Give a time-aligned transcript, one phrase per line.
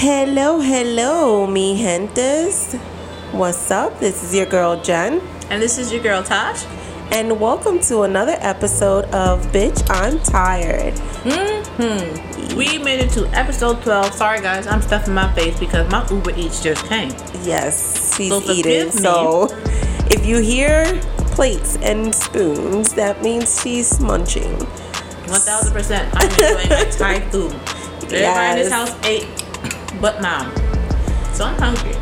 [0.00, 2.72] Hello, hello, mi gentes.
[3.32, 4.00] What's up?
[4.00, 6.64] This is your girl Jen, And this is your girl Tosh.
[7.12, 10.98] and welcome to another episode of Bitch I'm Tired.
[11.26, 12.56] Hmm.
[12.56, 14.14] We made it to episode 12.
[14.14, 17.10] Sorry, guys, I'm stuffing my face because my Uber Eats just came.
[17.42, 18.90] Yes, she's So eating.
[18.90, 19.48] So
[20.10, 20.98] if you hear
[21.36, 24.56] plates and spoons, that means she's munching.
[25.26, 26.08] 1000%.
[26.14, 27.52] I'm enjoying my Thai food.
[28.12, 29.26] Everybody in this house ate
[30.00, 30.52] but mom.
[31.34, 31.92] So I'm hungry.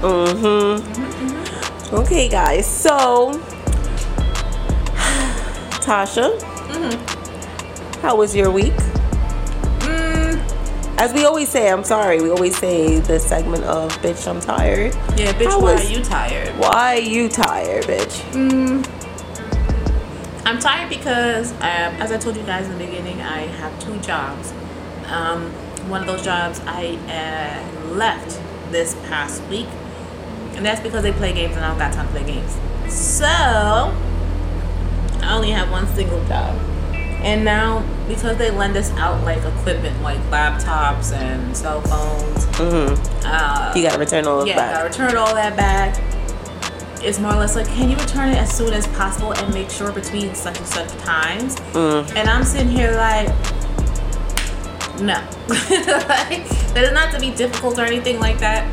[0.00, 1.94] Mm-hmm.
[1.94, 2.66] Okay, guys.
[2.66, 3.32] So,
[5.84, 6.40] Tasha,
[8.02, 8.72] how was your week?
[9.80, 10.38] Mm,
[10.98, 12.20] As we always say, I'm sorry.
[12.20, 15.92] We always say the segment of "Bitch, I'm tired." yeah, bitch, How why was- are
[15.92, 16.48] you tired?
[16.58, 18.20] Why are you tired, bitch?
[18.32, 18.84] Mm,
[20.46, 21.60] I'm tired because, um,
[22.02, 24.52] as I told you guys in the beginning, I have two jobs.
[25.06, 25.50] Um,
[25.88, 29.68] one of those jobs I uh, left this past week,
[30.56, 32.56] and that's because they play games and I don't got time to play games.
[32.92, 36.58] So, I only have one single job.
[37.24, 43.26] And now, because they lend us out like equipment like laptops and cell phones, Mm-hmm.
[43.26, 44.74] uh, You gotta return all of yeah, that.
[44.74, 45.98] gotta return all that back.
[47.02, 49.70] It's more or less like, can you return it as soon as possible and make
[49.70, 51.56] sure between such and such times?
[51.72, 52.14] Mm.
[52.16, 53.28] And I'm sitting here like,
[55.00, 55.14] no.
[55.48, 58.64] like, that is not to be difficult or anything like that.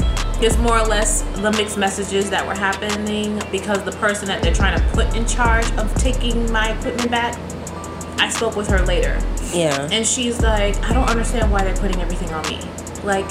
[0.42, 4.54] It's more or less the mixed messages that were happening because the person that they're
[4.54, 7.38] trying to put in charge of taking my equipment back,
[8.20, 9.20] I spoke with her later.
[9.54, 9.88] Yeah.
[9.92, 12.60] And she's like, I don't understand why they're putting everything on me.
[13.04, 13.30] Like,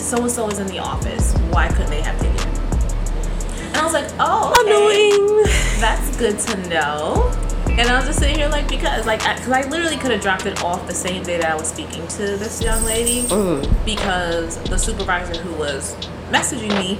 [0.00, 1.32] so and so is in the office.
[1.50, 3.66] Why couldn't they have taken it?
[3.66, 4.70] And I was like, oh, okay.
[4.70, 5.44] Annoying.
[5.80, 7.45] That's good to know.
[7.78, 10.46] And I was just sitting here like, because, like, because I, literally could have dropped
[10.46, 13.84] it off the same day that I was speaking to this young lady Mm.
[13.84, 15.94] because the supervisor who was
[16.30, 16.98] messaging me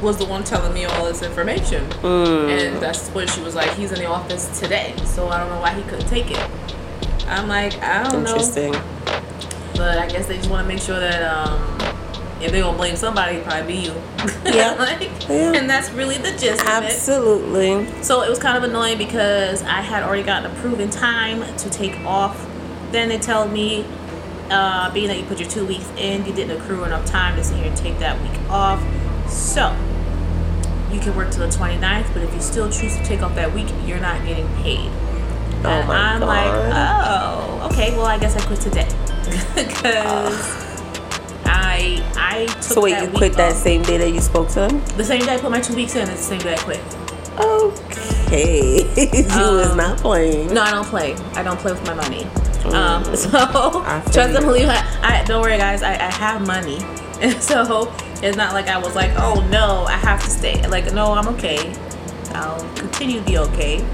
[0.00, 1.88] was the one telling me all this information.
[2.02, 2.48] Mm.
[2.50, 5.60] And that's when she was like, he's in the office today, so I don't know
[5.60, 6.50] why he couldn't take it.
[7.28, 8.30] I'm like, I don't know.
[8.30, 8.72] Interesting.
[9.76, 11.78] But I guess they just want to make sure that um,
[12.42, 13.94] if they're to blame somebody, it'd probably be you.
[14.44, 14.74] Yeah.
[14.78, 15.52] like, Yeah.
[15.52, 16.92] And that's really the gist of it.
[16.92, 18.02] Absolutely.
[18.02, 21.70] So it was kind of annoying because I had already gotten approved in time to
[21.70, 22.48] take off.
[22.90, 23.84] Then they tell me,
[24.50, 27.44] uh, being that you put your two weeks in, you didn't accrue enough time to
[27.44, 28.82] sit here and take that week off.
[29.30, 29.74] So
[30.92, 33.54] you can work till the 29th, but if you still choose to take off that
[33.54, 34.90] week, you're not getting paid.
[35.64, 38.88] Oh and I'm like, oh, okay, well, I guess I quit today.
[39.54, 40.61] Because
[42.42, 44.80] I, took So wait, you quit that same day that you spoke to them?
[44.96, 46.80] The same day I put my two weeks in, it's the same day I quit.
[47.38, 48.78] Okay.
[49.12, 50.52] you was Um, not playing.
[50.52, 51.14] No, I don't play.
[51.34, 52.24] I don't play with my money.
[52.64, 52.74] Mm.
[52.74, 53.28] Um, so
[53.84, 54.68] I trust and believe.
[54.68, 55.82] I, I don't worry, guys.
[55.82, 56.78] I, I have money,
[57.20, 57.92] and so
[58.22, 60.66] it's not like I was like, oh no, I have to stay.
[60.68, 61.74] Like, no, I'm okay.
[62.34, 63.84] I'll continue to be okay.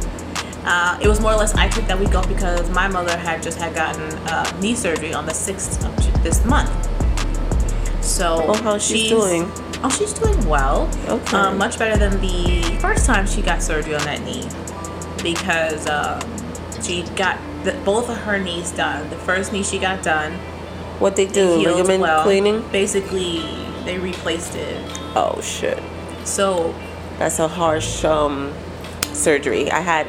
[0.64, 3.42] Uh, it was more or less I took that week off because my mother had
[3.42, 6.70] just had gotten uh, knee surgery on the sixth of this month.
[8.18, 9.44] So Oh, how's she doing?
[9.84, 10.90] Oh, she's doing well.
[11.06, 11.36] Okay.
[11.36, 14.42] Um, much better than the first time she got surgery on that knee
[15.22, 16.18] because uh,
[16.82, 19.08] she got the, both of her knees done.
[19.08, 20.32] The first knee she got done,
[20.98, 21.62] What they do?
[21.62, 22.24] Ligament well.
[22.24, 22.68] cleaning?
[22.72, 23.38] Basically,
[23.84, 24.84] they replaced it.
[25.14, 25.80] Oh shit.
[26.24, 26.74] So
[27.20, 28.52] That's a harsh um,
[29.12, 29.70] surgery.
[29.70, 30.08] I had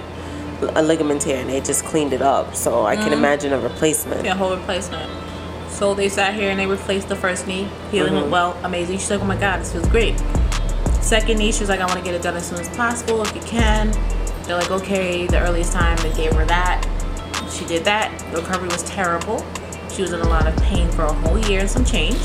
[0.75, 2.56] a ligament tear and they just cleaned it up.
[2.56, 4.25] So I can imagine a replacement.
[4.25, 5.12] yeah, whole replacement.
[5.80, 7.68] So they sat here and they replaced the first knee.
[7.90, 8.32] Healing went Mhm.
[8.32, 8.98] well, amazing.
[8.98, 10.22] She's like, oh my god, this feels great.
[11.02, 13.22] Second knee, she was like, I want to get it done as soon as possible
[13.24, 13.92] if you can.
[14.44, 15.96] They're like, okay, the earliest time.
[16.04, 16.86] They gave her that.
[17.50, 18.12] She did that.
[18.32, 19.46] The recovery was terrible.
[19.90, 22.20] She was in a lot of pain for a whole year and some change.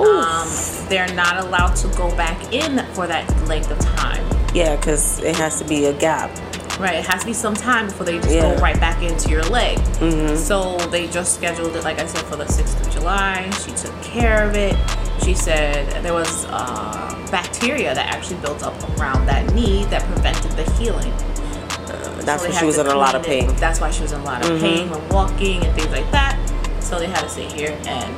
[0.00, 0.48] Um,
[0.88, 4.24] they're not allowed to go back in for that length of time.
[4.54, 6.30] Yeah, because it has to be a gap.
[6.78, 8.54] Right, it has to be some time before they just Yeah.
[8.54, 9.78] go right back into your leg.
[10.00, 10.36] Mhm.
[10.36, 13.50] So they just scheduled it, like I said, for the 6th of July.
[13.64, 14.76] She took care of it.
[15.24, 20.52] She said there was uh, bacteria that actually built up around that knee that prevented
[20.52, 21.12] the healing.
[22.20, 23.46] That's So why she was in a lot of clean it.
[23.48, 23.56] pain.
[23.56, 24.60] That's why she was in a lot of Mhm.
[24.60, 26.36] pain when walking and things like that.
[26.80, 28.14] So they had to sit here and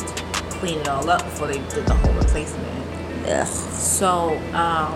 [0.60, 2.66] clean it all up before they did the whole replacement.
[3.30, 3.46] Ugh.
[3.46, 4.92] So, um,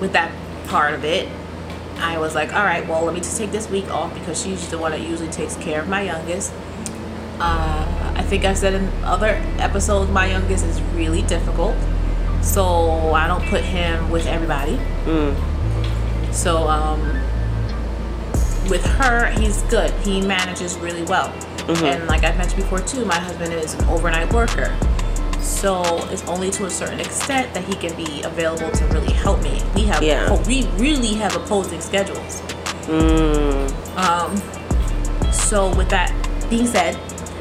[0.00, 0.30] with that
[0.68, 1.28] part of it,
[1.98, 4.68] I was like, all right, well, let me just take this week off because she's
[4.68, 6.52] the one that usually takes care of my youngest.
[7.40, 11.76] Uh, I think I've said in other episodes, my youngest is really difficult.
[12.42, 14.76] So I don't put him with everybody.
[15.04, 16.32] Mm.
[16.32, 17.00] So, um,
[18.68, 19.90] with her, he's good.
[20.06, 21.32] He manages really well.
[21.68, 24.76] And like I've mentioned before too, my husband is an overnight worker.
[25.44, 29.42] So it's only to a certain extent that he can be available to really help
[29.42, 29.60] me.
[29.74, 30.32] We have Yeah.
[30.46, 32.40] we really have opposing schedules.
[32.86, 33.70] Mm.
[33.96, 36.12] Um, so with that
[36.48, 36.94] being said,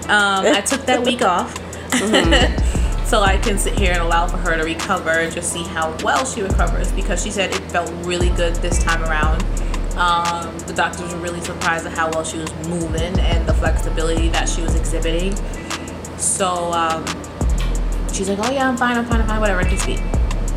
[0.09, 1.55] um, I took that week off.
[3.07, 5.95] so I can sit here and allow for her to recover and just see how
[6.03, 9.41] well she recovers because she said it felt really good this time around.
[9.97, 14.27] Um, the doctors were really surprised at how well she was moving and the flexibility
[14.29, 15.35] that she was exhibiting.
[16.17, 17.05] So um,
[18.13, 19.99] she's like, "Oh yeah, I'm fine, I'm fine, I'm fine, whatever, I can speak."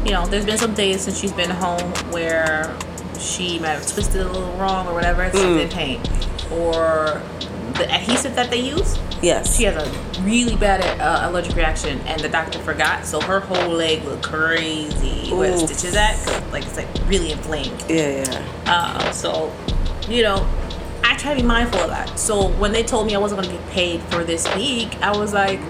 [0.04, 2.76] You know, there's been some days since she's been home where
[3.18, 6.00] she might have twisted a little wrong or whatever, and she's in pain,
[6.52, 7.20] or
[7.74, 9.54] the adhesive that they use Yes.
[9.56, 13.68] she has a really bad uh, allergic reaction and the doctor forgot so her whole
[13.68, 15.66] leg looked crazy where the Ooh.
[15.66, 18.48] stitches at 'cause, like it's like really inflamed yeah, yeah.
[18.66, 19.52] uh, so
[20.08, 20.46] you know
[21.04, 23.54] i try to be mindful of that so when they told me i wasn't going
[23.54, 25.60] to get paid for this week i was like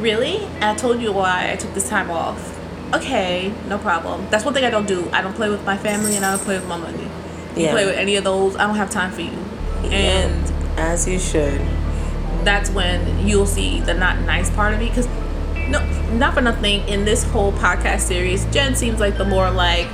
[0.00, 0.36] really?
[0.38, 2.56] And i told you why i took this time off.
[2.94, 4.26] Okay no problem.
[4.30, 5.08] That's one thing i don't do.
[5.12, 7.04] I don't play with my family and i don't play with my money.
[7.56, 7.72] You Yeah.
[7.72, 9.32] play with any of those i don't have time for you.
[9.90, 11.60] And As you should.
[12.44, 15.06] that's when you'll see the not nice part of me because
[15.68, 15.78] no
[16.14, 19.86] not for nothing in this whole podcast series jen seems like the more like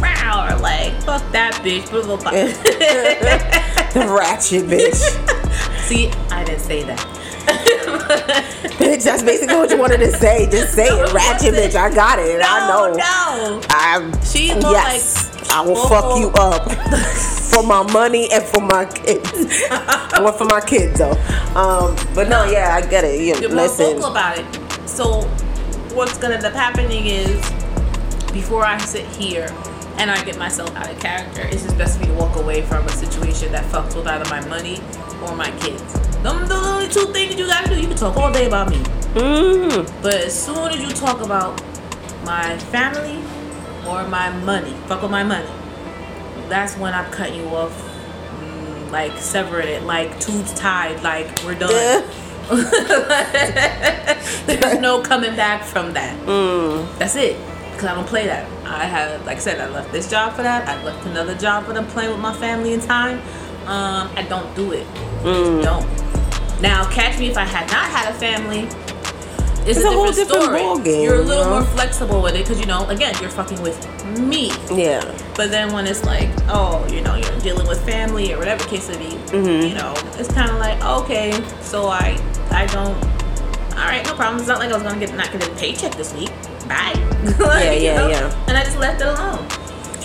[0.00, 2.30] wow or like fuck that bitch blah blah blah.
[3.92, 5.00] The ratchet bitch.
[5.88, 7.00] see i didn't say that
[8.78, 10.48] bitch, that's basically what you wanted to say.
[10.50, 11.12] Just say it.
[11.12, 11.74] Ratchet bitch.
[11.74, 12.40] I got it.
[12.44, 12.94] I know.
[12.94, 15.88] no I'm She's more yes, like, I will oh.
[15.88, 16.70] fuck you up
[17.52, 19.30] for my money and for my kids.
[19.70, 21.12] I want for my kids though.
[21.54, 23.20] Um, but no, yeah, I get it.
[23.20, 25.22] You, you're more listen, vocal about it so
[25.94, 27.40] what's gonna end up happening is
[28.32, 29.46] before i sit here
[29.96, 32.62] and I get myself out of character, it's just best for me to walk away
[32.62, 34.76] from a situation that fucks with either my money
[35.22, 35.82] or my kids.
[36.22, 37.80] Them the only two things you gotta do.
[37.80, 38.76] You can talk all day about me.
[39.14, 41.60] mm, But as soon as you talk about
[42.24, 43.18] my family
[43.88, 45.48] or my money, fuck with my money,
[46.48, 47.72] that's when I'm cutting you off,
[48.40, 52.04] mm, like severing it, like tubes tied, like we're done.
[54.46, 56.16] There's no coming back from that.
[56.26, 57.36] mm, That's it.
[57.72, 58.46] Because I don't play that.
[58.66, 60.68] I have, like I said, I left this job for that.
[60.68, 63.20] I left another job for them playing with my family and time.
[63.70, 64.86] Um, I don't do it.
[65.22, 65.62] mm.
[65.62, 65.86] Don't.
[66.60, 68.68] Now, catch me if I had not had a family.
[69.66, 70.60] It's, It's a, a whole different, different story.
[70.60, 71.50] ballgame, You're a you little know?
[71.60, 73.78] more flexible with it because you know, again, you're fucking with
[74.18, 74.50] me.
[74.74, 75.04] Yeah.
[75.36, 78.88] But then when it's like, oh, you know, you're dealing with family or whatever case
[78.88, 79.68] it be, Mhm.
[79.68, 82.18] you know, it's kind of like, okay, so I,
[82.50, 82.96] I don't.
[83.78, 84.38] All right, no problem.
[84.40, 86.30] It's not like I was gonna get not get a paycheck this week.
[86.66, 86.94] Bye.
[87.38, 88.08] Like, Yeah, you yeah, know?
[88.08, 88.44] yeah.
[88.48, 89.46] And I just left it alone.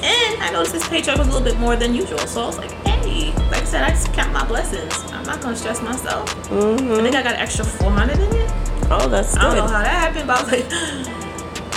[0.06, 2.58] And I noticed this paycheck was a little bit more than usual, so I was
[2.60, 4.94] like, hey, like I said, I just count my blessings.
[5.12, 6.30] I'm not gonna stress myself.
[6.52, 8.52] I hmm think I got an extra 400 in it.
[8.92, 9.42] Oh, that's good.
[9.44, 10.68] I don't know how that happened, but I was like,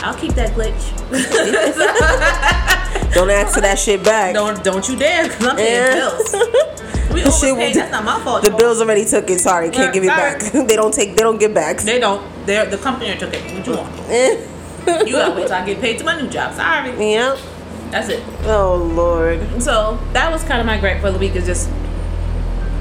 [0.04, 0.92] I'll keep that glitch.
[3.14, 4.34] Don't ask for that shit back.
[4.34, 5.94] don't don't you dare, because I'm paying Yeah.
[5.94, 6.34] bills.
[7.12, 8.42] We The shit That's not my fault.
[8.44, 9.40] The bills already took it.
[9.40, 10.40] Sorry, can't Yeah, give it back.
[10.69, 11.16] they don't take.
[11.16, 11.78] They don't give back.
[11.78, 12.22] They don't.
[12.44, 13.42] They're the company took it.
[13.54, 13.96] What you want?
[15.08, 16.52] You gotta wait till I get paid to my new job.
[16.54, 16.90] Sorry.
[17.12, 17.38] Yep.
[17.90, 18.23] That's it.
[18.44, 19.62] Oh Lord.
[19.62, 21.70] So that was kind of my gripe for the week is just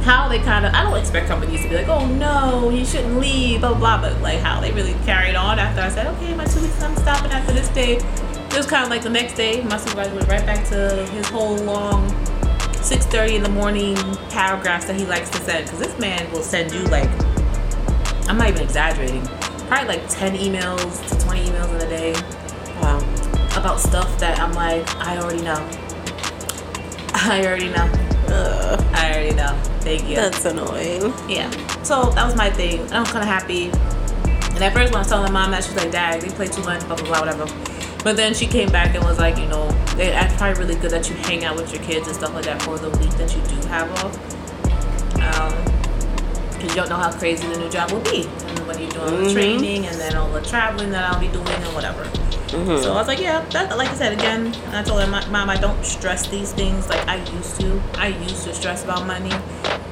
[0.04, 3.20] how they kind of I don't expect companies to be like, oh no, you shouldn't
[3.20, 4.10] leave, blah blah, blah.
[4.10, 6.96] but like how they really carried on after I said, okay, my two weeks, I'm
[6.96, 7.98] stopping after this day.
[7.98, 11.28] It was kind of like the next day, my supervisor went right back to his
[11.30, 12.10] whole long
[12.88, 13.96] 6:30 in the morning
[14.30, 17.10] paragraphs that he likes to send because this man will send you like
[18.30, 19.26] I'm not even exaggerating,
[19.68, 22.47] probably like 10 emails to 20 emails in a day.
[23.58, 25.56] About stuff that I'm like, I already know.
[27.14, 27.90] I already know.
[28.30, 29.58] Ugh, I already know.
[29.82, 30.16] Thank you.
[30.16, 31.14] that's annoying.
[31.30, 31.50] yeah.
[31.84, 32.82] So that was my thing.
[32.92, 33.66] I'm kind of happy.
[34.56, 36.30] And at first, when I was telling my mom that, she was like, Dad, they
[36.30, 37.46] play too much, blah, blah, blah, whatever.
[38.04, 40.92] But then she came back and was like, you know, it- it's probably really good
[40.92, 43.34] that you hang out with your kids and stuff like that for the week that
[43.36, 44.14] you do have off.
[46.54, 48.24] Because you don't know how crazy the new job will be.
[48.48, 49.34] And when you're doing the Mhm.
[49.34, 52.04] training and then all the traveling that I'll be doing and whatever.
[52.50, 52.82] Mhm.
[52.82, 55.58] So I was like, yeah, that, like I said again, I told her, Mom, I
[55.58, 57.82] don't stress these things like I used to.
[57.98, 59.34] I used to stress about money.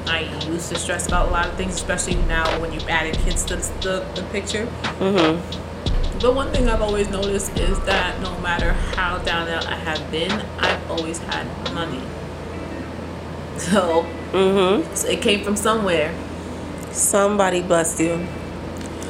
[0.07, 3.43] I used to stress about a lot of things, especially now when you've added kids
[3.45, 4.67] to the, the picture.
[4.99, 5.39] Mhm.
[6.21, 10.09] But one thing I've always noticed is that no matter how down out I have
[10.11, 11.99] been, I've always had money.
[13.57, 14.83] So, Mhm.
[14.95, 16.11] so it came from somewhere.
[16.91, 18.27] Somebody blessed you.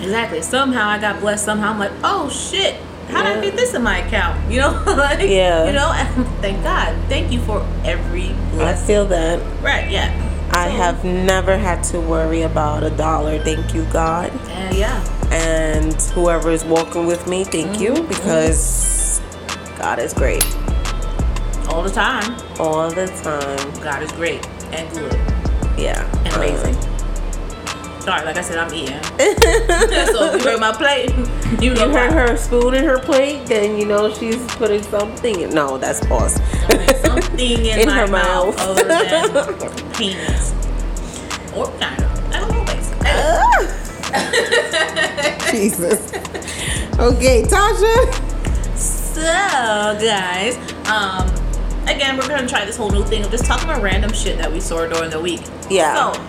[0.02, 0.42] Exactly.
[0.42, 1.46] Somehow I got blessed.
[1.46, 2.76] Somehow I'm like, oh shit,
[3.10, 3.42] how did I Yeah.
[3.42, 4.52] get this in my account?
[4.52, 5.66] You know, like, Yeah.
[5.68, 6.96] You know, and thank God.
[7.10, 8.62] Thank you for every blessing.
[8.62, 9.40] I feel that.
[9.62, 9.90] Right?
[9.90, 10.10] Yeah.
[10.52, 13.40] I So- have never had to worry about a dollar.
[13.44, 14.32] Thank you, God.
[14.50, 18.08] And yeah, And whoever is walking with me, thank you Mm-hmm.
[18.08, 19.22] because
[19.78, 20.46] God is great
[21.70, 23.72] all the time, all the time.
[23.82, 25.14] God is great and good
[25.78, 26.06] Yeah.
[26.26, 26.78] and amazing.
[28.06, 29.02] Sorry, like I said, I'm eating.
[30.14, 31.10] so if you heard my plate,
[31.62, 32.28] you know You heard why.
[32.28, 35.42] her spoon in her plate, then you know she's putting something.
[35.42, 35.50] In.
[35.56, 36.36] No, that's pause.
[37.02, 38.60] something in, In my her mouth, mouth.
[38.80, 40.54] other than penis
[41.56, 42.08] or vagina.
[42.32, 43.10] I don't know, basically.
[45.52, 46.00] Jesus.
[47.00, 48.14] Okay, Tasha.
[48.78, 49.22] So,
[50.00, 50.58] guys,
[50.90, 51.28] um,
[51.88, 54.52] again, we're gonna try this whole new thing of just talking about random shit that
[54.52, 55.42] we saw during the week.
[55.70, 56.12] Yeah.
[56.12, 56.22] So,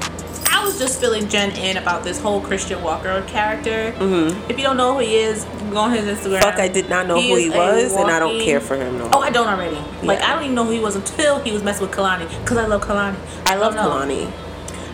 [0.57, 3.93] I was just filling Jen in about this whole Christian Walker character.
[3.93, 4.51] Mm-hmm.
[4.51, 6.41] If you don't know who he is, go on his Instagram.
[6.41, 9.11] Fuck, I did not know who he was, and I don't care for him no
[9.13, 9.21] Oh.
[9.21, 9.77] I don't already.
[10.03, 12.27] Like, I don't even know who he was until he was messing with Kehlani.
[12.41, 13.19] Because I love Kehlani.
[13.45, 14.09] I love don't.
[14.09, 14.33] Kehlani.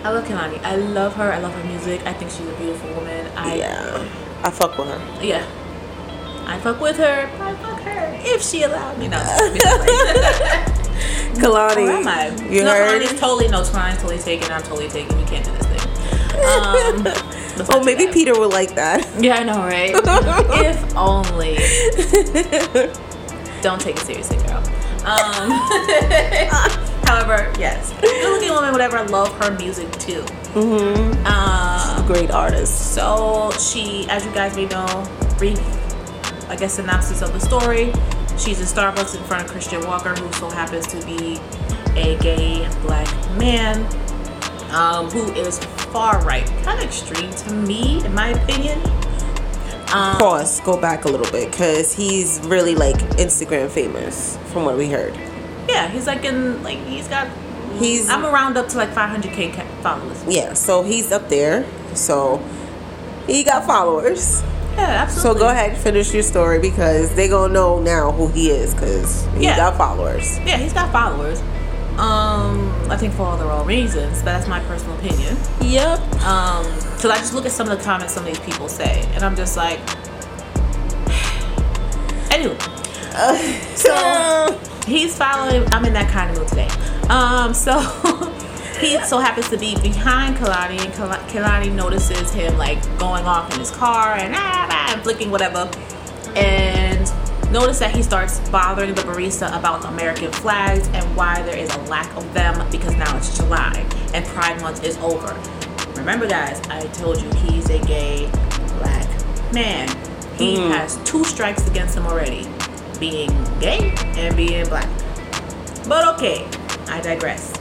[0.03, 0.61] I love Kehlani.
[0.65, 1.33] I love her.
[1.33, 2.05] I love her music.
[2.07, 3.31] I think she's a beautiful woman.
[3.37, 4.09] I Yeah.
[4.43, 5.25] I fuck with her.
[5.25, 5.47] yeah.
[6.45, 7.31] I fuck with her.
[7.41, 9.07] I fuck her if she allowed me.
[9.07, 9.19] No,
[11.35, 11.85] Kehlani.
[11.85, 12.29] Where am I?
[12.49, 13.03] You no, heard?
[13.03, 13.63] Kehlani's totally no.
[13.63, 14.51] Kehlani's totally taken.
[14.53, 15.17] I'm totally taken.
[15.19, 16.45] We can't do this thing.
[16.45, 17.29] Um,
[17.69, 18.15] Oh, maybe that.
[18.15, 19.07] Peter would like that.
[19.23, 19.93] Yeah, I know, right?
[20.65, 21.57] if only.
[23.63, 24.63] Don't take it seriously, girl.
[25.05, 25.51] Um,
[27.05, 28.99] however, yes, good looking woman, whatever.
[28.99, 30.23] I love her music too.
[30.55, 31.27] Mm-hmm.
[31.27, 32.95] Um, Great artist.
[32.95, 34.87] So she, as you guys may know,
[35.39, 35.59] brief,
[36.49, 37.93] I guess, synopsis of the story.
[38.45, 41.39] She's in Starbucks in front of Christian Walker, who so happens to be
[41.95, 43.07] a gay black
[43.39, 43.85] man,
[44.73, 45.59] um, who is
[45.93, 48.81] far right, kind of extreme to me, in my opinion.
[49.95, 50.61] Um, Pause.
[50.63, 55.15] Go back a little bit, because he's really like Instagram famous, from what we heard.
[55.69, 57.29] yeah, he's like in like he's got.
[57.79, 60.23] He's- I'm around up to like 500k followers.
[60.27, 61.65] Yeah, so he's up there.
[61.95, 62.39] So
[63.29, 64.43] he got followers.
[64.75, 65.41] Yeah, absolutely.
[65.41, 68.75] So go ahead, and finish your story because they gonna know now who he is
[68.75, 69.57] because he Yeah.
[69.57, 70.39] got followers.
[70.41, 71.41] Yeah, he's got followers.
[71.99, 75.37] Um, I think for all the wrong reasons, but that's my personal opinion.
[75.61, 75.99] Yep.
[76.25, 76.65] Um,
[76.97, 79.23] because I just look at some of the comments some of these people say, and
[79.23, 79.79] I'm just like,
[82.31, 82.57] anyway.
[83.75, 85.67] So he's following.
[85.75, 86.69] I'm in that kind of mood today.
[87.11, 87.73] Um, so
[88.83, 93.53] he so happens to be behind Kehlani, and Kal- Kehlani notices him like going off
[93.53, 95.71] in his car and ah, ah, and flicking whatever,
[96.37, 97.11] and
[97.53, 101.73] notice that he starts bothering the barista about the American flags and why there is
[101.75, 105.33] a lack of them because now it's July and Pride Month is over.
[105.97, 108.31] Remember, guys, I told you he's a gay
[108.79, 109.89] black man.
[110.37, 112.49] He has two strikes against him already
[112.99, 114.89] being gay and being black.
[115.87, 116.49] But okay,
[116.89, 117.53] I digress.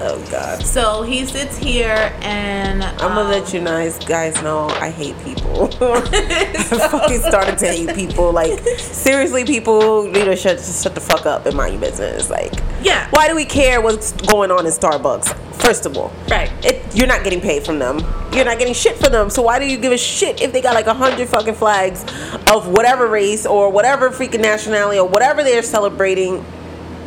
[0.00, 0.62] Oh God.
[0.62, 5.18] So he sits here and I'm gonna um, let you guys guys know I hate
[5.24, 5.64] people.
[5.80, 8.30] I fucking started to hate people.
[8.32, 12.30] Like seriously, people need to shut shut the fuck up and mind your business.
[12.30, 13.08] Like, Yeah.
[13.10, 15.34] why do we care what's going on in Starbucks?
[15.56, 16.50] First of all, Right.
[16.64, 17.98] It, you're not getting paid from them.
[18.32, 19.28] You're not getting shit from them.
[19.30, 22.04] So why do you give a shit if they got like a hundred fucking flags
[22.50, 26.44] of whatever race or whatever freaking nationality or whatever they're celebrating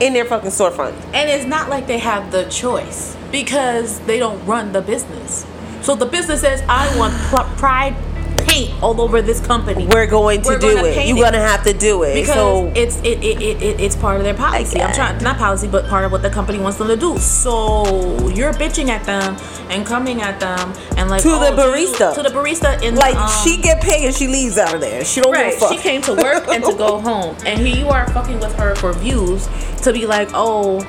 [0.01, 0.93] in their fucking storefront?
[1.13, 5.46] And it's not like they have the choice because they don't run the business.
[5.81, 7.13] So the business says, I want
[7.58, 7.96] pride
[8.45, 9.88] paint all over this company.
[9.88, 11.07] We're going to We're do it.
[11.07, 12.15] You're gonna have to do it.
[12.15, 14.81] because so it's it, it, it, it it's part of their policy.
[14.81, 17.17] I'm trying not policy, but part of what the company wants them to do.
[17.17, 19.38] So you're bitching at them
[19.69, 22.13] and coming at them and like To the oh, you- barista.
[22.15, 25.03] to the barista in like um, she get paid and she leaves out of there.
[25.05, 25.71] She don't Right, give a fuck.
[25.74, 28.75] she came to work and to go home, and here you are fucking with her
[28.75, 29.48] for views
[29.83, 30.79] to be like, oh,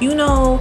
[0.00, 0.58] you know,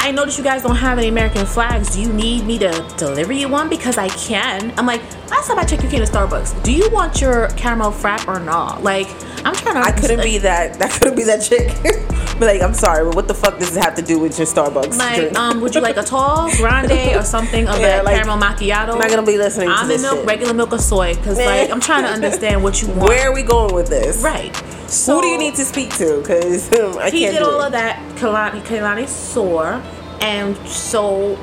[0.00, 1.94] I noticed you guys don't have any American flags.
[1.94, 4.72] Do you need me to deliver you one because I can?
[4.78, 6.62] I'm like, last time I checked, you came to Starbucks.
[6.62, 8.82] Do you want your caramel frap or not?
[8.82, 9.08] Like,
[9.44, 9.80] I'm trying to.
[9.80, 10.78] I couldn't be that.
[10.78, 11.68] That couldn't be that chick.
[12.38, 14.46] but like, I'm sorry, but what the fuck does it have to do with your
[14.46, 15.38] Starbucks Like, drink?
[15.38, 18.92] um, would you like a tall, grande, or something of Yeah, that like, caramel macchiato?
[18.92, 20.26] I'm not gonna be listening to Almond milk, shit.
[20.26, 21.14] regular milk, or soy?
[21.14, 23.02] Because like, I'm trying to understand what you want.
[23.08, 24.22] Where are we going with this?
[24.22, 24.54] Right.
[24.56, 26.20] Who do you need to speak to?
[26.20, 27.66] Because I he can't did all it.
[27.66, 28.00] of that.
[28.16, 29.80] Kehlani, Kehlani saw,
[30.20, 31.34] and so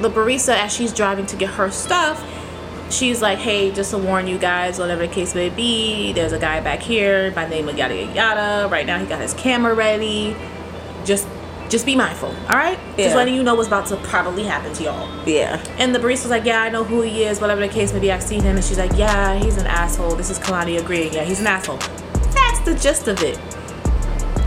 [0.00, 2.22] the barista, as she's driving to get her stuff,
[2.90, 6.38] she's like, "Hey, just to warn you guys, whatever the case may be, there's a
[6.38, 8.68] guy back here by the name of yada yada yada.
[8.68, 10.34] Right now, he got his camera ready.
[11.04, 11.26] Just,
[11.68, 12.28] just be mindful.
[12.48, 12.78] All right.
[12.96, 13.04] Yeah.
[13.04, 15.62] Just letting you know what's about to probably happen to y'all." Yeah.
[15.78, 18.10] And the barista's like, yeah, I know who he is, whatever the case may be.
[18.12, 18.56] I've seen him.
[18.56, 20.14] And she's like, yeah, he's an asshole.
[20.16, 21.12] This is Kehlani agreeing.
[21.12, 21.76] Yeah, he's an asshole.
[22.32, 23.38] That's the gist of it.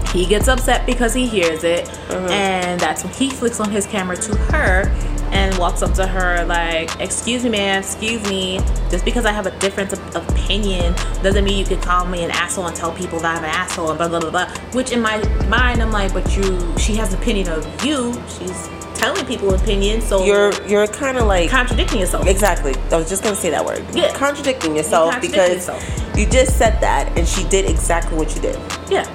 [0.10, 2.27] He gets upset because he hears it, Uh-huh.
[2.29, 4.89] and that's when he flicks on his camera to her
[5.31, 7.81] and walks up to her like, "Excuse me, ma'am.
[7.81, 8.59] Excuse me.
[8.89, 12.23] Just because I have a difference of, of opinion doesn't mean you can call me
[12.23, 14.91] an asshole and tell people that I'm an asshole and blah blah blah blah." Which
[14.91, 18.13] in my mind, I'm like, "But you, she has an opinion of you.
[18.38, 22.75] She's telling people opinions, so You're you're kind of like contradicting yourself." exactly.
[22.91, 23.83] I was just gonna say that word.
[23.93, 24.13] Yeah.
[24.13, 26.17] Contradicting yourself contradicting because yourself.
[26.17, 28.59] you just said that and she did exactly what you did.
[28.89, 29.05] Yeah.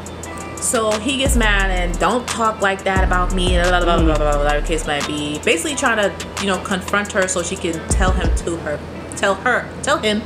[0.61, 4.05] So he gets mad and don't talk like that about me and blah blah blah
[4.05, 4.43] blah blah blah.
[4.43, 5.39] blah the case might be.
[5.41, 8.81] Basically trying to you know confront her so she can tell him to her,
[9.17, 10.23] tell her, tell him,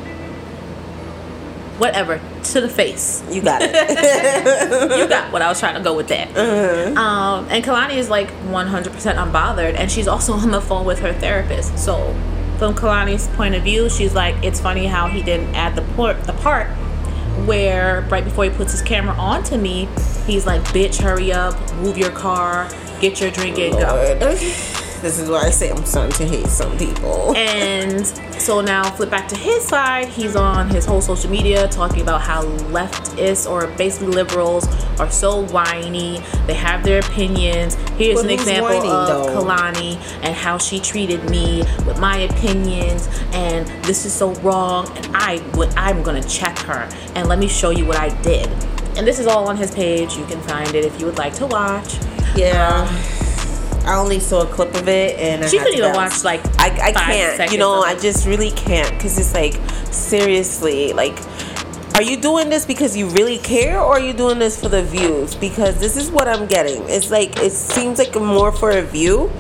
[1.78, 3.22] whatever to the face.
[3.30, 3.70] You got it.
[5.00, 6.36] You got what I was trying to go with that.
[6.96, 8.84] Um, and Kehlani is like 100%
[9.16, 11.78] unbothered, and she's also on the phone with her therapist.
[11.78, 12.14] So,
[12.58, 16.22] from Kehlani's point of view, she's like, it's funny how he didn't add the part,
[16.24, 16.68] the part
[17.46, 19.88] where right before he puts his camera on to me,
[20.30, 22.68] he's like, "Bitch, hurry up, move your car,
[23.00, 24.36] get your drink and go."
[25.00, 27.34] This is why I say I'm starting to hate some people.
[27.34, 28.06] And
[28.38, 30.08] so now flip back to his side.
[30.08, 34.68] He's on his whole social media talking about how leftists or basically liberals
[35.00, 36.18] are so whiny.
[36.46, 37.76] They have their opinions.
[37.96, 39.42] Here's But an example whiny, of though?
[39.42, 45.16] Kehlani and how she treated me with my opinions and this is so wrong and
[45.16, 48.50] I would I'm gonna check her and let me show you what I did.
[48.96, 50.16] And this is all on his page.
[50.16, 51.98] You can find it if you would like to watch.
[52.36, 52.86] Yeah.
[53.86, 56.88] I only saw a clip of it and She had couldn't even watch like I,
[56.88, 57.50] I can't.
[57.50, 59.54] You know, I just really can't because it's like
[59.92, 61.18] seriously, like,
[61.96, 64.82] are you doing this because you really care, or are you doing this for the
[64.82, 65.34] views?
[65.34, 66.82] Because this is what I'm getting.
[66.88, 69.30] It's like it seems like more for a view,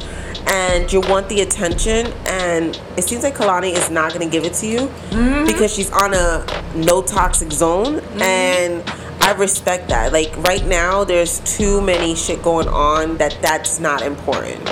[0.46, 4.44] and you want the attention, and it seems like Kehlani is not going to give
[4.44, 4.80] it to you
[5.10, 5.46] Mm-hmm.
[5.46, 8.82] because she's on a no toxic zone, and.
[9.30, 10.12] I respect that.
[10.12, 14.68] Like right now, there's too many shit going on that that's not important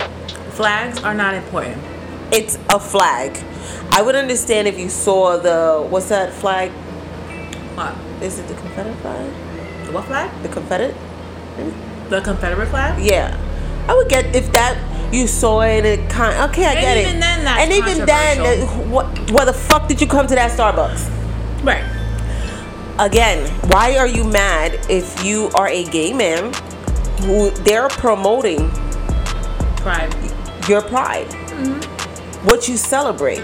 [0.58, 1.78] flags are not important.
[2.32, 3.30] it's a flag.
[3.92, 6.72] I would understand if you saw the what's that flag?
[7.78, 7.94] What?
[8.20, 9.30] Is it the Confederate flag?
[9.86, 10.28] The what flag?
[10.42, 10.96] The Confederate?
[12.10, 13.00] The Confederate flag?
[13.00, 13.38] Yeah,
[13.88, 14.74] I would get if that
[15.14, 15.86] you saw it.
[15.86, 17.06] and It kind okay, I And get it.
[17.06, 19.06] And even then, that's and even then, what?
[19.30, 21.06] Why the fuck did you come to that Starbucks?
[21.62, 21.84] Right.
[22.98, 26.52] Again, why are you mad if you are a gay man
[27.20, 28.70] who they're promoting
[29.76, 30.12] Pride.
[30.68, 31.28] your pride?
[31.28, 32.46] Mm-hmm.
[32.48, 33.38] What you celebrate,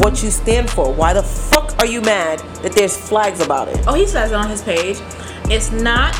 [0.00, 0.92] what you stand for.
[0.92, 3.82] Why the fuck are you mad that there's flags about it?
[3.88, 4.98] Oh, he says it on his page.
[5.50, 6.14] It's not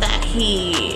[0.00, 0.94] that he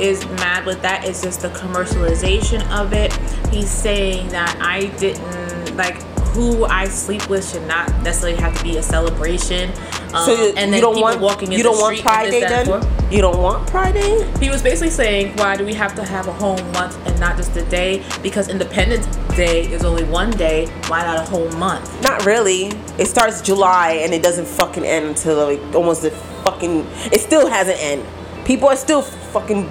[0.00, 1.04] is mad with that.
[1.04, 3.12] It's just the commercialization of it.
[3.52, 6.00] He's saying that I didn't like
[6.36, 9.72] who I sleep with should not necessarily have to be a celebration.
[10.14, 12.30] Um, So you, and you don't people want walking in you the don't want Pride
[12.30, 12.66] Day then?
[13.10, 14.30] You don't want Pride Day?
[14.40, 17.36] He was basically saying, why do we have to have a whole month and not
[17.36, 18.02] just a day?
[18.22, 20.66] Because Independence Day is only one day.
[20.88, 22.02] Why not a whole month?
[22.02, 22.66] Not really.
[22.98, 26.10] It starts July and it doesn't fucking end until like almost the
[26.44, 26.86] fucking.
[27.12, 28.04] It still hasn't end.
[28.44, 29.68] People are still fucking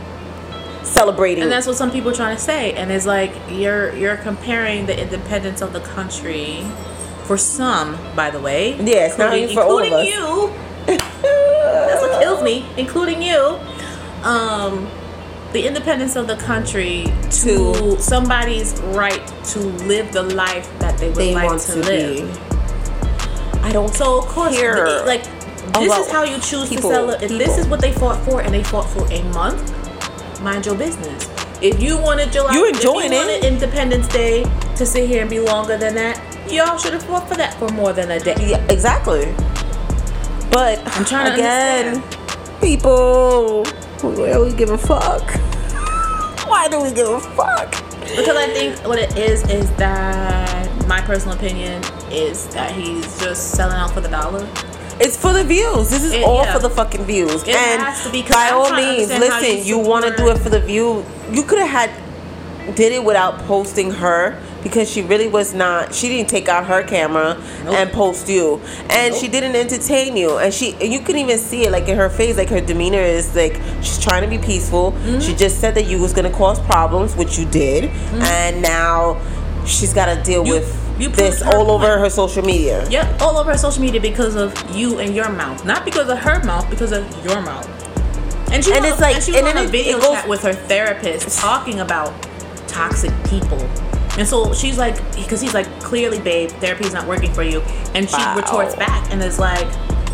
[0.84, 1.44] celebrating.
[1.44, 2.74] And that's what some people are trying to say.
[2.74, 6.64] And it's like you're you're comparing the independence of the country
[7.26, 8.76] for some, by the way.
[8.76, 10.08] Yeah, it's not including, even for all of us.
[10.08, 10.54] you.
[10.86, 13.60] That's what kills me, including you.
[14.24, 14.88] Um,
[15.54, 21.08] the independence of the country to, To- somebody's right to live the life that they
[21.08, 23.64] would they like want to, to live.
[23.64, 24.86] I don't So of course, care.
[24.86, 25.24] th- like
[25.74, 27.24] this is how you choose people, to celebrate.
[27.32, 29.62] If this is what they fought for, and they fought for a month,
[30.42, 31.28] mind your business.
[31.62, 33.44] If you wanted July, You if enjoying you it.
[33.46, 34.44] Independence Day
[34.76, 37.70] to sit here and be longer than that, y'all should have fought for that for
[37.70, 38.36] more than a day.
[38.40, 39.34] Yeah, exactly.
[40.52, 42.62] But I'm trying to again, understand.
[42.62, 43.66] people,
[44.02, 45.24] why do we give a fuck?
[46.48, 47.72] Why do we give a fuck?
[48.02, 51.82] Because I think what it is is that my personal opinion
[52.12, 54.48] is that he's just selling out for the dollar.
[55.00, 55.90] It's for the views.
[55.90, 56.54] This is It- all yeah.
[56.54, 57.42] for the fucking views.
[57.44, 59.58] It and has to be, 'cause by I'm all means, listen.
[59.58, 61.04] you You want to do it for the view.
[61.32, 61.90] You could have had
[62.76, 65.94] did it without posting her because she really was not.
[65.94, 67.76] She didn't take out her camera Nope.
[67.76, 69.22] and post you, and Nope.
[69.22, 70.40] she didn't entertain you.
[70.40, 73.00] And she, and you can even see it like in her face, like her demeanor
[73.00, 74.92] is like she's trying to be peaceful.
[74.94, 75.20] Mm-hmm.
[75.20, 79.22] She just said that you was gonna cause problems, which you did, and now
[79.68, 80.48] she's got to deal Mm-hmm.
[80.48, 82.00] You- with you this all over point.
[82.00, 82.88] her social media.
[82.90, 86.18] Yep, all over her social media because of you and your mouth, not because of
[86.20, 87.68] her mouth, because of your mouth.
[88.52, 90.14] And she And was, it's like- and she was and on a video it goes-
[90.14, 92.14] chat with her therapist talking about
[92.68, 93.60] toxic people.
[94.18, 97.62] And so she's like, because he's like, clearly, babe, therapy's not working for you.
[97.94, 98.36] And she Wow.
[98.38, 99.68] retorts back and is like,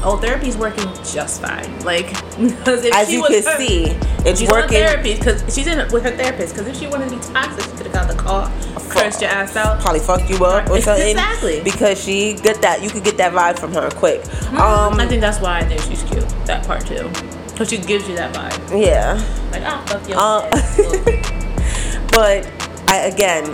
[0.03, 1.79] oh, therapy's working just fine.
[1.81, 2.07] Like,
[2.39, 3.85] because if As she you was can her- see,
[4.25, 4.69] it's she's working.
[4.79, 6.55] therapy because she's in with her therapist.
[6.55, 8.49] Because if she wanted to be toxic, she could have got the call,
[8.89, 9.79] cursed your ass out.
[9.81, 11.09] Probably fucked you up or something.
[11.09, 11.61] Exactly.
[11.63, 14.21] Because she get that, you could get that vibe from her quick.
[14.21, 14.57] Mm-hmm.
[14.57, 16.27] Um, I think that's why I think she's cute.
[16.47, 17.07] That part too,
[17.49, 18.83] because she gives you that vibe.
[18.83, 19.13] yeah.
[19.51, 21.21] Like, ah, fuck your Uh,
[22.11, 22.45] But
[22.89, 23.45] I again,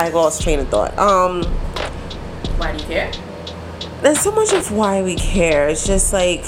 [0.00, 0.98] I lost train of thought.
[0.98, 1.44] Um,
[2.58, 3.12] why do you care?
[4.02, 5.68] there's so much of why we care.
[5.68, 6.40] It's just like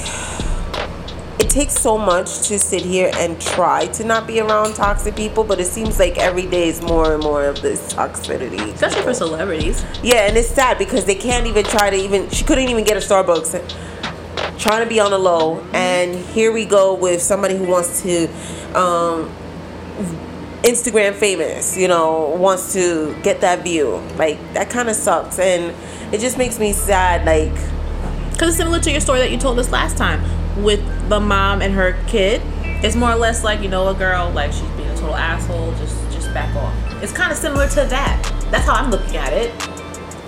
[1.39, 5.45] it takes so much to sit here and try to not be around toxic people,
[5.45, 8.73] but it seems like every day is more and more of this toxicity.
[8.73, 9.85] Especially for celebrities.
[10.03, 12.31] Yeah, and it's sad because they can't even try to even.
[12.31, 13.91] She couldn't even get a Starbucks.
[14.59, 18.29] Trying to be on the low, and here we go with somebody who wants to,
[18.79, 19.29] um,
[20.63, 21.77] Instagram famous.
[21.77, 23.97] You know, wants to get that view.
[24.17, 25.75] Like that kind of sucks, and
[26.13, 27.25] it just makes me sad.
[27.25, 27.53] Like,
[28.33, 30.23] Because it's similar to your story that you told us last time
[30.63, 32.43] with the mom and her kid.
[32.85, 35.73] It's more or less like, you know, a girl, like she's being a total asshole,
[35.77, 36.75] just just back off.
[37.03, 38.49] It's kind of similar to that.
[38.51, 39.53] That's how I'm looking at it.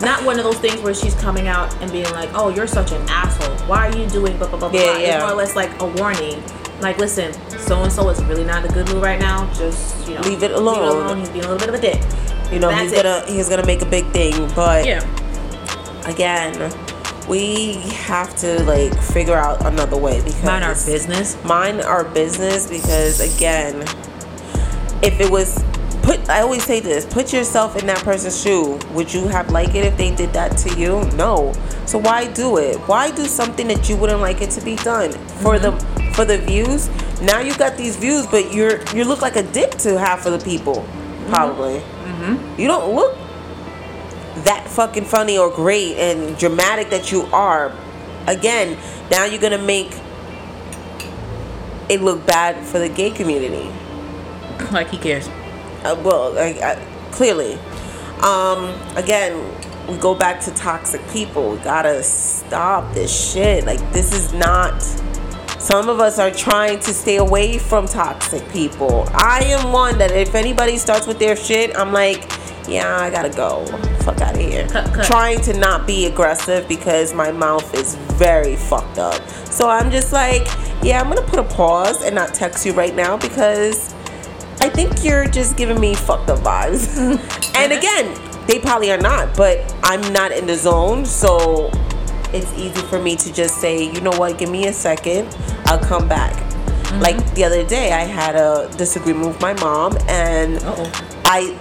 [0.00, 2.92] Not one of those things where she's coming out and being like, oh, you're such
[2.92, 3.56] an asshole.
[3.68, 4.80] Why are you doing blah, blah, blah, blah.
[4.80, 5.00] Yeah, blah.
[5.00, 5.14] yeah.
[5.14, 6.42] It's more or less like a warning.
[6.84, 9.50] Like, listen, so and so is really not a good mood right now.
[9.54, 11.18] Just, you know, Leave it alone.
[11.18, 12.52] He's being a little bit of a dick.
[12.52, 13.02] you know, That's he's it.
[13.02, 15.00] gonna he's gonna make a big thing, but Yeah.
[16.06, 16.70] again,
[17.26, 21.42] we have to like figure out another way because Mind our business.
[21.42, 23.80] mind our business because again
[25.02, 25.64] if it was
[26.02, 29.74] put i always say this put yourself in that person's shoe would you have liked
[29.74, 31.54] it if they did that to you no
[31.86, 35.10] so why do it why do something that you wouldn't like it to be done
[35.40, 35.78] for mm-hmm.
[35.78, 36.88] the for the views.
[37.20, 40.32] Now you got these views but you're you look like a dick to half of
[40.38, 40.86] the people
[41.28, 41.82] probably.
[42.56, 43.16] You don't look
[44.44, 47.72] that fucking funny or great and dramatic that you are.
[48.26, 48.78] Again
[49.10, 49.92] now you're gonna make
[51.88, 53.70] it look bad for the gay community.
[54.72, 55.28] Like he cares.
[55.84, 56.76] uh, well I,
[57.10, 57.54] clearly.
[58.22, 59.32] Um again
[59.88, 61.50] we go back to toxic people.
[61.50, 63.64] We gotta stop this shit.
[63.66, 64.80] Like this is not
[65.74, 69.08] some of us are trying to stay away from toxic people.
[69.12, 72.30] I am one that if anybody starts with their shit i'm like
[72.68, 73.66] yeah i gotta go.
[74.04, 74.68] Fuck out of here.
[74.68, 75.04] Cut, cut.
[75.04, 79.20] trying to not be aggressive because my mouth is very fucked up.
[79.50, 80.46] So i'm just like
[80.80, 83.92] yeah i'm gonna put a pause and not text you right now because
[84.60, 86.86] I think you're just giving me fucked up vibes.
[87.56, 91.72] and again, they probably are not, but I'm not in the zone, so
[92.34, 95.32] it's easy for me to just say, you know what, give me a second,
[95.66, 96.32] I'll come back.
[97.00, 100.92] Like the other day, I had a disagreement with my mom, and Uh-oh.
[101.24, 101.58] I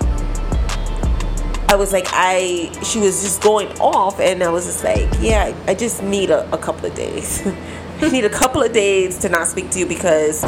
[1.73, 5.55] I was like I she was just going off and I was just like yeah
[5.65, 7.41] I just need a, a couple of days
[8.01, 10.43] I need a couple of days to not speak to you because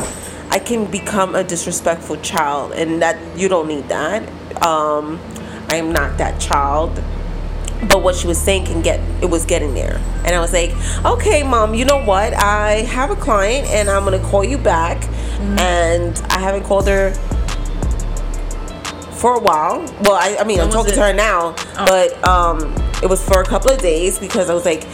[0.52, 4.22] I can become a disrespectful child and that you don't need that
[4.62, 5.20] um
[5.70, 6.92] I am not that child
[7.90, 9.98] but what she was saying can get it was getting there.
[10.26, 10.72] And i was like
[11.06, 12.34] okay mom you know what?
[12.34, 15.04] I have a client and i'm gonna call you back.
[15.60, 17.14] And i haven't called her
[19.12, 19.82] for a while.
[20.04, 21.86] Well i, I mean i'm When was talking to her now Oh.
[21.88, 24.86] but um it was for a couple of days because i was like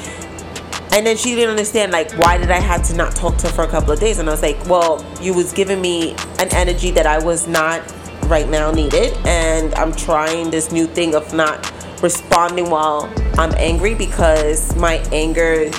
[0.94, 3.54] and then she didn't understand like why did i have to not talk to her
[3.54, 4.20] for a couple of days?
[4.20, 7.82] And i was like well you was giving me an energy that i was not
[8.26, 9.14] right now needed.
[9.26, 11.64] And i'm trying this new thing of not
[12.02, 15.70] responding while i'm angry because my anger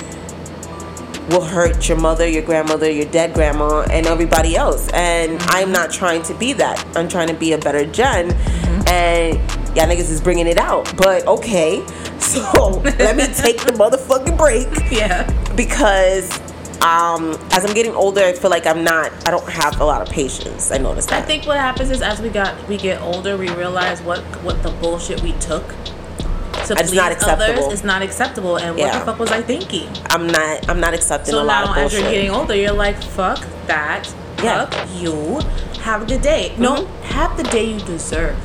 [1.29, 4.89] will hurt your mother your grandmother your dead grandma and everybody else.
[4.93, 6.85] And i'm not trying to be that.
[6.97, 8.31] I'm trying to be a better jen
[8.87, 9.35] and
[9.75, 10.95] y'all niggas is bringing it out.
[10.97, 11.85] But okay.
[12.19, 14.67] So let me take the motherfucking break.
[14.91, 15.29] Yeah.
[15.55, 16.29] because
[16.81, 20.01] um as i'm getting older i feel like i'm not i don't have a lot
[20.01, 20.71] of patience.
[20.71, 24.01] I noticed I think what happens is as we got we get older, we realize
[24.01, 25.63] what what the bullshit we took
[26.67, 27.63] to It's please not acceptable.
[27.63, 28.55] others is not acceptable.
[28.57, 28.99] And what Yeah.
[28.99, 29.89] the fuck was I thinking?
[30.09, 33.01] i'm not i'm not accepting So a lot now, as you're getting older, you're like,
[33.01, 34.03] fuck that.
[34.43, 34.65] Yeah.
[34.65, 35.39] Fuck you.
[35.81, 36.53] Have a good day.
[36.57, 37.01] No, Mhm.
[37.17, 38.35] have the day you deserve.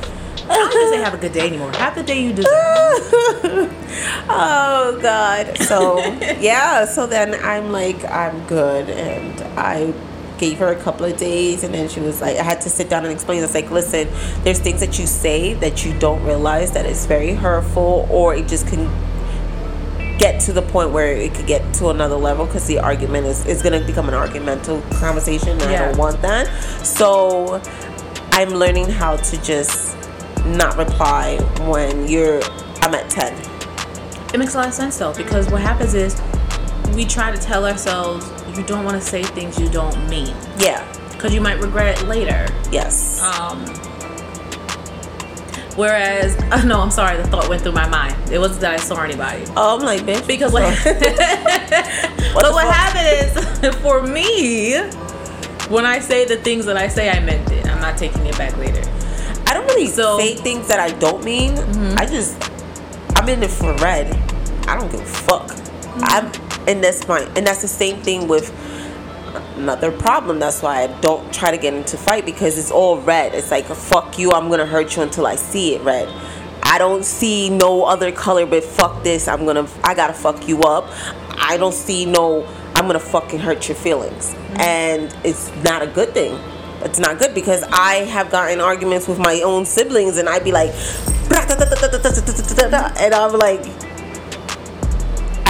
[0.49, 1.71] I don't say have a good day anymore.
[1.73, 3.69] Have the day you deserve.
[4.29, 5.99] oh god so
[6.39, 9.93] yeah so then i'm like i'm good and i
[10.39, 12.89] gave her a couple of days and then she was like i had to sit
[12.89, 13.43] down and explain.
[13.43, 14.07] It's like listen
[14.43, 18.47] there's things that you say that you don't realize that it's very hurtful or it
[18.47, 18.89] just can
[20.17, 23.45] get to the point where it could get to another level because the argument is,
[23.45, 26.47] is going to become an argumental conversation and i don't want that.
[26.85, 27.61] So
[28.31, 29.97] i'm learning how to just
[30.45, 32.41] not reply when you're
[32.81, 33.33] i'm at 10
[34.33, 36.21] It makes a lot of sense though, because what happens is
[36.95, 38.25] we try to tell ourselves
[38.59, 40.85] you don't want to say things you don't mean, Yeah.
[41.13, 42.45] because you might regret it later.
[42.71, 43.21] Yes.
[43.21, 43.65] Um,
[45.75, 48.15] whereas, uh, no, I'm sorry, the thought went through my mind.
[48.31, 49.45] It wasn't that I saw anybody.
[49.55, 50.27] oh, I'm like, bitch.
[50.27, 50.63] Because what,
[52.33, 52.75] What but what fuck?
[52.75, 54.77] happened is, for me,
[55.69, 57.65] when I say the things that I say, I meant it.
[57.67, 58.81] I'm not taking it back later.
[59.47, 61.57] I don't really So- say things that I don't mean.
[61.97, 62.35] I just
[63.15, 64.13] I'm in it for red.
[64.67, 65.55] I don't give a fuck.
[66.01, 66.31] I'm
[66.69, 68.53] and that's my and that's the same thing with
[69.57, 70.39] another problem.
[70.39, 73.33] That's why I don't try to get into fight because it's all red.
[73.33, 76.07] It's like fuck you, I'm gonna hurt you until I see it red.
[76.61, 79.27] I don't see no other color but fuck this.
[79.27, 80.85] I'm gonna I gotta fuck you up.
[81.37, 84.33] I don't see no I'm gonna fucking hurt your feelings.
[84.33, 84.61] Mm-hmm.
[84.61, 86.39] And it's not a good thing.
[86.81, 90.51] It's not good because I have gotten arguments with my own siblings and I'd be
[90.51, 90.69] like
[92.99, 93.65] and I'm like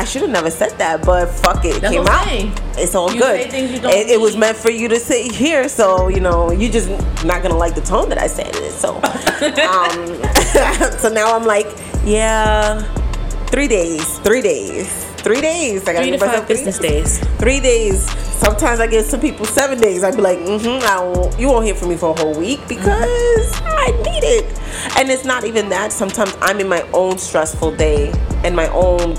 [0.10, 2.26] should have never said that, but fuck it, it That's came out.
[2.28, 2.52] saying.
[2.78, 3.44] It's all You good.
[3.44, 6.20] say things you don't It, it was meant for you to sit here, so you
[6.20, 6.90] know you're just
[7.26, 8.72] not gonna like the tone that I said it.
[8.72, 8.96] So,
[9.70, 11.68] um, so now I'm like,
[12.06, 12.82] yeah,
[13.48, 15.88] three days, three days, three days.
[15.88, 17.20] I gotta Three to five three business days.
[17.20, 17.30] days.
[17.40, 18.10] Three days.
[18.40, 20.04] Sometimes I give some people seven days.
[20.04, 22.62] I'd be like, mm-hmm, I won't, you won't hear from me for a whole week
[22.70, 24.46] because I need it.
[24.98, 25.92] And it's not even that.
[25.92, 28.14] Sometimes I'm in my own stressful day
[28.46, 29.16] and my own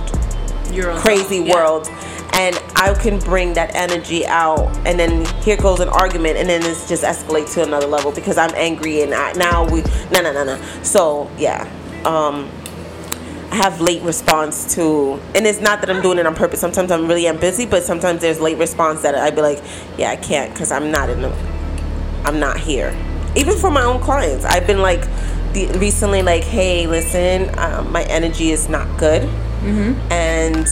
[0.72, 1.38] You're on crazy.
[1.38, 1.54] Yeah.
[1.54, 1.88] world
[2.34, 6.62] and I can bring that energy out and then here goes an argument and then
[6.64, 10.32] it's just escalate to another level because I'm angry and I, now we no no
[10.32, 11.62] no no so yeah
[12.04, 12.50] um
[13.50, 16.90] I have late response to and it's not that I'm doing it on purpose sometimes
[16.92, 19.62] I'm really am busy but sometimes there's late response that I'd be like
[19.98, 21.60] yeah I can't because I'm not in the
[22.24, 22.94] I'm not here.
[23.36, 25.02] Even for my own clients, I've been like
[25.52, 29.28] the, recently, like, hey, listen, um, my energy is not good,
[29.60, 30.12] Mm-hmm.
[30.12, 30.66] and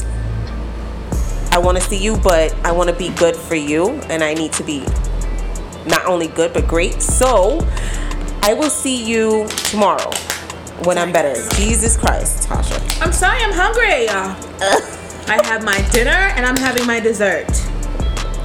[1.52, 4.34] I want to see you, but I want to be good for you, and I
[4.34, 4.80] need to be
[5.86, 7.02] not only good but great.
[7.02, 7.66] So
[8.42, 10.10] I will see you tomorrow
[10.84, 11.34] when I'm better.
[11.56, 13.02] Jesus Christ, Tasha.
[13.02, 14.08] I'm sorry, I'm hungry.
[15.28, 17.48] I have my dinner and I'm having my dessert.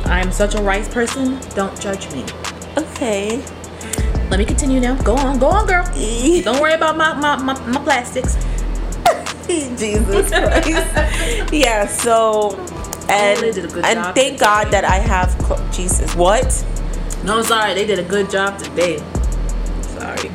[0.05, 1.39] I'm such a rice person.
[1.55, 2.25] Don't judge me.
[2.77, 3.43] Okay.
[4.29, 5.01] Let me continue now.
[5.03, 5.85] Go on, go on, girl.
[6.43, 8.35] Don't worry about my my, my, my plastics.
[9.77, 11.53] Jesus Christ.
[11.53, 12.55] yeah, so
[13.09, 14.39] and they did a good and thank.
[14.39, 16.15] God that I have cl- Jesus.
[16.15, 16.65] What?
[17.23, 18.97] No, sorry, they did a good job today.
[19.81, 20.29] Sorry.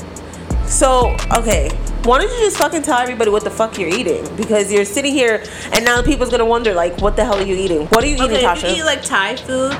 [0.66, 1.70] So, okay.
[2.04, 4.24] Why don't you just fucking tell everybody what the fuck you're eating?
[4.36, 7.54] Because you're sitting here and now people's gonna wonder like what the hell are you
[7.56, 7.86] eating?
[7.88, 9.76] What are you eating, Okay, if you eat like Thai food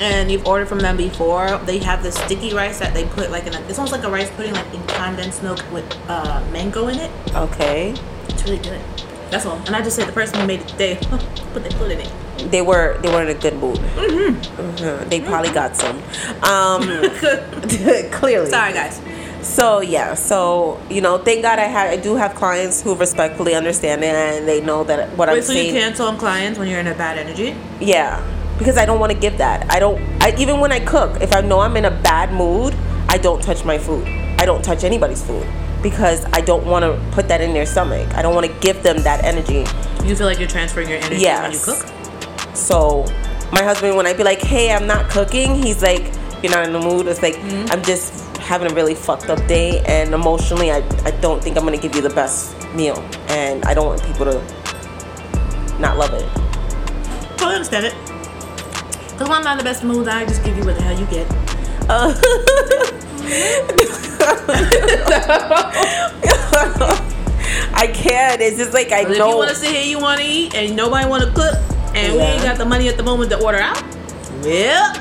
[0.00, 3.46] and you've ordered from them before, they have this sticky rice that they put like
[3.46, 6.88] in a, it's almost like a rice pudding like in condensed milk with uh, mango
[6.88, 7.10] in it.
[7.36, 7.94] okay.
[8.46, 8.80] Really good.
[9.30, 9.56] That's all.
[9.66, 10.96] And I just said the person who made it today,
[11.52, 12.12] put they put in it.
[12.52, 13.78] They were they were in a good mood.
[13.78, 15.10] Mhm.
[15.10, 15.96] They probably got some.
[16.44, 16.82] Um
[18.12, 18.48] clearly.
[18.48, 19.02] Sorry, guys.
[19.42, 23.56] So yeah, so you know, thank God I have I do have clients who respectfully
[23.56, 25.74] understand it and they know that what I'm Wait, so saying.
[25.74, 27.56] you cancel on clients when you're in a bad energy?
[27.80, 28.22] Yeah,
[28.58, 29.68] because I don't want to give that.
[29.72, 30.00] I don't.
[30.22, 32.76] I even when I cook, if I know I'm in a bad mood,
[33.08, 34.06] I don't touch my food.
[34.38, 35.46] I don't touch anybody's food
[35.88, 38.12] because I don't want to put that in their stomach.
[38.16, 39.64] I don't want to give them that energy.
[40.04, 41.42] You feel like you're transferring your energy Yes.
[41.42, 42.56] when you cook?
[42.56, 43.04] So
[43.52, 46.10] my husband, when I be like, "Hey, I'm not cooking," he's like,
[46.42, 47.38] "You're not in the mood." It's like
[47.70, 51.64] I'm just having a really fucked up day, and emotionally, I I don't think I'm
[51.64, 54.42] gonna give you the best meal, and I don't want people to
[55.78, 56.26] not love it.
[57.36, 57.94] Totally understand it.
[59.12, 60.98] Because when I'm not in the best mood, I just give you what the hell
[60.98, 61.26] you get.
[61.88, 62.12] Uh,
[67.74, 68.40] I can't.
[68.40, 69.30] It's just like I But if know.
[69.30, 71.54] you want to sit here, you want to eat, and nobody want to cook,
[71.94, 73.82] and we ain't got the money at the moment to order out,
[74.42, 74.92] well,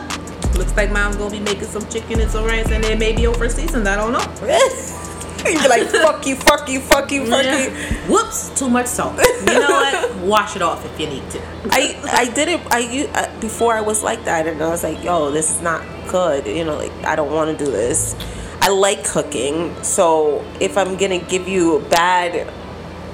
[0.56, 3.28] looks like mom's gonna be making some chicken and some rice, and it may be
[3.28, 3.88] over seasoned.
[3.88, 4.26] I don't know.
[5.48, 7.66] you be like, fuck you, fuck you, fuck you, fuck Yeah.
[7.66, 7.72] you.
[8.12, 9.18] Whoops, too much salt.
[9.18, 10.16] You know what?
[10.18, 11.40] Wash it off if you need to.
[11.70, 12.62] I I did it.
[12.72, 15.84] I uh, before I was like that, and I was like, yo, this is not
[16.08, 16.48] good.
[16.48, 18.16] You know, like I don't want to do this.
[18.62, 22.52] I like cooking, so if I'm gonna give you a bad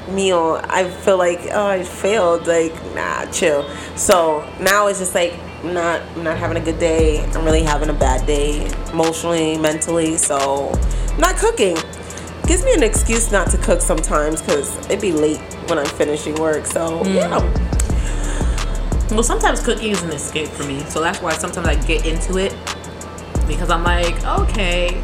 [0.09, 2.47] meal, I feel like oh I failed.
[2.47, 3.67] Like nah, chill.
[3.95, 7.23] So now it's just like I'm not I'm not having a good day.
[7.33, 10.15] I'm really having a bad day emotionally, mentally.
[10.17, 10.71] So
[11.13, 11.75] I'm not cooking.
[12.51, 16.35] Gives me an excuse not to cook sometimes because it'd be late when I'm finishing
[16.35, 16.65] work.
[16.65, 17.15] So hmm.
[17.15, 17.39] yeah.
[19.09, 22.39] Well, sometimes cooking is an escape for me, so that's why sometimes I get into
[22.39, 22.53] it
[23.47, 25.01] because I'm like, okay,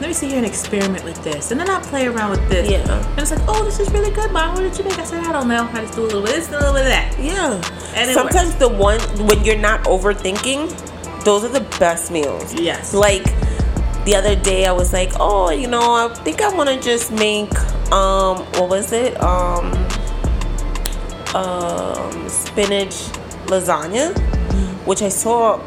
[0.00, 2.70] let me see here and experiment with this, and then I play around with this.
[2.70, 3.06] Yeah.
[3.10, 4.54] And it's like, oh, this is really good, mom.
[4.54, 4.98] What did you make?
[4.98, 5.68] I said, I don't know.
[5.74, 7.18] I just do a little bit of this, and a little bit of that.
[7.20, 7.92] Yeah.
[7.94, 12.54] And Sometimes the one when you're not overthinking, those are the best meals.
[12.54, 12.94] Yes.
[12.94, 13.26] Like
[14.06, 17.12] the other day I was like, "Oh, you know, I think I want to just
[17.12, 17.52] make
[17.92, 19.20] um what was it?
[19.20, 19.66] Um
[21.34, 22.94] um spinach
[23.50, 24.16] lasagna,
[24.86, 25.58] which I saw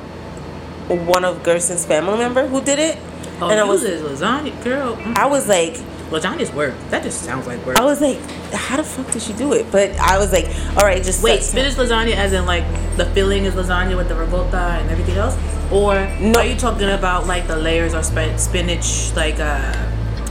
[0.88, 2.97] one of Gerson's family member who did it.
[3.41, 4.95] Oh, and I was lasagna, girl.
[4.95, 5.17] Mm.
[5.17, 5.78] I was like
[6.10, 6.73] Lasagna's work.
[6.89, 7.78] That just sounds like work.
[7.78, 8.19] I was like,
[8.52, 9.71] how the fuck did she do it?
[9.71, 12.63] But I was like, all right, just Wait, spinach lasagna, as in like
[12.97, 15.36] the filling is lasagna with the ricotta and everything else,
[15.72, 16.40] or No.
[16.40, 19.72] are you talking about like the layers of spi- spinach, like uh,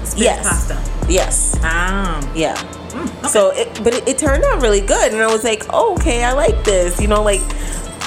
[0.05, 0.46] spinach Yes.
[0.48, 0.79] pasta?
[1.09, 1.59] Yes.
[1.62, 2.57] Ah, Yeah.
[2.88, 3.29] Mm, okay.
[3.29, 6.24] So, it, but it, it turned out really good, and I was like, oh, okay,
[6.24, 7.01] I like this.
[7.01, 7.40] You know, like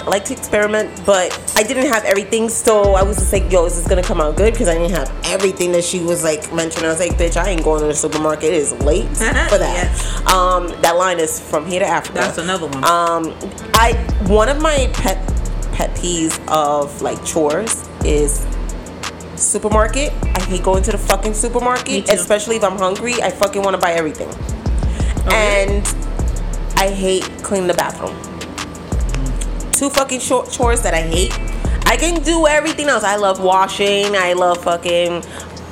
[0.03, 3.65] I like to experiment, but I didn't have everything, so I was just like, yo,
[3.65, 4.53] is this gonna come out good?
[4.53, 6.87] Because I didn't have everything that she was like mentioning.
[6.87, 8.45] I was like, bitch, I ain't going to the supermarket.
[8.45, 10.31] It is late for that.
[10.33, 12.17] Um, that line is from here to Africa.
[12.19, 12.83] that's another one.
[12.83, 13.35] Um,
[13.75, 13.93] I
[14.27, 15.17] one of my pet
[15.73, 18.45] pet peeves of like chores is
[19.35, 20.13] supermarket.
[20.37, 23.21] I hate going to the fucking supermarket, especially if I'm hungry.
[23.21, 25.35] I fucking want to buy everything, Oh, really?
[25.35, 25.87] and
[26.77, 28.15] I hate cleaning the bathroom.
[29.71, 31.33] Two fucking short chores that I hate.
[31.87, 33.03] I can do everything else.
[33.03, 34.15] I love washing.
[34.15, 35.23] I love fucking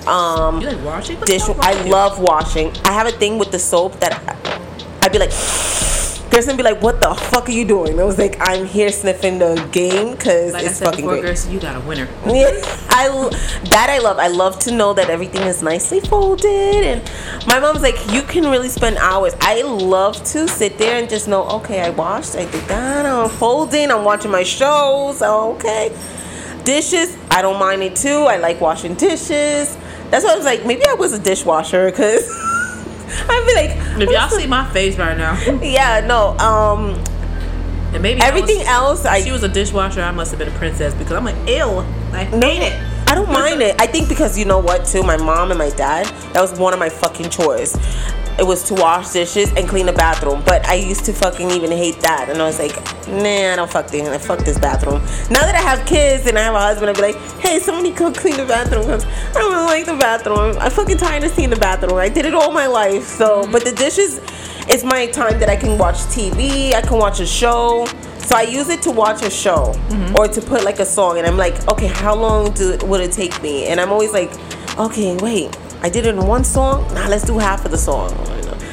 [0.07, 1.19] um you like washing?
[1.21, 1.43] Dish.
[1.59, 2.71] I love washing.
[2.85, 5.31] I have a thing with the soap that I, I'd be like,
[6.31, 9.39] Kirsten be like, "What the fuck are you doing?" I was like, "I'm here sniffing
[9.39, 12.07] the game because Like I it's said fucking before, great." girls, you got a winner.
[12.25, 12.51] Yeah,
[12.89, 13.29] I
[13.71, 14.19] that I love.
[14.19, 17.11] I love to know that everything is nicely folded, and
[17.47, 21.27] my mom's like, "You can really spend hours." I love to sit there and just
[21.27, 25.21] know, okay, I washed, I did that, I'm folding, I'm watching my shows.
[25.21, 25.91] Okay,
[26.63, 28.25] dishes, I don't mind it too.
[28.29, 29.75] I like washing dishes.
[30.11, 32.27] That's why I was like, maybe I was a dishwasher because
[33.29, 37.01] I'd be like, If y'all see my face right now, yeah, no, um,
[37.93, 40.01] and maybe everything else, I she was a dishwasher.
[40.01, 41.79] I must have been a princess because I'm like, ill.
[42.11, 43.09] I hate it.
[43.09, 43.81] I don't mind it.
[43.81, 46.73] I think because you know what, too, my mom and my dad, that was one
[46.73, 47.75] of my fucking chores.
[48.39, 50.41] It was to wash dishes and clean the bathroom.
[50.45, 52.29] But I used to fucking even hate that.
[52.29, 52.75] And I was like,
[53.07, 54.07] nah, I don't fuck this.
[54.07, 55.01] I fuck this bathroom.
[55.29, 57.91] Now that I have kids and I have a husband, I'd be like, hey, somebody
[57.91, 60.57] come clean the bathroom I don't really like the bathroom.
[60.59, 61.95] I'm fucking tired of seeing the bathroom.
[61.97, 63.03] I did it all my life.
[63.03, 63.51] So, mm-hmm.
[63.51, 64.21] but the dishes
[64.69, 66.73] is my time that I can watch TV.
[66.73, 67.85] I can watch a show.
[68.19, 70.15] So I use it to watch a show mm-hmm.
[70.15, 73.11] or to put like a song, and I'm like, okay, how long do would it
[73.11, 73.65] take me?
[73.65, 74.31] And I'm always like,
[74.77, 76.91] okay, wait, I did it in one song.
[76.93, 78.11] Now let's do half of the song.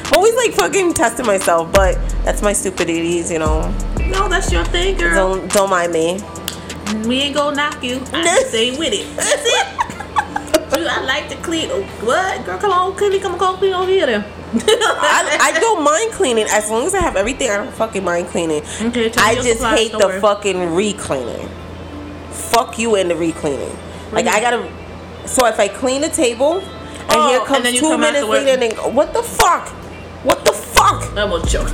[0.07, 3.61] I'm always like fucking testing myself, but that's my stupidities, you know.
[3.99, 5.13] No, that's your thing, girl.
[5.37, 6.19] Don't don't mind me.
[7.07, 8.01] We ain't gonna knock you.
[8.13, 9.15] I ain't with it.
[9.15, 9.67] That's it.
[10.77, 11.69] Dude, I like to clean.
[12.05, 12.45] What?
[12.45, 13.19] Girl, come on, clean.
[13.21, 14.25] Come on, clean over here then.
[14.53, 17.49] I, I don't mind cleaning as long as I have everything.
[17.49, 18.63] I don't fucking mind cleaning.
[18.81, 20.13] Okay, I just hate store.
[20.13, 21.49] the fucking re-cleaning.
[22.31, 23.75] Fuck you and the re-cleaning.
[24.11, 25.27] Like you- I gotta.
[25.27, 26.61] So if I clean the table,
[27.09, 29.69] and Oh, here and comes you two minutes later, and then go, what the fuck?
[30.23, 31.03] What the fuck?
[31.17, 31.67] I will joke.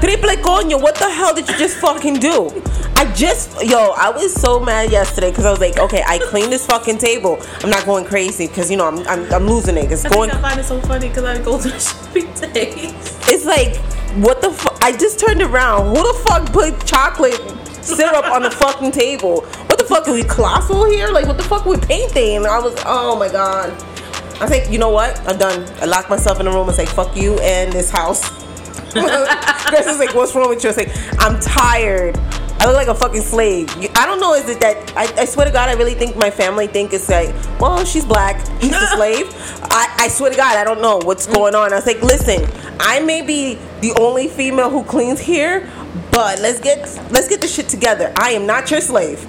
[0.00, 2.50] Triple coño, what the hell did you just fucking do?
[2.96, 6.52] I just, yo, I was so mad yesterday because I was like, okay, I cleaned
[6.52, 7.38] this fucking table.
[7.62, 9.90] I'm not going crazy because, you know, I'm, I'm, I'm losing it.
[9.90, 12.32] It's I going, think I find it so funny because I go to the shopping
[12.52, 12.92] days.
[13.28, 13.76] it's like,
[14.22, 14.78] what the fuck?
[14.82, 15.96] I just turned around.
[15.96, 17.40] Who the fuck put chocolate
[17.84, 19.40] syrup on the fucking table?
[19.66, 20.06] What the fuck?
[20.06, 21.08] Are we colossal here?
[21.08, 21.66] Like, what the fuck?
[21.66, 22.36] we painting?
[22.36, 23.72] And I was, oh my god.
[24.40, 25.18] I think you know what?
[25.28, 25.68] I'm done.
[25.80, 28.28] I locked myself in the room and say, fuck you and this house.
[28.94, 30.70] Chris is like, what's wrong with you?
[30.70, 32.16] I like, I'm tired.
[32.60, 33.68] I look like a fucking slave.
[33.94, 34.34] I don't know.
[34.34, 37.08] Is it that I, I swear to God, I really think my family think it's
[37.08, 39.26] like, well, she's black, she's a slave.
[39.64, 41.72] I, I swear to God, I don't know what's going on.
[41.72, 42.48] I was like, listen,
[42.80, 45.70] I may be the only female who cleans here,
[46.10, 46.78] but let's get
[47.10, 48.12] let's get this shit together.
[48.16, 49.26] I am not your slave.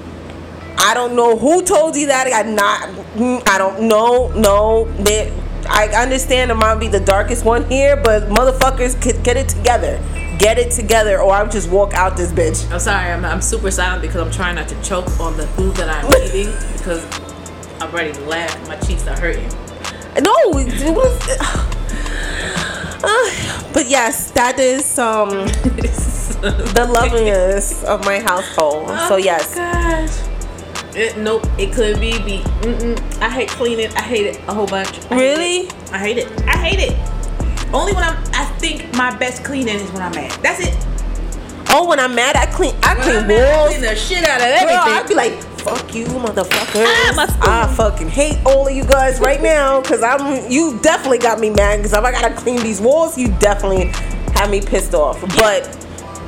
[0.78, 2.28] I don't know who told you that.
[2.34, 2.90] I'm not.
[3.16, 4.30] mm, I don't know.
[4.34, 5.32] No, they,
[5.68, 10.00] I understand it might be the darkest one here, but motherfuckers, get, get it together.
[10.38, 12.70] Get it together, or I'll just walk out this bitch.
[12.72, 15.76] I'm sorry, I'm, I'm super silent because I'm trying not to choke on the food
[15.78, 17.04] that I'm eating because
[17.82, 18.68] I'm ready to laugh.
[18.68, 19.48] My cheeks are hurting.
[20.22, 21.72] No, it was.
[23.08, 25.30] Uh, but yes, that is um
[26.42, 28.86] the loveliness of my household.
[28.90, 30.35] Oh so yes, Gosh.
[30.96, 32.40] It, nope, it could be be.
[32.62, 33.22] Mm-mm.
[33.22, 33.92] I hate cleaning.
[33.96, 35.00] I hate it a whole bunch.
[35.12, 35.58] I Really?
[35.68, 35.74] it.
[35.92, 36.42] I hate it.
[36.44, 37.74] I hate it.
[37.74, 38.16] Only when I'm.
[38.34, 40.32] I think my best cleaning is when I'm mad.
[40.42, 40.76] That's it.
[41.72, 42.74] oh, when I'm mad, I clean.
[42.84, 43.70] I When clean I'm mad, I walls.
[43.76, 44.94] clean the shit out of Girl, everything.
[45.04, 46.86] I'd be like, fuck you, motherfuckers.
[47.42, 47.70] Ah.
[47.70, 50.50] I fucking hate all of you guys right now because I'm.
[50.50, 53.88] You definitely got me mad because if I gotta clean these walls, you definitely
[54.36, 55.20] have me pissed off.
[55.36, 55.85] But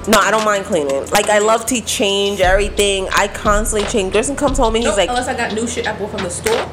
[0.07, 1.05] no, I don't mind cleaning.
[1.09, 3.07] Like I love to change everything.
[3.13, 4.13] I constantly change.
[4.13, 6.23] Gerson comes home and he's Nope, like, unless I got new shit I bought from
[6.23, 6.69] the store,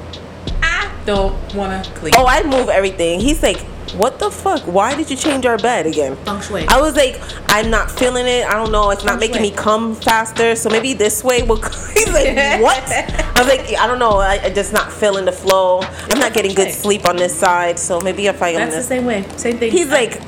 [0.62, 2.14] I don't wanna clean.
[2.16, 3.58] "Oh, I move everything." He's like,
[3.96, 4.62] "What the fuck?
[4.62, 6.64] Why did you change our bed again?" Feng shui.
[6.68, 8.46] I was like, I'm not feeling it.
[8.46, 8.90] I don't know.
[8.90, 10.54] It's not Feng making me come faster.
[10.54, 11.56] So maybe this way will.
[11.94, 12.82] He's like, what?
[12.88, 14.18] I was like, I don't know.
[14.18, 15.80] I, I just not feeling the flow.
[16.10, 17.78] I'm not getting good sleep on this side.
[17.78, 19.24] So maybe if I That's the same way.
[19.36, 19.72] Same thing.
[19.72, 20.20] He's like,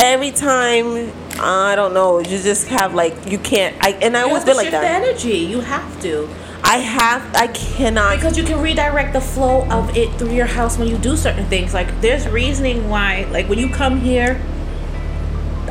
[0.00, 1.12] every time.
[1.38, 2.18] I don't know.
[2.18, 3.76] You just have like you can't.
[3.80, 4.80] I and I you always been like that.
[4.82, 5.38] the energy.
[5.38, 6.28] You have to.
[6.62, 7.34] I have.
[7.34, 8.16] I cannot.
[8.16, 11.46] Because you can redirect the flow of it through your house when you do certain
[11.46, 11.72] things.
[11.74, 14.40] Like there's reasoning why, like when you come here,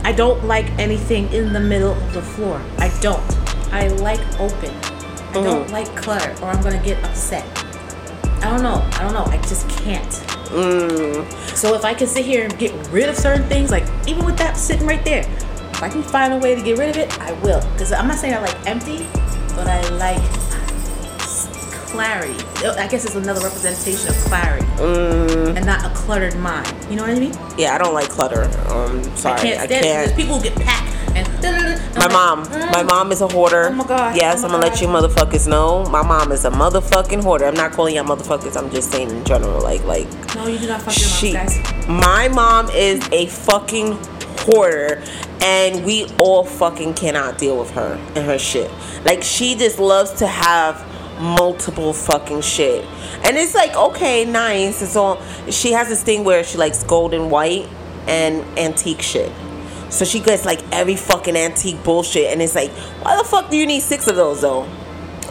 [0.03, 2.61] I don't like anything in the middle of the floor.
[2.77, 3.21] I don't.
[3.71, 4.71] I like open.
[5.29, 5.71] I don't Mhm.
[5.71, 7.45] like clutter, or I'm gonna get upset.
[8.41, 8.83] I don't know.
[8.93, 9.25] I don't know.
[9.29, 10.09] I just can't.
[10.49, 14.25] Mm, So if I can sit here and get rid of certain things, like even
[14.25, 15.23] with that sitting right there,
[15.79, 17.61] if I can find a way to get rid of it, I will.
[17.71, 19.07] Because I'm not saying I like empty,
[19.55, 20.21] but I like
[21.87, 22.35] clarity.
[22.77, 26.67] I guess it's another representation of clarity mm, and not a cluttered mind.
[26.89, 27.33] You know what I mean?
[27.57, 28.43] yeah, I don't like clutter.
[28.69, 30.15] Um, sorry, I can't I can't.
[30.17, 31.27] People get packed and.
[31.95, 32.45] My like, mom.
[32.45, 32.71] mm.
[32.73, 33.67] My mom is a hoarder.
[33.69, 34.17] Oh my God.
[34.17, 35.85] Yes, Oh I'm gonna let you motherfuckers know.
[35.85, 37.45] My mom is a motherfucking hoarder.
[37.45, 38.57] I'm not calling y'all motherfuckers.
[38.57, 39.61] I'm just saying in general.
[39.61, 41.31] Like, like No, you do not fuck your moms, she.
[41.31, 41.87] guys.
[41.87, 43.97] My mom is a fucking
[44.39, 45.03] hoarder,
[45.41, 48.71] and we all fucking cannot deal with her and her shit.
[49.05, 50.85] Like, she just loves to have
[51.19, 52.85] multiple fucking shit,
[53.25, 54.81] and it's like okay, nice.
[54.81, 55.21] It's all.
[55.49, 57.67] She has this thing where she likes gold and white
[58.07, 59.31] and antique shit.
[59.89, 62.71] So she gets like every fucking antique bullshit, and it's like,
[63.01, 64.67] why the fuck do you need six of those though?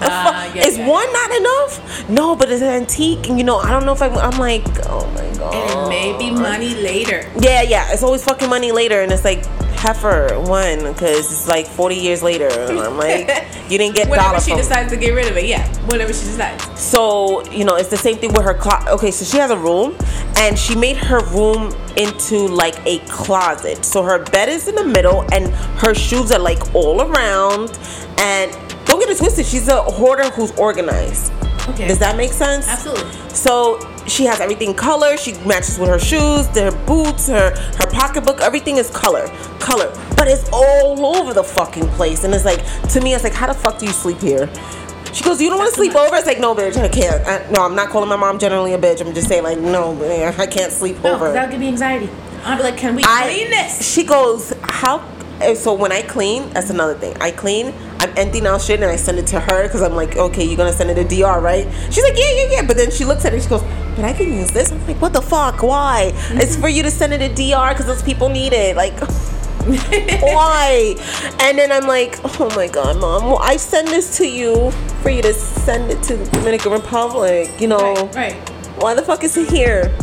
[0.01, 2.09] Ah, yeah, is yeah, one not enough?
[2.09, 4.17] No, but it's antique, and you know, I don't know if I'm.
[4.17, 5.55] I'm like, oh my god.
[5.55, 7.31] And it may be money later.
[7.41, 9.45] Yeah, yeah, it's always fucking money later, and it's like
[9.79, 13.29] heifer one because it's like forty years later, and I'm like,
[13.71, 15.67] you didn't get dollar she decides to get rid of it, yeah.
[15.87, 16.81] whatever she decides.
[16.81, 18.91] So you know, it's the same thing with her closet.
[18.93, 19.97] Okay, so she has a room,
[20.37, 23.85] and she made her room into like a closet.
[23.85, 25.49] So her bed is in the middle, and
[25.81, 27.79] her shoes are like all around.
[28.21, 28.53] And
[28.89, 31.33] don't get it twisted, she's a hoarder who's organized.
[31.69, 31.87] Okay.
[31.87, 32.67] Does that make sense?
[32.67, 33.11] Absolutely.
[33.35, 35.17] So she has everything color.
[35.19, 38.41] She matches with her shoes, her boots, her her pocketbook.
[38.41, 39.29] Everything is color,
[39.61, 39.93] color.
[40.17, 42.25] But it's all over the fucking place.
[42.25, 44.49] And it's like to me, it's like, how the fuck do you sleep here?
[45.13, 46.17] She goes, you don't want to sleep over?
[46.17, 47.27] It's like, no, bitch, I can't.
[47.27, 49.01] I, no, I'm not calling my mom generally a bitch.
[49.07, 51.33] I'm just saying, like, no, man, I can't sleep No, over.
[51.33, 52.09] that'll give me anxiety.
[52.45, 53.93] I'll be like, can we I- clean this?
[53.95, 54.99] She goes, how?
[55.41, 57.17] And So when I clean, that's another thing.
[57.21, 60.17] I clean, I'm emptying out shit, and I send it to her because I'm like,
[60.17, 61.67] okay, you're gonna send it to DR, right?
[61.93, 62.67] She's like, yeah, yeah, yeah.
[62.67, 63.63] But then she looks at it, she goes,
[63.97, 64.71] but I can use this.
[64.73, 65.63] I'm like, what the fuck?
[65.63, 66.13] Why?
[66.15, 66.39] Mm-hmm.
[66.41, 68.77] It's for you to send it to DR because those people need it.
[68.77, 68.95] Like.
[69.69, 70.95] Why?
[71.41, 74.71] And then I'm like, oh my god, mom, well, I send this to you
[75.03, 77.51] for you to send it to the Dominican Republic.
[77.61, 78.49] You know, Right, right.
[78.81, 79.95] why the fuck is it here?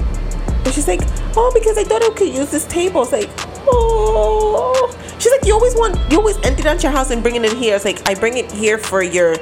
[0.65, 1.01] And she's like,
[1.36, 3.01] oh, because I thought I could use this table.
[3.03, 3.29] It's like,
[3.67, 4.91] oh.
[5.20, 7.51] She's like, you always want, you always empty it out your house and bringing it
[7.53, 7.76] in here.
[7.76, 9.36] It's like, I bring it here for your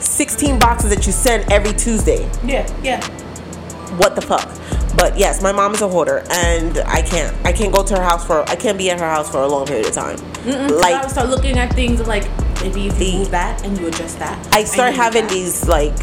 [0.00, 2.30] 16 boxes that you send every Tuesday.
[2.44, 3.04] Yeah, yeah.
[3.96, 4.48] What the fuck?
[4.96, 8.02] But yes, my mom is a hoarder, and I can't, I can't go to her
[8.02, 10.16] house for, I can't be at her house for a long period of time.
[10.18, 12.24] Mm-mm, I Like, would start looking at things like
[12.62, 14.38] maybe if you The- move that and you adjust that.
[14.54, 15.30] I start having that.
[15.32, 15.96] these like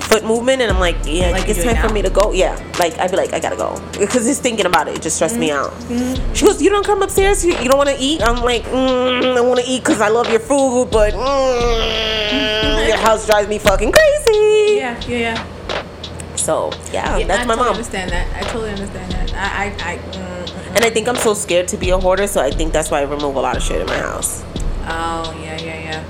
[0.00, 2.32] foot movement, and I'm like, yeah, Like it's do it time for me to go.
[2.32, 5.16] Yeah, like I'd be like, I gotta go because just thinking about it, it just
[5.16, 5.70] stressed me out.
[5.72, 6.34] Mm-hmm.
[6.34, 8.22] She goes, you don't come upstairs, you, you don't want to eat.
[8.22, 12.96] I'm like, mm, I want to eat because I love your food, but mm, your
[12.98, 14.76] house drives me fucking crazy.
[14.76, 16.36] Yeah, yeah, yeah.
[16.36, 17.66] So yeah, Yeah, that's I my totally mom.
[17.66, 18.36] I understand that.
[18.36, 19.34] I totally understand that.
[19.34, 22.40] I, I, I mm, And I think I'm so scared to be a hoarder, so
[22.40, 24.42] I think that's why I remove a lot of shit in my house.
[24.88, 26.04] Oh yeah, yeah,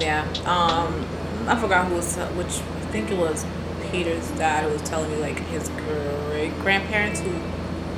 [0.00, 0.42] yeah, yeah.
[0.44, 1.06] Um,
[1.48, 2.60] I forgot who was which.
[2.86, 3.44] I think it was
[3.90, 7.32] Peter's dad who was telling me like his great grandparents who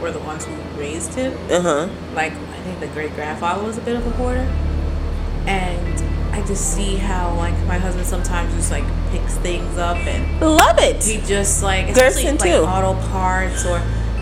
[0.00, 1.32] were the ones who raised him.
[1.50, 1.88] Uh huh.
[2.14, 4.46] Like I think the great grandfather was a bit of a hoarder,
[5.46, 10.40] and I just see how like my husband sometimes just like picks things up and
[10.40, 11.02] Love it.
[11.02, 12.64] he just like especially Gerson, like too.
[12.64, 13.78] auto parts or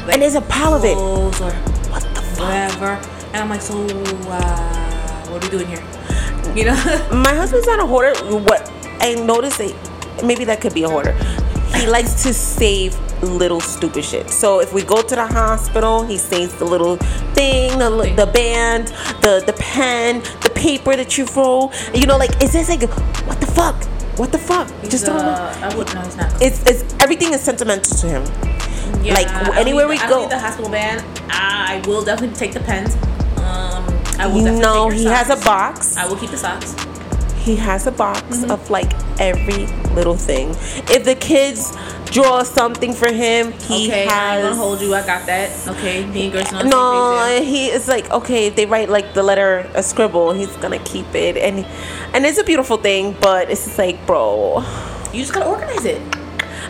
[0.06, 0.96] like And there's a pile of it.
[0.96, 2.40] or What the fuck?
[2.40, 3.00] whatever.
[3.32, 5.84] And I'm like, so uh, what are we doing here?
[6.54, 6.74] You know?
[7.12, 8.14] My husband's not a hoarder.
[8.38, 9.74] What I noticed that
[10.24, 11.12] maybe that could be a hoarder.
[11.74, 14.30] He likes to save little stupid shit.
[14.30, 16.96] So if we go to the hospital, he saves the little
[17.34, 18.88] thing, the, the band,
[19.22, 21.72] the the pen, the paper that you roll.
[21.94, 22.82] You know, like is this like
[23.26, 23.76] what the fuck?
[24.18, 24.68] What the fuck?
[24.80, 25.16] He's, Just don't.
[25.18, 26.42] uh, I would no, he's not.
[26.42, 28.22] It's it's everything is sentimental to him.
[29.04, 31.04] Yeah, like, anywhere we the- I go- the hospital band.
[31.28, 32.94] I will definitely take the pens.
[33.36, 33.84] Um,
[34.18, 35.96] I will know, take he has a box.
[35.96, 36.74] I will keep the socks.
[37.46, 38.50] He has a box Mm-hmm.
[38.50, 38.90] of like
[39.20, 40.50] every little thing.
[40.90, 41.70] If the kids
[42.10, 44.42] draw something for him, he okay, has.
[44.42, 44.92] gonna hold you.
[44.94, 45.48] I got that.
[45.68, 48.48] Okay, Gerson on No, he is like okay.
[48.48, 51.64] If they write like the letter a scribble, he's gonna keep it, and
[52.12, 53.14] and it's a beautiful thing.
[53.20, 54.64] But it's just like, bro.
[55.14, 56.02] You just gotta organize it.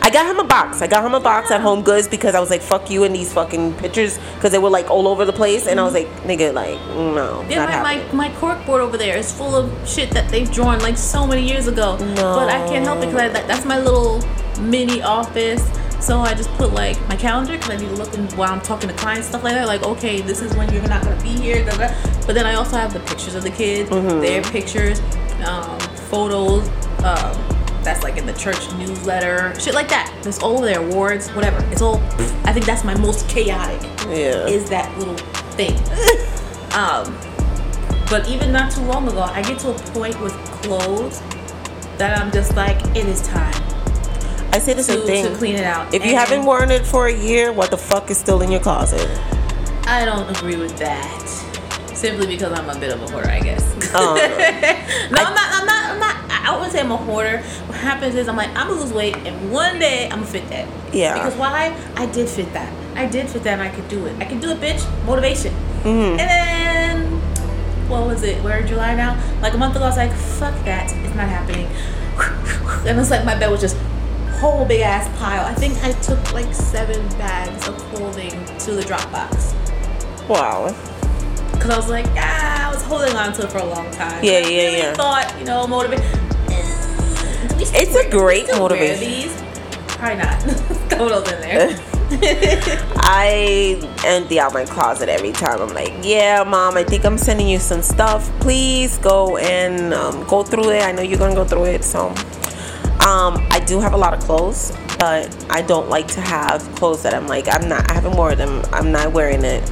[0.01, 0.81] I got him a box.
[0.81, 3.13] I got him a box at Home Goods because I was like, fuck you and
[3.15, 6.07] these fucking pictures because they were like all over the place, and I was like,
[6.23, 8.15] nigga, like no, Yeah, my, my, happening.
[8.17, 11.47] my cork board over there is full of shit that they've drawn like so many
[11.47, 11.97] years ago.
[11.97, 12.35] no.
[12.35, 14.21] But I can't help it because that, that's my little
[14.61, 15.63] mini office.
[15.99, 18.61] So I just put like my calendar because I need to look in while I'm
[18.61, 19.67] talking to clients, stuff like that.
[19.67, 21.65] Like, okay, this is when you're not gonna be here.
[21.65, 21.87] Da, da.
[22.27, 24.21] But then I also have the pictures of the kids, Mm-hmm.
[24.21, 24.99] their pictures,
[25.45, 25.79] um,
[26.11, 26.67] photos.
[27.03, 30.13] Um, that's like in the church newsletter, shit like that.
[30.25, 31.63] It's all their awards, whatever.
[31.71, 31.97] It's all.
[32.45, 34.45] I think that's my most chaotic Yeah.
[34.47, 35.15] is that little
[35.55, 35.75] thing.
[36.77, 37.17] um,
[38.09, 41.21] but even not too long ago, I get to a point with clothes
[41.97, 43.53] that I'm just like, it is time
[44.53, 45.25] I say the to, same thing.
[45.25, 45.93] to clean it out.
[45.93, 48.61] If you haven't worn it for a year, what the fuck is still in your
[48.61, 49.05] closet?
[49.85, 51.23] I don't agree with that.
[51.93, 53.63] Simply because I'm a bit of a hoarder, I guess.
[53.93, 54.15] Oh.
[55.11, 55.27] no, I'm.
[55.27, 55.49] I'm not.
[55.53, 55.86] I'm not.
[56.47, 57.39] I wouldn't say I'm a hoarder.
[57.41, 60.47] What happens is I'm like I'm gonna lose weight, and one day I'm gonna fit
[60.49, 60.67] that.
[60.93, 61.13] Yeah.
[61.15, 61.77] Because why?
[61.95, 62.71] I did fit that.
[62.97, 64.15] I did fit that, and I could do it.
[64.21, 65.05] I can do it, bitch.
[65.05, 65.53] Motivation.
[65.83, 66.19] Mm-hmm.
[66.19, 68.41] And then, what was it?
[68.43, 69.21] We're in July now.
[69.41, 70.85] Like a month ago, I was like, fuck that.
[70.85, 71.67] It's not happening.
[72.85, 73.75] And it's like my bed was just
[74.39, 75.45] whole big ass pile.
[75.45, 79.53] I think I took like seven bags of clothing to the drop box.
[80.29, 80.67] Wow.
[81.59, 84.23] Cause I was like, ah, I was holding on to it for a long time.
[84.23, 84.93] Yeah, I yeah, really yeah.
[84.93, 85.99] Thought, you know, motivate.
[87.79, 89.07] It's a great motivation.
[89.07, 89.43] These?
[89.87, 90.41] Probably not.
[90.89, 91.79] Throw those in there.
[92.95, 95.61] I empty out my closet every time.
[95.61, 98.31] I'm like, yeah, mom, I think I'm sending you some stuff.
[98.39, 100.81] Please go and um, go through it.
[100.81, 101.83] I know you're gonna go through it.
[101.83, 102.07] So,
[103.05, 107.03] um, I do have a lot of clothes, but I don't like to have clothes
[107.03, 107.91] that I'm like, I'm not.
[107.91, 108.63] I haven't worn them.
[108.73, 109.71] I'm not wearing it.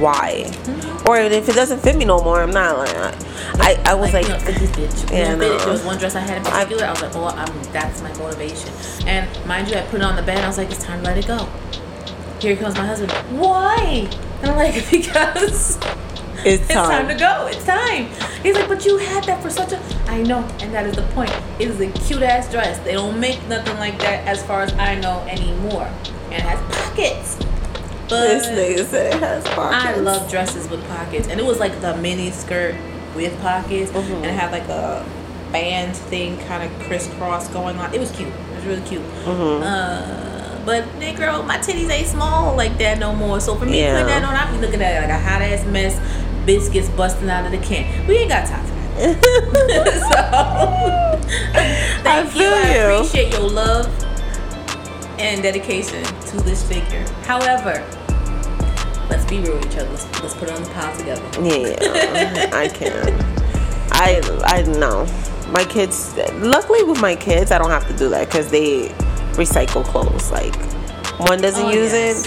[0.00, 0.44] Why?
[0.46, 1.08] Mm-hmm.
[1.08, 3.14] Or if it doesn't fit me no more, I'm not like.
[3.60, 5.12] I I was like, you know, this bitch.
[5.12, 5.38] Yeah, know, it.
[5.38, 5.58] no.
[5.58, 6.84] There was one dress I had in particular.
[6.84, 8.72] I, was like, oh, I'm, that's my motivation.
[9.06, 10.38] And mind you, I put it on the bed.
[10.38, 11.48] I was like, it's time to let it go.
[12.40, 13.12] Here comes my husband.
[13.38, 14.08] Why?
[14.42, 15.78] And I'm like, because
[16.44, 17.46] it's it's time to go.
[17.46, 18.08] It's time.
[18.42, 19.82] He's like, but you had that for such a.
[20.06, 21.32] I know, and that is the point.
[21.58, 22.78] It is a cute ass dress.
[22.80, 25.90] They don't make nothing like that, as far as I know, anymore.
[26.26, 27.38] And it has pockets.
[28.08, 29.84] But This nigga said it has pockets.
[29.84, 32.74] I love dresses with pockets, and it was like the mini skirt
[33.14, 34.12] with pockets, Mm-hmm.
[34.14, 35.04] and it had like a
[35.52, 37.92] band thing kind of crisscross going on.
[37.94, 38.28] It was cute.
[38.28, 39.02] It was really cute.
[39.24, 39.62] Mm-hmm.
[39.62, 43.40] Uh, but hey, girl, my titties ain't small like that no more.
[43.40, 43.92] So for me Yeah.
[43.92, 45.98] putting that on, I be looking at it like a hot ass mess,
[46.44, 48.06] biscuits busting out of the can.
[48.06, 48.76] We ain't got time for that.
[51.22, 52.40] so thank you.
[52.40, 52.80] feel I you.
[52.94, 53.86] appreciate your love
[55.18, 57.04] and dedication to this figure.
[57.24, 57.84] However,
[59.08, 59.90] let's be real with each other.
[59.90, 61.22] Let's, let's put it on the pile together.
[61.42, 63.36] Yeah, I can.
[63.92, 65.06] I I know
[65.52, 66.14] my kids.
[66.34, 68.88] Luckily, with my kids, I don't have to do that because they
[69.36, 70.30] recycle clothes.
[70.30, 70.54] Like
[71.18, 72.26] one doesn't Oh, use yes.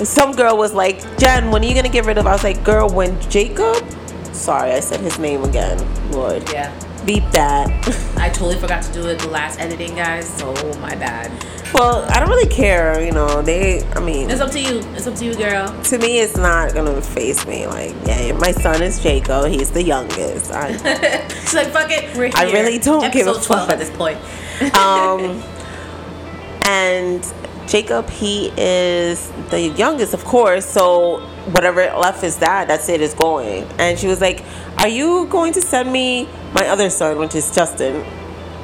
[0.00, 0.06] it.
[0.06, 2.64] Some girl was like, "Jen, when are you gonna get rid of?" I was like,
[2.64, 3.84] "Girl, when Jacob."
[4.32, 5.76] Sorry, I said his name again.
[6.12, 6.72] Lord, Yeah.
[7.14, 7.68] Beep that.
[8.16, 10.28] I totally forgot to do it the last editing, guys.
[10.38, 11.28] So my bad.
[11.74, 13.04] well, I don't really care.
[13.04, 13.82] You know, they.
[13.96, 14.78] I mean, It's up to you.
[14.94, 15.66] It's up to you, girl.
[15.90, 17.66] to me, it's not gonna face me.
[17.66, 19.46] Like, yeah, my son is Jacob.
[19.50, 20.52] He's the youngest.
[20.52, 20.76] I,
[21.40, 22.16] She's like, fuck it.
[22.16, 22.32] We're here.
[22.36, 23.70] I really don't give a 12 fuck.
[23.70, 24.18] at this point.
[24.76, 25.42] um,
[26.66, 27.26] and
[27.66, 30.64] Jacob, he is the youngest, of course.
[30.66, 31.18] So
[31.54, 32.68] whatever left is that.
[32.68, 33.00] That's it.
[33.00, 33.64] Is going.
[33.78, 34.44] And she was like,
[34.78, 37.96] "Are you going to send me my other son, which is Justin?"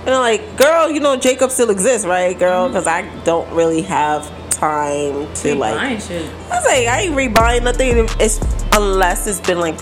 [0.07, 2.69] And I'm like, "Girl, you know Jacob still exists, right, girl?
[2.69, 6.31] Because I don't really have time to like." Buying shit.
[6.51, 8.07] I was like, I ain't rebuying nothing.
[8.21, 8.41] It's
[8.73, 9.79] unless it's been like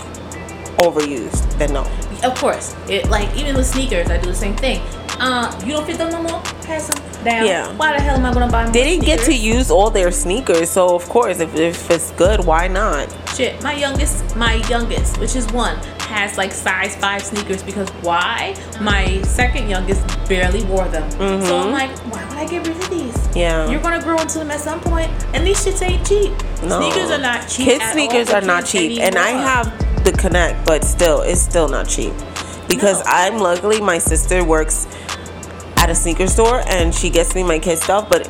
[0.77, 1.57] overused.
[1.57, 1.87] Then no.
[2.23, 2.75] Of course.
[2.89, 4.81] It like even with sneakers, I do the same thing.
[5.19, 6.41] Uh, you don't fit them no more.
[6.63, 7.45] Pass them down.
[7.45, 7.75] Yeah.
[7.75, 10.69] Why the hell am I gonna buy They didn't get to use all their sneakers,
[10.69, 13.13] so of course, if, if it's good, why not?
[13.35, 15.75] Shit, my youngest, my youngest, which is one,
[16.07, 18.55] has like size five sneakers because why?
[18.79, 21.09] My second youngest barely wore them.
[21.11, 23.13] So I'm like, why would I get rid of these?
[23.13, 23.37] Mm-hmm.
[23.37, 23.69] Yeah.
[23.69, 26.31] You're gonna grow into them at some point, and these shits ain't cheap.
[26.63, 26.79] No.
[26.79, 27.65] Sneakers are not cheap.
[27.65, 31.67] Kids sneakers all are not cheap, and I have the Connect, but still, it's still
[31.67, 32.13] not cheap
[32.67, 33.11] because No.
[33.11, 34.87] I'm luckily my sister works
[35.85, 38.21] at a sneaker store and she gets me my kid stuff, but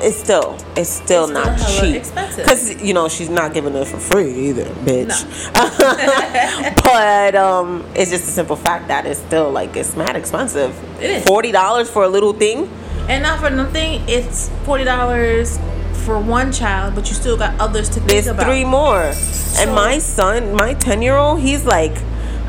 [0.00, 2.02] it's still it's still It's not cheap
[2.36, 5.18] because you know she's not giving it for free either, bitch.
[6.82, 10.76] but um, it's just a simple fact that it's still like it's mad expensive.
[11.00, 11.24] It is.
[11.24, 12.68] forty dollars for a little thing.
[13.08, 15.60] And not for nothing, it's forty dollars
[16.04, 18.46] for one child, but you still got others to think There's about.
[18.46, 19.12] three more.
[19.58, 21.92] and my son, my 10 year old, he's like,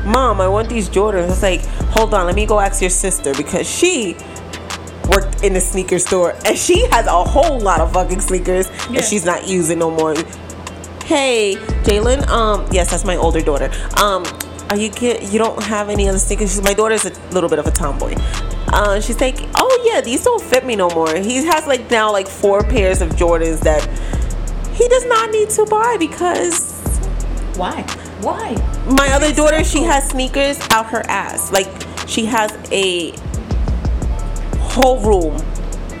[0.04, 1.24] Mom, I want these Jordans.
[1.24, 1.60] I was like,
[1.94, 4.14] Hold on, let me go ask your sister because she
[5.10, 9.00] worked in the sneaker store and she has a whole lot of fucking sneakers Yeah.
[9.00, 10.14] that she's not using no more.
[11.04, 13.70] Hey, Jalen, um, yes, that's my older daughter.
[14.00, 14.24] Um,
[14.70, 16.52] are you get you don't have any other sneakers?
[16.54, 18.14] She's, my daughter's a little bit of a tomboy.
[18.72, 21.12] Uh, she's like, oh yeah, these don't fit me no more.
[21.16, 23.82] He has like now like four pairs of Jordans that
[24.74, 26.72] he does not need to buy because
[27.56, 27.82] Why?
[28.22, 28.54] Why?
[28.96, 31.52] my other daughter she has sneakers out her ass.
[31.52, 31.68] Like
[32.08, 33.12] she has a
[34.58, 35.40] whole room,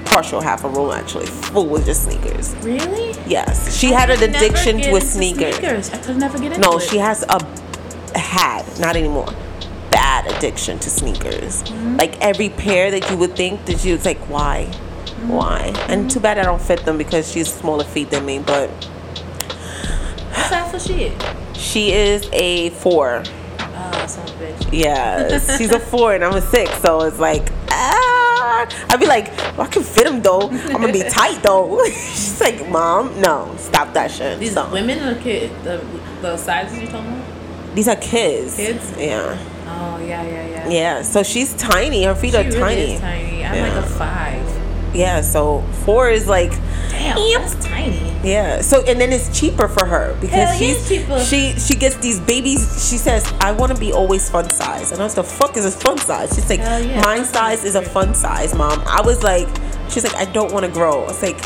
[0.06, 2.54] partial half a room actually, full with just sneakers.
[2.56, 3.14] Really?
[3.26, 5.90] Yes, she had an I could never addiction to into sneakers.
[5.90, 6.80] I could never get into No, it.
[6.82, 7.38] she has a
[8.18, 9.32] had, not anymore.
[9.90, 11.62] Bad addiction to sneakers.
[11.62, 11.96] Mm-hmm.
[11.96, 14.66] Like every pair that you would think that you was like, why?
[14.70, 15.28] Mm-hmm.
[15.28, 15.72] Why?
[15.88, 18.68] And too bad I don't fit them because she's smaller feet than me, but
[20.30, 20.86] that's What size was
[21.60, 21.92] she?
[21.92, 23.22] is a four.
[23.58, 24.68] Oh, son of a bitch.
[24.72, 28.66] Yes, she's a four and I'm a six, so it's like ah.
[28.90, 30.48] I'd be like, well, I can fit him though.
[30.50, 31.82] I'm gonna be tight though.
[31.86, 34.38] She's like, mom, no, stop that shit.
[34.38, 34.70] These Stop.
[34.72, 35.50] women or kid?
[35.64, 35.82] The
[36.20, 37.74] the sizes you talking about?
[37.74, 38.56] These are kids.
[38.56, 38.92] Kids?
[38.98, 40.68] Yeah, Oh yeah, yeah, yeah.
[40.68, 41.02] yeah.
[41.02, 42.04] So she's tiny.
[42.04, 42.80] Her feet She are really tiny.
[42.92, 43.44] is tiny.
[43.44, 43.74] I'm Yeah.
[43.78, 44.59] like a five.
[44.94, 45.20] Yeah.
[45.20, 46.50] So four is like,
[46.90, 47.40] Damn, Yep.
[47.42, 48.16] that's tiny.
[48.24, 48.60] yeah.
[48.60, 51.20] So and then it's cheaper for her because Hell she's cheaper.
[51.24, 52.88] she she gets these babies.
[52.90, 55.64] She says, I want to be always fun size, and I was the fuck is
[55.64, 56.30] a fun size?
[56.34, 58.82] She's like, yeah, mine size size is a fun size, mom.
[58.86, 59.48] I was like,
[59.88, 61.04] she's like, I don't want to grow.
[61.04, 61.38] I was like,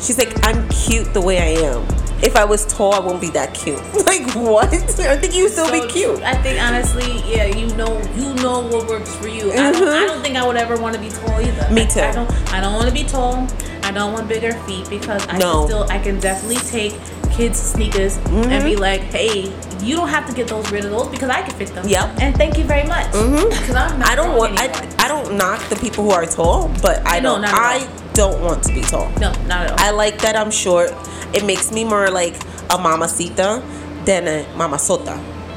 [0.00, 1.86] she's like, I'm cute the way I am.
[2.22, 3.78] If I was tall, I won't be that cute.
[4.06, 4.68] like what?
[4.72, 6.20] I think you still So be cute.
[6.22, 9.52] I think honestly, yeah, you know, you know what works for you.
[9.52, 11.50] I, don't, I don't think I would ever want to be tall either.
[11.62, 11.74] Mm-hmm.
[11.74, 12.00] Me too.
[12.00, 12.30] I, don't.
[12.52, 13.48] I don't want to be tall.
[13.82, 15.60] I don't want bigger feet because I No.
[15.60, 15.86] can still.
[15.90, 16.92] I can definitely take
[17.32, 19.52] kids' sneakers and be like, hey,
[19.82, 21.84] you don't have to get those rid of those because I can fit them.
[21.86, 21.88] Mm-hmm.
[22.16, 22.20] Yep.
[22.20, 23.06] And thank you very much.
[23.12, 24.08] Because I'm not.
[24.08, 24.60] I don't want.
[24.60, 24.94] I, anymore.
[24.98, 27.46] I don't knock the people who are tall, but I No, don't.
[27.46, 29.08] I don't want to be tall.
[29.18, 29.76] no, not at all.
[29.80, 30.90] I like that I'm short.
[31.32, 32.34] It makes me more like
[32.70, 33.62] a mamacita
[34.04, 35.16] than a mamasota.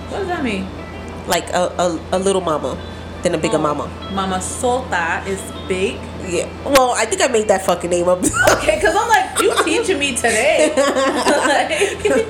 [0.10, 0.68] what does that mean?
[1.28, 2.78] Like a, a, a little mama
[3.24, 3.88] than a bigger Oh, mama.
[4.14, 5.96] Mama Solta is big.
[6.28, 6.48] Yeah.
[6.66, 8.20] Well, I think I made that fucking name up.
[8.20, 10.74] Okay, because I'm like, you teaching me today.
[10.76, 12.28] like,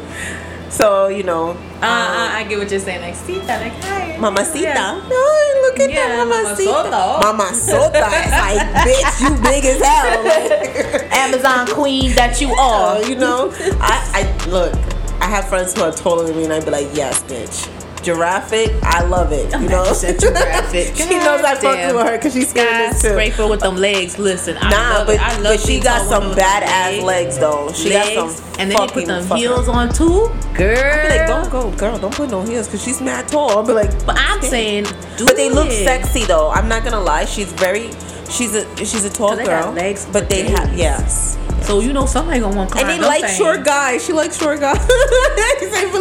[0.73, 1.51] so, you know.
[1.81, 3.01] Uh, uh, I get what you're saying.
[3.01, 4.17] Like, Sita, like, hi.
[4.19, 4.61] Mamacita.
[4.61, 5.01] Yeah.
[5.03, 6.89] Oh, look at Yeah, that mamacita.
[6.91, 8.09] Mama Mamacita.
[8.11, 10.23] It's like, bitch, you big as hell.
[10.23, 13.01] Like, Amazon queen that you are.
[13.09, 14.73] you know, I, I look.
[15.21, 17.67] I have friends who are taller than me, and I'd be like, "Yes, bitch,
[18.03, 18.53] giraffe.
[18.83, 20.95] I love it." You know, You said giraffe it.
[20.97, 23.09] she knows I fucked with her because she's scared this too.
[23.09, 24.17] scraper with them legs.
[24.19, 25.21] Listen, I Nah, love but, it.
[25.21, 27.71] I love but she got some badass legs though.
[27.73, 31.09] She legs, got some and then you put them heels on too, girl.
[31.09, 33.49] Like, don't go, girl, don't put no heels because she's mad tall.
[33.51, 34.85] I'll be like, But I'm saying,
[35.17, 36.49] do but they look sexy though.
[36.51, 37.25] I'm not gonna lie.
[37.25, 37.89] She's very,
[38.29, 39.71] she's a she's a tall girl.
[39.71, 41.37] legs but they have yes.
[41.63, 44.03] So you know somebody gonna want to And they like short guys.
[44.05, 44.77] She likes short guys.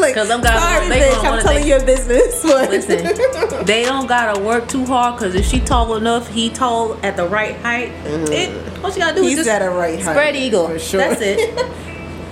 [0.03, 2.43] like, 'Cause them guys sorry, they bitch, I'm telling your business.
[2.53, 6.99] But Listen, they don't gotta work too hard because if she tall enough, he tall
[7.05, 7.93] at the right height.
[8.05, 8.33] Mm-hmm.
[8.33, 8.51] It,
[8.83, 10.13] what you gotta do He's is just at a right height.
[10.13, 10.67] spread eagle.
[10.69, 11.01] For sure.
[11.01, 11.39] That's it.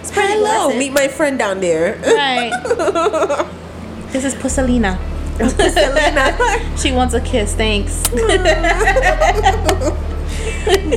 [0.02, 1.96] Spread eagle, Hello, that's meet my friend down there.
[1.98, 2.50] Right.
[4.12, 4.98] this is Pusselina.
[6.82, 7.54] she wants a kiss.
[7.54, 8.02] Thanks.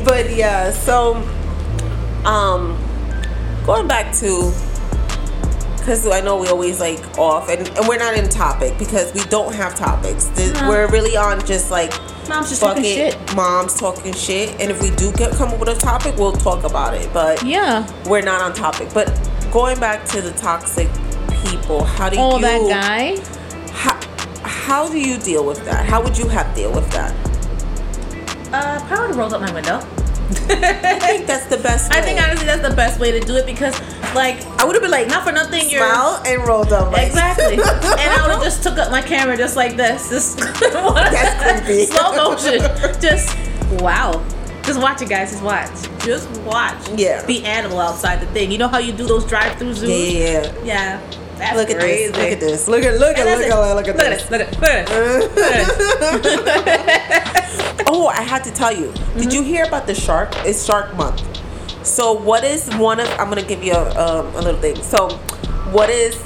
[0.06, 1.16] but yeah, so
[2.26, 2.78] um
[3.66, 4.52] going back to
[5.78, 9.22] because I know we always like off and, and we're not in topic because we
[9.26, 10.30] don't have topics.
[10.36, 10.70] Th- No.
[10.70, 11.92] We're really on just like
[12.30, 13.36] Mom's just talking shit.
[13.36, 14.52] moms talking shit.
[14.62, 17.10] And if we do get come up with a topic, we'll talk about it.
[17.12, 17.86] But Yeah.
[18.06, 18.94] we're not on topic.
[18.94, 19.08] But
[19.52, 20.88] going back to the toxic
[21.46, 23.22] people, how do Oh, you Oh, that guy.
[23.74, 24.00] How,
[24.48, 25.86] how do you deal with that?
[25.86, 27.14] How would you have deal with that?
[28.54, 29.82] Uh, probably rolled up my window.
[30.30, 31.94] I think that's the best.
[31.94, 33.80] I think honestly that's the best way to do it because,
[34.16, 36.92] like, I would have been like, not for nothing, you're smile and roll down.
[36.92, 37.54] Like, Exactly.
[37.56, 40.10] and I would have just took up my camera just like this.
[40.10, 41.86] Just That's creepy.
[41.92, 42.60] Slow motion.
[43.02, 43.36] Just
[43.82, 44.24] wow.
[44.64, 45.32] Just watch it, guys.
[45.32, 46.06] Just watch.
[46.06, 46.90] Just watch.
[46.96, 47.26] Yeah.
[47.26, 48.52] The animal outside the thing.
[48.52, 50.14] You know how you do those drive-through zoos?
[50.14, 50.54] yeah.
[50.64, 51.02] Yeah.
[51.44, 52.12] That's Look at crazy.
[52.12, 52.18] this.
[52.18, 52.68] Look at this.
[52.68, 54.24] Look at look at look at look at Look this.
[54.24, 54.32] at.
[54.32, 54.60] Look at this.
[54.62, 56.12] Look at this.
[56.12, 56.26] Look
[56.68, 57.80] at this.
[57.96, 58.88] Oh, I had to tell you.
[58.88, 59.20] Mm-hmm.
[59.20, 60.30] Did you hear about the shark?
[60.46, 61.22] It's Shark Month.
[61.86, 63.08] So, what is one of?
[63.20, 64.78] I'm gonna give you a, um, a little thing.
[64.82, 65.10] So,
[65.72, 66.18] what is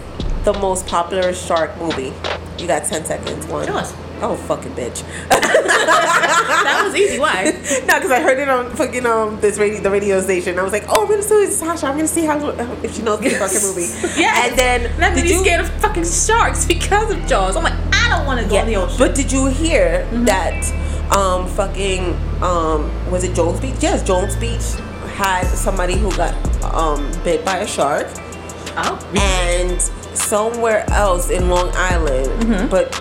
[0.43, 2.13] the most popular shark movie?
[2.57, 3.45] You got ten seconds.
[3.47, 3.65] One.
[3.65, 3.91] Jaws.
[4.19, 5.03] Oh, fucking bitch.
[5.29, 7.19] That was easy.
[7.19, 7.43] Why?
[7.87, 10.57] no, because I heard it on fucking um this radio the radio station.
[10.59, 11.87] I was like, oh, I'm gonna see Sasha.
[11.87, 12.37] I'm gonna see how
[12.83, 13.87] if she knows the fucking movie.
[14.21, 14.45] Yeah.
[14.47, 17.55] And then I'm did you scared of fucking sharks because of Jaws.
[17.55, 18.97] I'm like, I don't want to go in the ocean.
[18.97, 20.25] But did you hear Mm-hmm.
[20.25, 23.75] that um fucking um was it Jones Beach?
[23.79, 24.63] Yes, Jones Beach
[25.15, 26.33] had somebody who got
[26.73, 28.07] um bit by a shark
[28.77, 29.81] oh, and
[30.17, 32.67] somewhere else in Long Island, Mm-hmm.
[32.69, 32.91] but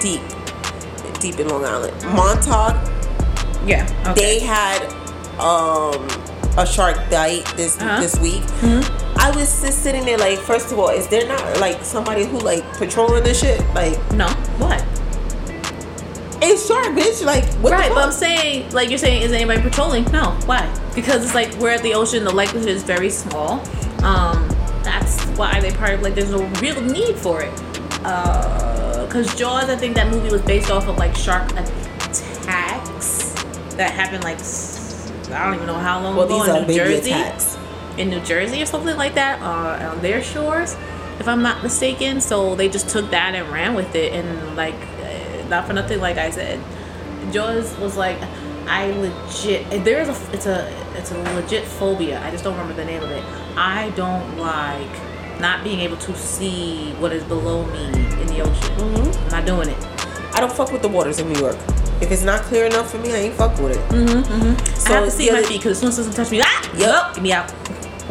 [0.00, 0.20] deep
[1.22, 1.94] deep in Long Island.
[2.04, 2.74] Montauk,
[3.66, 3.86] yeah.
[4.08, 4.14] Okay.
[4.20, 4.82] they had
[5.40, 6.06] um
[6.58, 8.00] a shark bite this Uh-huh.
[8.00, 8.42] this week.
[9.16, 12.38] I was just sitting there like, first of all, is there not like somebody who
[12.40, 13.60] like patrolling this shit?
[13.74, 14.26] Like, no.
[14.58, 14.84] What?
[16.44, 17.24] it's shark, bitch.
[17.24, 20.04] Like, what right, but I'm saying, like you're saying, is anybody patrolling?
[20.10, 20.36] No.
[20.46, 20.66] Why?
[20.94, 22.24] Because it's like we're at the ocean.
[22.24, 23.60] The likelihood is very small.
[24.02, 24.48] Um,
[24.82, 27.52] that's why they probably like there's no real need for it.
[29.12, 33.34] Because Jaws, I think that movie was based off of like shark attacks
[33.74, 34.38] that happened like
[35.30, 37.10] I don't even know how long Well, ago in New Jersey.
[37.10, 37.58] attacks.
[37.98, 40.76] in New Jersey or something like that uh, on their shores,
[41.20, 42.22] if I'm not mistaken.
[42.22, 46.00] So they just took that and ran with it, and like, uh, not for nothing,
[46.00, 46.58] like I said,
[47.32, 48.16] Jaws was like,
[48.66, 49.84] I legit.
[49.84, 52.18] There is a, it's a, it's a legit phobia.
[52.24, 53.22] I just don't remember the name of it.
[53.58, 55.11] I don't like
[55.42, 57.86] not being able to see what is below me
[58.22, 58.76] in the ocean.
[58.78, 59.24] Mm-hmm.
[59.24, 59.86] I'm not doing it.
[60.34, 61.56] I don't fuck with the waters in New York.
[62.00, 63.88] If it's not clear enough for me, I ain't fuck with it.
[63.90, 64.74] Mm-hmm, mm-hmm.
[64.76, 66.70] So I have to see my feet because as soon as someone touch me, ah,
[66.74, 66.78] Yup.
[66.78, 67.52] yup, get me out.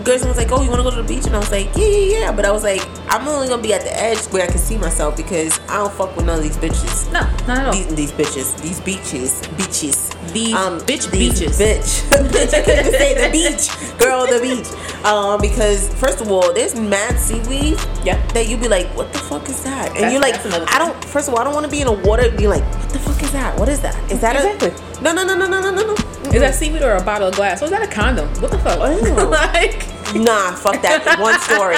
[0.04, 1.70] Gerson was like, "Oh, you want to go to the beach?" And I was like,
[1.76, 4.44] "Yeah, yeah, yeah." But I was like, "I'm only gonna be at the edge where
[4.44, 7.12] I can see myself because I don't fuck with none of these bitches.
[7.12, 7.74] No, not at all.
[7.74, 11.60] These, these bitches, these beaches, beaches, These bitch these beaches.
[11.60, 12.10] bitch.
[12.30, 14.68] bitch, I can't even say the beach, girl, the beach.
[15.06, 17.78] Um, because first of all, there's mad seaweed.
[18.06, 18.34] Yep.
[18.34, 19.88] That you'd be like, what the fuck is that?
[19.90, 20.36] And That's- you're like,
[20.74, 21.04] I don't.
[21.06, 22.24] First of all, I don't want to be in a water.
[22.28, 23.58] and Be like, what the fuck is that?
[23.60, 23.96] What is that?
[24.12, 24.70] Is that Exactly.
[24.70, 25.02] a?
[25.04, 25.96] No, no, no, no, no, no, no, no.
[26.32, 27.62] Is that seaweed or a bottle of glass?
[27.62, 28.28] Or is that a condom?
[28.42, 28.78] What the fuck?
[28.80, 29.14] Ew.
[29.30, 29.81] like,
[30.16, 31.18] Nah, fuck that.
[31.20, 31.78] One story.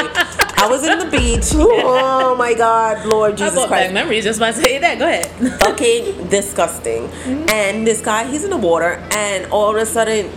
[0.57, 1.51] I was in the beach.
[1.55, 3.93] Oh my God, Lord Jesus I brought back Christ.
[3.93, 4.97] memories just by saying that.
[4.97, 5.27] Go ahead.
[5.61, 7.09] Fucking disgusting.
[7.51, 10.31] And this guy, he's in the water, and all of a sudden,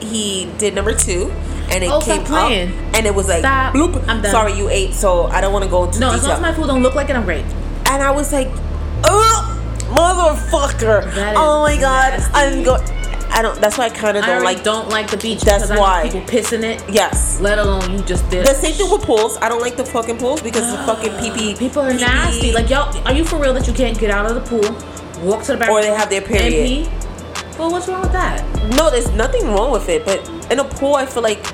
[0.00, 1.30] he did number two,
[1.70, 2.70] and it Oh, came playing.
[2.70, 3.74] up, and it was like, Stop.
[3.74, 4.02] bloop.
[4.08, 4.30] I'm done.
[4.32, 6.52] Sorry, you ate, so I don't want to go into No, as long as my
[6.54, 7.44] food don't look like it, I'm great.
[7.86, 8.48] and I was like,
[9.04, 9.46] oh,
[9.90, 11.12] motherfucker.
[11.36, 12.10] Oh my God.
[12.18, 12.32] nasty.
[12.34, 12.82] I'm going.
[13.32, 13.60] I don't.
[13.60, 14.62] That's why I kind of don't like.
[14.62, 16.04] don't like the beach That's why.
[16.04, 16.82] People piss in it.
[16.90, 17.40] Yes.
[17.40, 18.46] Let alone you just did.
[18.46, 19.38] The same thing with pools.
[19.38, 21.54] I don't like the fucking pools because the fucking pee pee.
[21.58, 22.52] People are nasty.
[22.52, 25.44] Like y'all, are you for real that you can't get out of the pool, walk
[25.44, 26.88] to the bathroom, Or they have their period.
[27.58, 28.42] Well, what's wrong with that?
[28.76, 31.44] No, there's nothing wrong with it, but in a pool, I feel like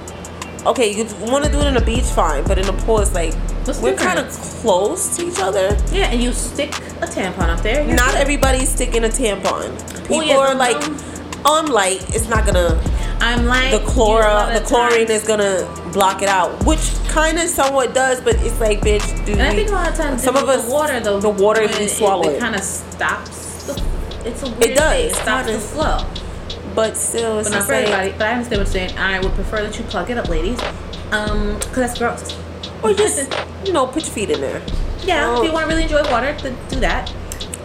[0.67, 3.15] okay, you want to do it in a beach, fine, but in a pool, it's
[3.15, 3.35] like
[3.67, 5.77] What's we're kind of close to each other.
[5.93, 6.71] Yeah, and you stick
[7.03, 7.85] a tampon up there.
[7.85, 8.21] Not good.
[8.21, 9.77] everybody's sticking a tampon.
[10.03, 10.77] People Well, yeah, are like,
[11.47, 12.05] oh, I'm light.
[12.15, 12.81] It's not gonna.
[13.19, 17.95] I'm like The chlora, the chlorine is gonna block it out, which kind of somewhat
[17.95, 19.39] does, but it's like, bitch, dude.
[19.39, 21.63] And I think a lot of times some of us, the water though, the water,
[21.63, 23.65] you swallow it, it, kind of stops.
[23.65, 23.83] The,
[24.27, 25.11] it's a weird does, thing.
[25.11, 26.75] It stops the flow.
[26.75, 28.11] but still, it's But not for everybody.
[28.13, 28.99] But I understand what you're saying.
[28.99, 30.61] I would prefer that you plug it up, ladies.
[31.13, 32.39] Um, cause that's gross.
[32.83, 33.33] or just
[33.65, 34.61] you know, put your feet in there.
[35.05, 35.39] yeah, Oh.
[35.41, 37.11] if you want to really enjoy water, then do that.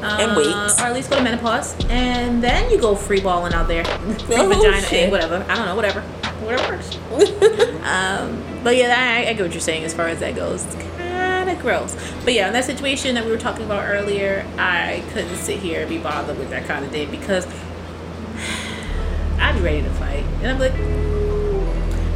[0.04, 0.48] And Uh, wait.
[0.48, 3.84] Or at least go to menopause, and then you go free balling out there,
[4.26, 4.94] free Oh, vagina, shit.
[5.06, 5.46] egg, whatever.
[5.48, 6.02] I don't know, whatever,
[6.42, 6.96] whatever works.
[7.86, 10.66] um, but yeah, I, I get what you're saying as far as that goes.
[10.66, 11.96] It's kind of gross.
[12.24, 15.82] But yeah, in that situation that we were talking about earlier, I couldn't sit here
[15.82, 17.46] and be bothered with that kind of thing because
[19.40, 20.74] I'd be ready to fight, and I'm like.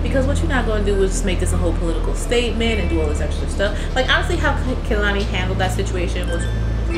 [0.04, 2.80] Because what you're not going to do is just make this a whole political statement
[2.80, 3.96] and do all this extra stuff.
[3.96, 6.44] Like honestly, how Kehlani handled that situation was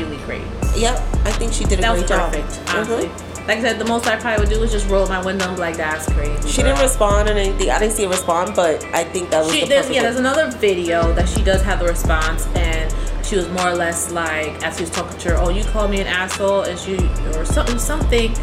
[0.04, 0.42] really great.
[0.76, 2.32] Yep, I think she did a That was great job.
[2.32, 2.74] perfect, Mhm.
[2.74, 3.10] honestly.
[3.48, 5.56] Like I said, the most I probably would do is just roll my window and
[5.56, 7.70] be like, "That's crazy." She girl." didn't respond or anything.
[7.70, 10.16] I didn't see her respond, but I think that was She, the there's, yeah, there's
[10.16, 12.92] another video that she does have the response, and
[13.24, 15.90] she was more or less like, as she was talking to her, "Oh, you called
[15.90, 16.96] me an asshole," and she
[17.36, 18.34] or something, something,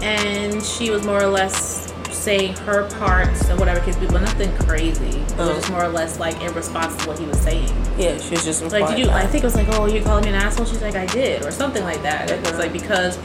[0.00, 1.91] and she was more or less
[2.22, 5.08] saying her parts and whatever case be, but nothing crazy.
[5.18, 5.54] It was Oh.
[5.54, 7.68] just more or less like in response to what he was saying.
[7.98, 9.10] Yeah, she was just Like, did you?
[9.10, 11.44] I think it was like, "Oh, you're calling me an asshole." She's like, "I did,"
[11.44, 12.30] or something like that.
[12.30, 13.18] It was like because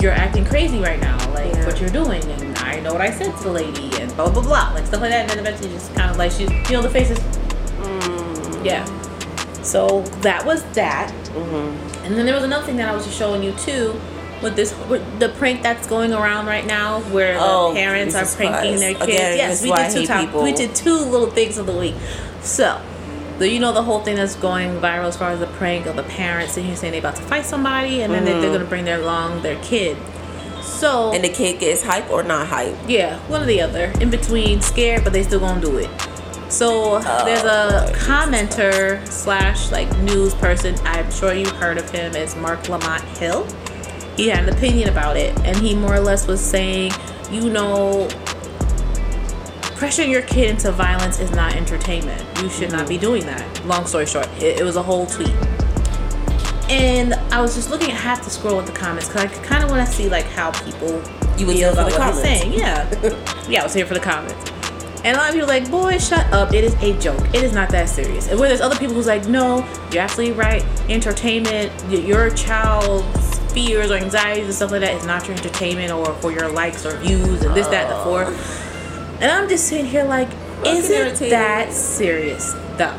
[0.00, 1.66] you're acting crazy right now, like Yeah.
[1.66, 4.42] what you're doing, and I know what I said to the lady, and blah blah
[4.42, 5.20] blah, like stuff like that.
[5.22, 7.18] And then eventually, just kind of like she's, you know, the faces.
[7.82, 8.84] Mm, Yeah.
[9.62, 11.12] So that was that.
[11.34, 11.74] mhm.
[12.04, 13.98] And then there was another thing that I was just showing you too,
[14.44, 18.34] with this with the prank that's going around right now, where Oh, the parents Jesus
[18.34, 18.80] are pranking Christ.
[18.80, 19.04] their kids.
[19.04, 21.66] Again, yes, we is why I did two top, we did two little things of
[21.66, 21.96] the week.
[22.42, 22.80] So,
[23.38, 25.96] do you know the whole thing that's going viral as far as the prank of
[25.96, 28.52] the parents and here saying they're about to fight somebody, and then they they're mm-hmm.
[28.52, 29.96] gonna bring their along their kid.
[30.62, 32.76] So And the kid gets hype or not hype.
[32.86, 33.92] yeah, one or the other.
[34.00, 35.90] In between, scared, but they still gonna do it.
[36.48, 40.76] So oh, there's a Lord commenter slash like news person.
[40.84, 42.14] I'm sure you've heard of him.
[42.14, 43.46] It's Marc Lamont Hill.
[44.16, 46.92] He had an opinion about it, and he more or less was saying,
[47.30, 48.08] you know,
[49.74, 52.22] pressuring your kid into violence is not entertainment.
[52.40, 53.04] You should not be mm-hmm.
[53.04, 53.66] doing that.
[53.66, 55.34] Long story short, it, it was a whole tweet.
[56.70, 59.62] And I was just looking at half the scroll with the comments because I kind
[59.62, 61.02] of want to see like how people
[61.36, 62.22] You feel about the what he's comments.
[62.22, 62.52] saying.
[62.54, 64.50] Yeah, yeah, I was here for the comments.
[65.04, 66.54] And a lot of people are like, boy, shut up.
[66.54, 67.22] It is a joke.
[67.34, 68.28] It is not that serious.
[68.28, 69.58] And where there's other people who's like, no,
[69.92, 70.64] you're absolutely right.
[70.88, 76.12] Entertainment, your child's fears or anxieties and stuff like that is not your entertainment or
[76.16, 78.28] for your likes or views and this, that, the fourth.
[78.28, 79.18] Oh.
[79.20, 80.28] And I'm just sitting here like,
[80.66, 82.98] is it that serious though?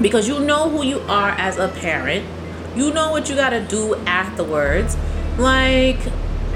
[0.00, 2.26] Because you know who you are as a parent.
[2.74, 4.96] You know what you gotta do afterwards.
[5.36, 6.00] Like,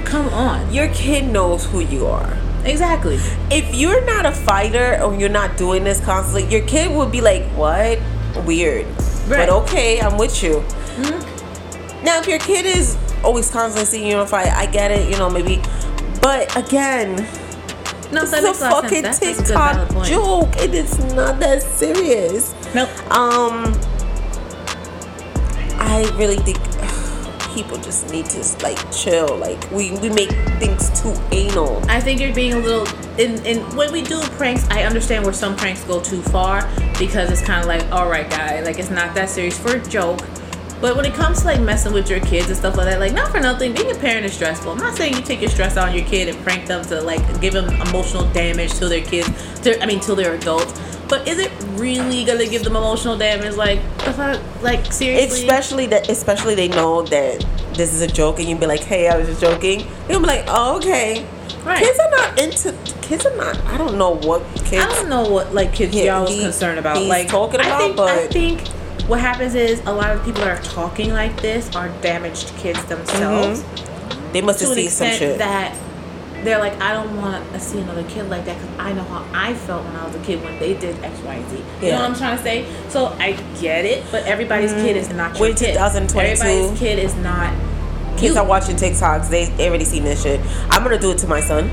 [0.05, 0.73] come on.
[0.73, 2.37] Your kid knows who you are.
[2.65, 3.15] Exactly.
[3.51, 7.19] If you're not a fighter or you're not doing this constantly, your kid would be
[7.19, 7.99] like, "What?
[8.45, 8.85] Weird."
[9.27, 9.29] Right.
[9.29, 10.63] But okay, I'm with you.
[10.95, 12.05] Mm-hmm.
[12.05, 15.09] Now, if your kid is always constantly seeing you a fight, I get it.
[15.11, 15.61] You know, maybe.
[16.21, 17.15] But again,
[18.11, 19.19] No, it's that a makes a fucking sense.
[19.19, 20.07] That's, that's a good TikTok point.
[20.09, 20.55] joke.
[20.57, 22.53] It is not that serious.
[22.73, 22.89] Nope.
[23.11, 23.73] Um,
[25.79, 26.57] I really think
[27.53, 29.35] people just need to like chill.
[29.37, 31.81] Like we we make things too anal.
[31.89, 32.87] I think you're being a little.
[33.19, 36.67] In, in when we do pranks, I understand where some pranks go too far
[36.97, 39.85] because it's kind of like, all right, guy, like it's not that serious for a
[39.87, 40.21] joke.
[40.83, 43.13] But when it comes to like messing with your kids and stuff like that, like
[43.13, 44.69] not for nothing, being a parent is stressful.
[44.73, 46.99] I'm not saying you take your stress out on your kid and prank them to
[46.99, 49.29] like give them emotional damage to their kids.
[49.61, 50.77] To, I mean, till they're adults.
[51.07, 53.55] But is it really gonna give them emotional damage?
[53.55, 54.61] Like, the fuck?
[54.61, 55.43] Like seriously?
[55.47, 59.07] Especially that, especially they know that this is a joke, and you be like, "Hey,
[59.07, 61.25] I was just joking." They'll be like, "Oh, okay."
[61.63, 61.79] Right.
[61.81, 62.75] Kids are not into.
[63.01, 63.57] Kids are not.
[63.67, 64.83] I don't know what kids.
[64.83, 67.01] I don't know what like kids y'all was concerned about.
[67.05, 70.41] like talking I about, think, I but- think what happens is a lot of people
[70.41, 73.63] that are talking like this are damaged kids themselves
[74.31, 75.37] They must have seen some shit.
[75.39, 75.75] that
[76.43, 79.25] they're like, I don't want to see another kid like that because I know how
[79.33, 81.55] I felt when I was a kid when they did X, Y, Z.
[81.55, 81.95] You Yeah.
[81.95, 82.65] know what I'm trying to say?
[82.89, 83.31] So I
[83.61, 85.73] get it, but everybody's kid is not your Wait, kid.
[85.73, 86.19] 2022.
[86.43, 87.53] Everybody's kid is not.
[88.17, 88.41] Kids you.
[88.41, 89.29] are watching TikToks.
[89.29, 90.41] They they already seen this shit.
[90.69, 91.69] I'm gonna do it to my son.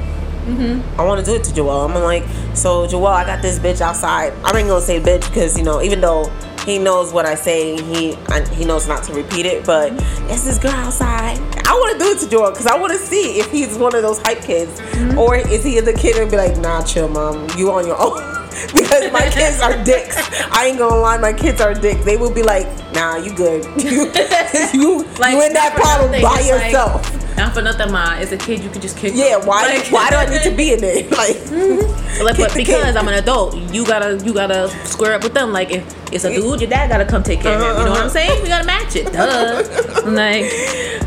[0.47, 1.01] Mm-hmm.
[1.01, 1.81] I want to do it to Joel.
[1.87, 2.25] I'm like,
[2.55, 4.33] so Joel, I got this bitch outside.
[4.45, 6.31] I ain't gonna say bitch because you know, even though
[6.71, 9.67] he knows what I say, he I, he knows not to repeat it.
[9.67, 9.93] But
[10.31, 11.39] it's this girl outside.
[11.67, 13.95] I want to do it to Joel because I want to see if he's one
[13.95, 15.19] of those hype kids, mm-hmm.
[15.19, 18.37] or is he the kid and be like, nah, chill, mom, you on your own.
[18.73, 20.17] because my kids are dicks.
[20.51, 22.05] I ain't gonna lie, my kids are dicks.
[22.05, 23.65] They will be like, nah, you good.
[23.83, 24.11] you
[24.75, 27.17] you, Like, you in that not problem nothing, by it's like- yourself.
[27.37, 28.19] Not for nothing, ma.
[28.19, 28.63] It's a kid.
[28.63, 29.15] You could just kick.
[29.15, 29.47] Yeah, them.
[29.47, 29.79] why?
[29.79, 31.05] Like- why do I need to be in there?
[31.11, 32.25] Like, mm-hmm.
[32.25, 32.97] Like, but because kid.
[32.97, 35.53] I'm an adult, you gotta you gotta square up with them.
[35.53, 37.69] Like if it's a dude, your dad gotta come take care of him.
[37.79, 38.09] You know what I'm uh-huh.
[38.11, 38.43] saying?
[38.43, 39.13] We gotta match it.
[39.13, 40.03] Duh.
[40.05, 40.45] I'm like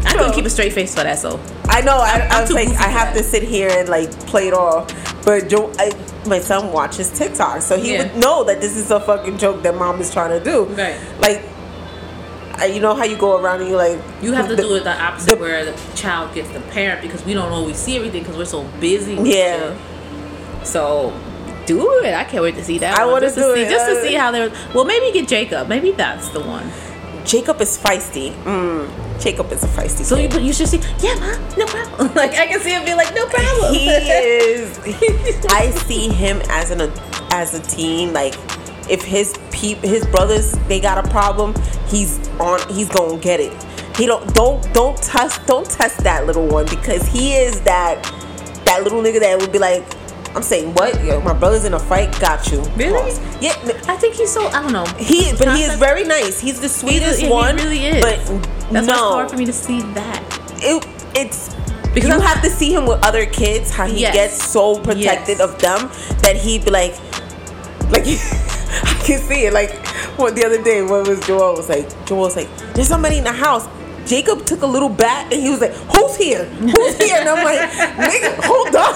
[0.06, 1.20] I couldn't keep a straight face for that.
[1.20, 1.98] So I know.
[1.98, 3.22] I, I was too like, I have that.
[3.22, 4.88] to sit here and like play it off.
[5.26, 5.92] But Joe, I,
[6.26, 8.04] my son watches TikTok, so he Yeah.
[8.04, 10.64] would know that this is a fucking joke that mom is trying to do.
[10.66, 10.96] Right.
[11.20, 11.42] Like,
[12.74, 14.00] you know how you go around and you like.
[14.22, 17.02] you have to the- do it the opposite, the- where the child gets the parent
[17.02, 19.16] because we don't always see everything because we're so busy.
[19.22, 19.72] Yeah.
[20.64, 21.12] So.
[21.66, 22.14] Do it!
[22.14, 23.00] I can't wait to see that.
[23.00, 23.70] I do to see, it.
[23.70, 24.52] just to see how they're.
[24.74, 25.70] Well, maybe get Jacob.
[25.70, 26.70] Maybe that's the one.
[27.26, 28.34] Jacob is feisty.
[28.44, 30.04] Mm, Jacob is a feisty.
[30.04, 30.24] So kid.
[30.24, 30.80] you but you should see.
[31.00, 32.14] Yeah, ma, no problem.
[32.16, 33.74] Like I can see him be like, no problem.
[33.74, 34.78] he is
[35.50, 36.82] i see him as an
[37.32, 38.36] as a teen like
[38.90, 41.54] if his peep his brothers they got a problem
[41.88, 43.54] he's on he's gonna get it
[43.96, 48.02] he don't don't don't test don't test that little one because he is that
[48.66, 49.84] that little nigga that would be like
[50.36, 53.12] i'm saying what Yo, my brother's in a fight got you Really?
[53.42, 53.54] Yeah
[53.88, 54.48] I think he's so.
[54.48, 54.86] I don't know.
[54.98, 58.02] he but he is very nice he's the sweetest he one really is.
[58.04, 60.22] but That's why it's no hard for me to see that.
[60.58, 61.54] it, it's
[61.94, 64.14] Because you have to see him with other kids how he Yes.
[64.16, 65.42] gets so protected Yes.
[65.42, 65.90] of them
[66.24, 66.96] that he'd be like
[67.92, 69.72] like I can see it like
[70.18, 73.18] what the other day when it was Joel was like Joel was like there's somebody
[73.20, 73.68] in the house
[74.08, 77.44] Jacob took a little bat and he was like who's here who's here and I'm
[77.46, 77.70] like
[78.10, 78.94] nigga hold on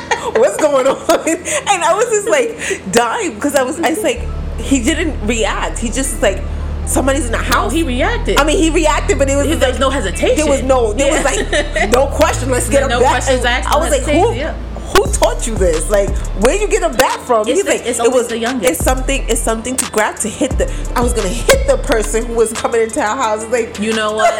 [0.40, 0.96] what's going on
[1.28, 4.20] and I was just like dying because I was I was like
[4.58, 6.42] he didn't react he just like
[6.86, 7.72] somebody's in the house.
[7.72, 8.36] he reacted.
[8.40, 10.36] I mean, he reacted, but it was He- just there like was no hesitation.
[10.36, 11.22] There was no, there Yeah.
[11.22, 12.50] was like no question.
[12.50, 13.10] Let's get a No bat.
[13.10, 14.54] questions asked, I was like, who, yeah.
[14.92, 15.88] who taught you this?
[15.88, 16.08] Like,
[16.42, 17.42] where you get a bat from?
[17.46, 18.72] It's He's the- like, it's it was the youngest.
[18.72, 19.24] It's something.
[19.28, 20.66] It's something to grab to hit the.
[20.96, 23.44] I was gonna hit the person who was coming into our house.
[23.52, 24.32] Like, You know what?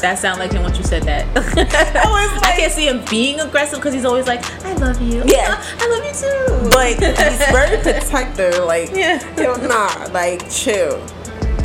[0.00, 1.26] That sound like him when you said that.
[1.36, 5.22] I was I can't see him being aggressive because he's always like, "I love you."
[5.26, 5.56] Yeah.
[5.58, 6.70] "Oh, I love you too.
[6.70, 6.88] but
[7.18, 8.64] he's very protective.
[8.64, 9.20] Like, Yeah.
[9.36, 11.00] you know, nah, like chill.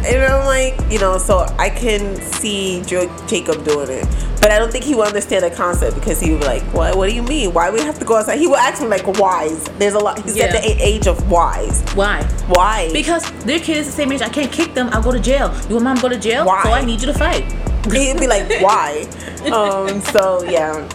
[0.03, 4.07] And I'm like, you know, so I can see Jo- Jacob doing it,
[4.41, 6.95] but I don't think he will understand the concept because he would be like, "What?
[6.97, 7.53] What do you mean?
[7.53, 10.19] Why we have to go outside?" He will ask me like, "Whys?" There's a lot.
[10.23, 10.45] He's Yeah.
[10.45, 11.83] at the age of whys.
[11.93, 12.23] Why?
[12.47, 12.89] Why?
[12.91, 14.21] Because their kids the same age.
[14.23, 14.89] I can't kick them.
[14.91, 15.53] I'll go to jail.
[15.69, 16.45] You want mom to go to jail?
[16.45, 16.63] Why?
[16.63, 17.45] So I need you to fight.
[17.89, 19.07] He'd be like, "Why?"
[19.51, 20.01] Um.
[20.01, 20.87] So yeah.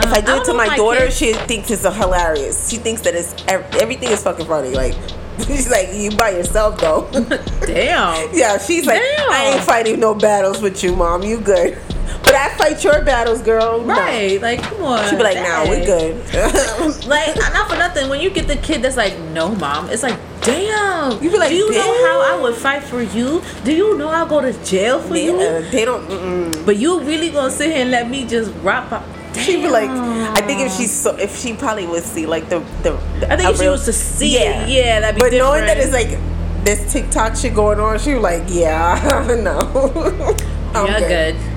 [0.00, 2.70] If I do it to my, daughter, she thinks it's hilarious.
[2.70, 4.70] She thinks that it's everything is fucking funny.
[4.70, 4.94] Like
[5.46, 7.08] she's like, "You by yourself though."
[7.66, 8.34] Damn.
[8.34, 9.30] Yeah, she's like, Damn.
[9.30, 11.22] I ain't fighting no battles with you, mom.
[11.22, 11.78] You good.
[12.22, 13.80] But I fight your battles, girl.
[13.82, 13.94] No.
[13.94, 14.40] Right.
[14.40, 15.08] Like, come on.
[15.08, 15.86] She'd be like, nah, we Dang.
[15.86, 17.04] good.
[17.06, 18.08] Like, not for nothing.
[18.08, 21.22] When you get the kid that's like, no, mom, it's like, damn.
[21.22, 23.42] You be like, do you know how I would fight for you?
[23.64, 25.38] Do you know I'll go to jail for you?
[25.40, 26.06] yeah, they don't.
[26.08, 26.66] Mm-mm.
[26.66, 28.92] But you really gonna sit here and let me just rock?
[28.92, 29.04] up?
[29.34, 32.58] She'd be like, I think if she's so, if she probably would see like the
[32.82, 32.94] the.
[33.30, 35.52] I think if she was to see it, yeah, that'd be But different.
[35.54, 36.18] knowing that it's like
[36.64, 40.36] this TikTok shit going on, she was like, yeah, no.
[40.74, 41.34] I'm You're good.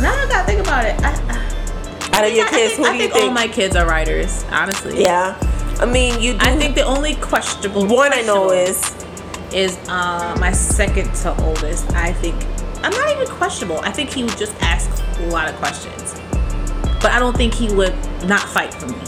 [0.00, 0.94] now I gotta think about it.
[1.02, 3.48] I, I, Out of your I kids, think, who I do you think all my
[3.48, 4.44] kids are writers.
[4.50, 5.36] Honestly, yeah,
[5.80, 6.32] I mean, you.
[6.32, 8.80] Do I think the only questionable one I know is
[9.52, 11.90] is uh, my second to oldest.
[11.92, 12.34] I think
[12.82, 13.78] I'm not even questionable.
[13.80, 14.90] I think he would just ask
[15.20, 16.14] a lot of questions,
[17.00, 17.94] but I don't think he would
[18.26, 18.98] not fight for me.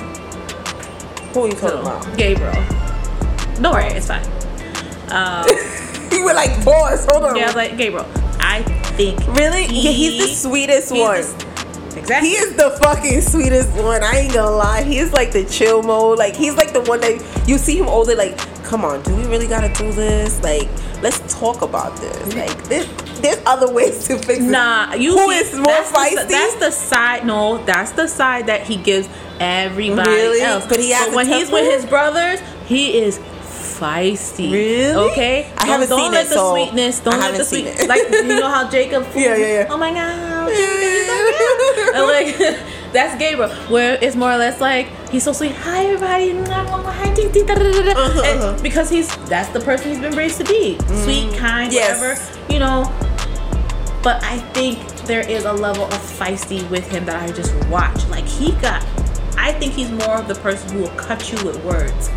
[1.32, 2.16] who are you talking So, about?
[2.16, 2.52] Gabriel.
[3.60, 4.22] Don't worry, it's fine.
[5.08, 5.46] Um,
[6.12, 7.36] You were like, pause, hold on.
[7.36, 8.06] yeah, I was like Gabriel.
[8.40, 8.62] I
[8.96, 9.62] think really?
[9.66, 11.20] yeah, he's the sweetest he's one.
[11.20, 12.28] the- exactly.
[12.30, 14.02] He is the fucking sweetest one.
[14.02, 14.82] I ain't gonna lie.
[14.82, 16.18] He's like the chill mode.
[16.18, 18.14] Like he's like the one that you see him older.
[18.14, 20.42] Like, come on, do we really gotta do this?
[20.42, 20.68] Like,
[21.02, 22.34] let's talk about this.
[22.34, 22.86] Like, there's
[23.20, 24.42] there's other ways to fix it.
[24.42, 26.28] Nah, you Who see, is more that's the- feisty?
[26.28, 27.26] that's the side.
[27.26, 29.08] No, that's the side that he gives
[29.40, 30.40] everybody Really?
[30.42, 30.66] else.
[30.66, 33.18] But he has a when he's with his brothers, he is
[33.80, 34.50] feisty.
[34.52, 34.94] Really?
[35.10, 35.44] Okay.
[35.44, 37.00] I Don't- haven't don't seen let it, the so sweetness.
[37.00, 37.88] Don't I let the sweet.
[37.88, 39.06] Like you know how Jacob.
[39.14, 39.66] Yeah, yeah, yeah.
[39.70, 40.48] Oh my god.
[40.50, 41.16] Jacob, you're so
[41.76, 41.94] cute.
[41.96, 42.36] And like
[42.92, 45.52] that's Gabriel, where it's more or less like he's so sweet.
[45.56, 46.30] Hi everybody.
[46.30, 46.46] And
[48.62, 50.78] because he's that's the person he's been raised to be.
[51.04, 51.74] Sweet, kind, Mm.
[51.74, 52.00] Yes.
[52.00, 52.20] whatever.
[52.52, 52.84] You know,
[54.02, 58.06] but I think there is a level of feisty with him that I just watch.
[58.08, 58.82] Like he got,
[59.36, 62.10] I think he's more of the person who will cut you with words.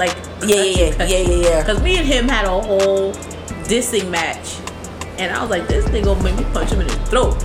[0.00, 1.60] Like Yeah, yeah, yeah, yeah, yeah, yeah.
[1.60, 3.12] Because me and him had a whole
[3.68, 4.56] dissing match,
[5.18, 7.36] and I was like, this nigga gonna make me punch him in his throat.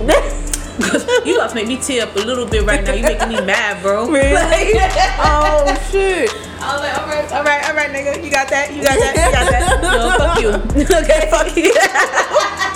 [0.80, 2.94] Cause you about to make me tear up a little bit right now.
[2.94, 4.10] You making me mad, bro.
[4.10, 4.32] Really?
[4.34, 4.72] Like-
[5.20, 6.30] oh shit.
[6.66, 8.98] I was like, all right, all right, all right, nigga, you got that, you got
[8.98, 9.62] that, you got that.
[9.86, 10.50] No, fuck you.
[10.96, 11.72] okay, fuck you.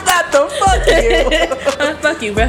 [0.06, 1.96] Not the fuck you.
[1.96, 2.46] fuck you, bro.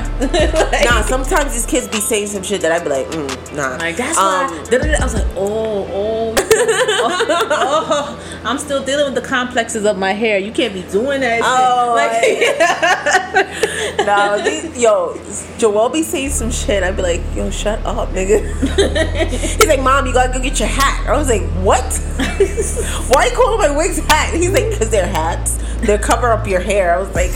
[0.72, 3.78] like, nah, sometimes these kids be saying some shit that I be like, mm, nah.
[3.78, 4.98] Like that's Um, why da-da-da.
[5.00, 10.14] I was like, oh, oh, oh, oh, I'm still dealing with the complexes of my
[10.14, 10.38] hair.
[10.38, 11.42] You can't be doing that.
[11.44, 12.60] Oh, shit.
[13.98, 15.18] Like, No, these, yo,
[15.58, 16.84] Joel be saying some shit.
[16.84, 18.42] I'd be like, yo, shut up, nigga.
[19.30, 21.08] He's like, mom, you gotta go get your hat.
[21.08, 21.84] I was like, what?
[23.07, 24.34] Why you calling my wigs hat?
[24.34, 25.57] He's like, because they're hats.
[25.79, 26.95] They cover up your hair.
[26.95, 27.32] I was like,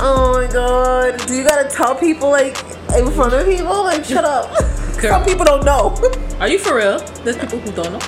[0.00, 1.26] oh my god.
[1.26, 2.58] Do you gotta tell people, like,
[2.96, 3.84] in front of people?
[3.84, 4.50] Like, shut up.
[5.00, 5.12] Girl.
[5.12, 5.96] Some people don't know.
[6.40, 6.98] Are you for real?
[7.24, 8.00] There's people who don't know.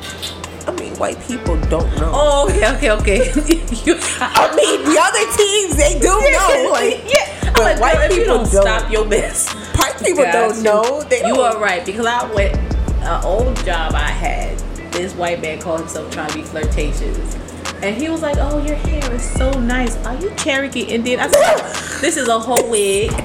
[0.66, 2.10] I mean, white people don't know.
[2.14, 3.16] Oh, okay, okay, okay.
[3.84, 6.70] you, I mean, the other teams, they do know.
[6.72, 7.40] Like, yeah.
[7.46, 8.62] I'm but like, white girl, people don't, don't.
[8.62, 9.52] stop your mess.
[9.78, 11.02] white people don't know.
[11.02, 11.56] They You don't.
[11.56, 12.56] are right because I went
[13.02, 14.62] an old job I had.
[14.93, 17.36] This white man called himself trying to be flirtatious.
[17.82, 19.97] And he was like, "Oh, your hair is so nice.
[20.07, 23.11] Are you Cherokee Indian?" I said, "This is a whole wig.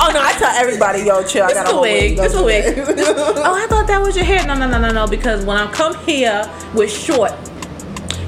[0.00, 1.44] Oh no, I tell everybody, yo, chill.
[1.44, 2.16] I got a wig.
[2.16, 2.78] This is a wig.
[2.78, 4.46] oh, I thought that was your hair.
[4.46, 5.06] No, no, no, no, no.
[5.08, 7.32] Because when I come here with short,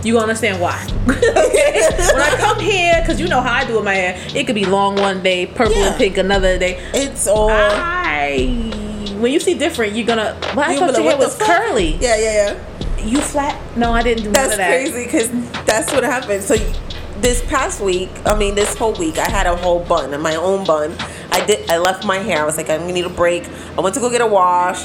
[0.03, 0.85] you gonna understand why.
[1.09, 1.81] okay?
[2.13, 4.57] When I come here, because you know how I do with my hair, it could
[4.57, 5.91] be long one day, purple Yeah.
[5.91, 6.81] and pink another day.
[6.93, 7.51] It's all.
[7.51, 8.70] I
[9.21, 10.37] when you see different, you're gonna.
[10.57, 11.97] Well, I You thought your hair was curly.
[11.97, 12.55] Yeah, yeah,
[12.99, 13.05] yeah.
[13.07, 13.59] You flat?
[13.77, 14.68] No, I didn't do That's none of that.
[14.91, 15.31] crazy because
[15.64, 16.43] that's what happened.
[16.43, 16.57] So
[17.21, 20.64] this past week, I mean, this whole week, I had a whole bun, my own
[20.66, 20.95] bun.
[21.31, 21.71] I did.
[21.71, 22.43] I left my hair.
[22.43, 23.45] I was like, I'm gonna need a break.
[23.77, 24.85] I went to go get a wash.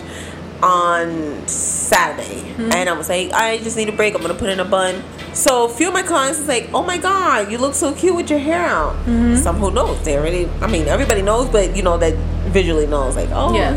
[0.63, 2.71] on Saturday, Mm-hmm.
[2.71, 4.15] and I was like, I just need a break.
[4.15, 5.03] I'm gonna put in a bun.
[5.33, 8.15] So a few of my clients was like, Oh my god, you look so cute
[8.15, 8.93] with your hair out.
[9.05, 9.35] Mm-hmm.
[9.35, 10.47] Some who knows they already.
[10.61, 12.13] I mean, everybody knows, but you know that
[12.53, 13.17] visually knows.
[13.17, 13.73] Like, oh, Yeah.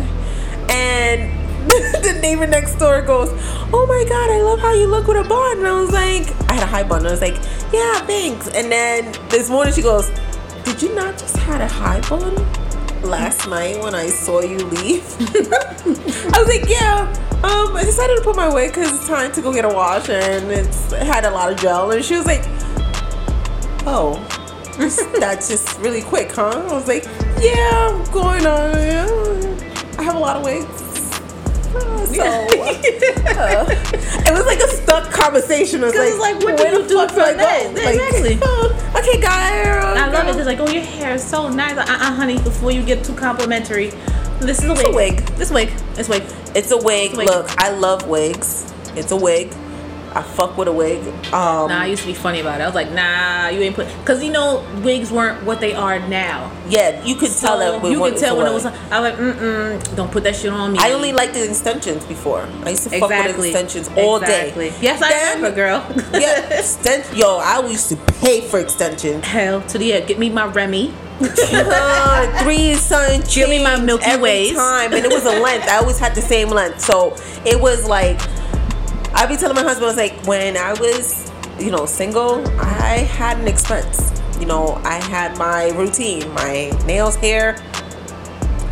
[0.70, 1.32] And
[1.68, 3.30] the neighbor next door goes,
[3.72, 5.58] Oh my god, I love how you look with a bun.
[5.58, 7.06] And I was like, I had a high bun.
[7.06, 7.36] I was like,
[7.72, 8.48] Yeah, thanks.
[8.48, 10.10] And then this morning she goes,
[10.64, 12.34] Did you not just had a high bun
[13.02, 15.04] last night when I saw you leave?
[15.20, 17.12] I was like, Yeah.
[17.38, 20.08] Um, I decided to put my wig because it's time to go get a wash
[20.08, 21.90] and it's it had a lot of gel.
[21.90, 22.42] And she was like,
[23.86, 24.14] Oh,
[25.18, 26.66] that's just really quick, huh?
[26.68, 27.04] I was like,
[27.40, 29.67] Yeah, I'm going on.
[29.98, 30.64] I have a lot of wigs.
[31.74, 35.82] Uh, So uh, it was like a stuck conversation.
[35.82, 37.36] It was like, it's like, what do you do for do I go?
[37.38, 37.74] that?
[37.74, 38.38] Like, Exactly.
[38.42, 39.68] uh, okay, guy.
[39.78, 40.32] uh, I love it.
[40.32, 40.38] girl.
[40.38, 41.76] It's like, oh, your hair is so nice.
[41.76, 43.88] Like, uh-uh, honey, before you get too complimentary,
[44.40, 44.86] this is a wig.
[44.86, 45.16] a wig.
[45.36, 45.68] This wig.
[45.94, 46.22] This wig.
[46.54, 47.14] It's a wig.
[47.16, 47.28] Wig.
[47.28, 48.72] Look, I love wigs.
[48.96, 49.52] It's a wig.
[50.18, 50.98] I fuck with a wig.
[51.32, 52.64] Um, Nah, I used to be funny about it.
[52.64, 56.00] I was like, nah, you ain't put, cause you know wigs weren't what they are
[56.08, 56.50] now.
[56.68, 57.88] yeah, you could tell that.
[57.90, 58.66] you could tell when it was.
[58.66, 60.78] I was like, mm mm, don't put that shit on me.
[60.80, 62.48] I only liked the extensions before.
[62.64, 64.70] I used to fuck with extensions all exactly.
[64.70, 64.76] day.
[64.80, 65.78] Yes, I Then- remember, girl.
[66.20, 69.24] yeah, extend- Yo, I used to pay for extensions.
[69.24, 70.00] Hell to the yeah.
[70.00, 70.92] Get me my Remy.
[71.20, 74.54] Uh, three sun Give me my Milky every Ways.
[74.54, 75.68] time, and it was a length.
[75.68, 77.14] I always had the same length, so
[77.44, 78.20] it was like
[79.18, 82.98] I'd be telling my husband, I was like, when I was, you know, single, I
[82.98, 84.12] had an expense.
[84.38, 87.56] You know, I had my routine, my nails, hair.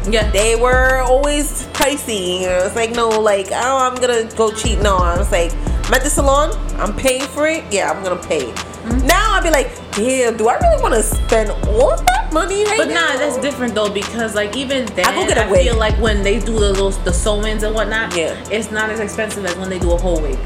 [0.09, 0.31] Yeah.
[0.31, 2.43] They were always pricey.
[2.43, 4.79] It was like, no, like, oh, I'm gonna go cheap.
[4.79, 6.53] No, I was like, I'm at the salon.
[6.79, 7.65] I'm paying for it.
[7.73, 8.43] Yeah, I'm gonna pay.
[8.43, 9.05] Mm-hmm.
[9.05, 12.65] Now I'd be like, damn, do I really want to spend all of that money
[12.65, 13.13] right But now?
[13.13, 15.63] nah, that's different though because like even then, I go get a I wig.
[15.67, 18.35] feel like when they do the little the sew-ins and whatnot, Yeah.
[18.51, 20.39] it's not as expensive as when they do a whole wig.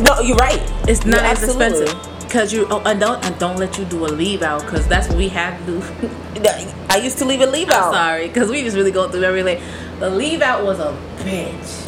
[0.00, 0.60] No, you're right.
[0.88, 3.84] It's not You're as absolutely- expensive because you oh, and don't and don't let you
[3.84, 5.82] do a leave out because that's what we had to do.
[6.90, 7.94] I used to leave a leave I'm out.
[7.94, 9.60] sorry because we just really going through every like
[10.00, 11.85] the leave out was a bitch.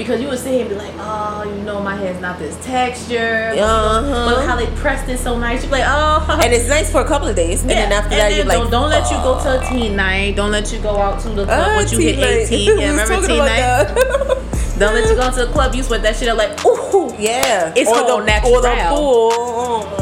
[0.00, 2.56] Because you would sit here and be like, oh, you know, my hair's not this
[2.64, 3.52] texture.
[3.54, 4.30] Uh-huh.
[4.34, 5.62] But how they pressed it so nice.
[5.62, 6.40] You're like, oh.
[6.42, 7.72] And it's nice for a couple of days, Yeah.
[7.72, 10.36] and then after that, you're don't, don't let you go to a teen night.
[10.36, 12.50] Don't let you go out to the club Ah, once you hit night.
[12.50, 12.78] 18.
[12.78, 13.94] Yeah, remember teen night?
[14.80, 15.74] Don't let you go to the club.
[15.74, 17.14] You sweat that shit up like, ooh.
[17.18, 18.54] yeah, It's all natural.
[18.54, 19.99] Or the pool.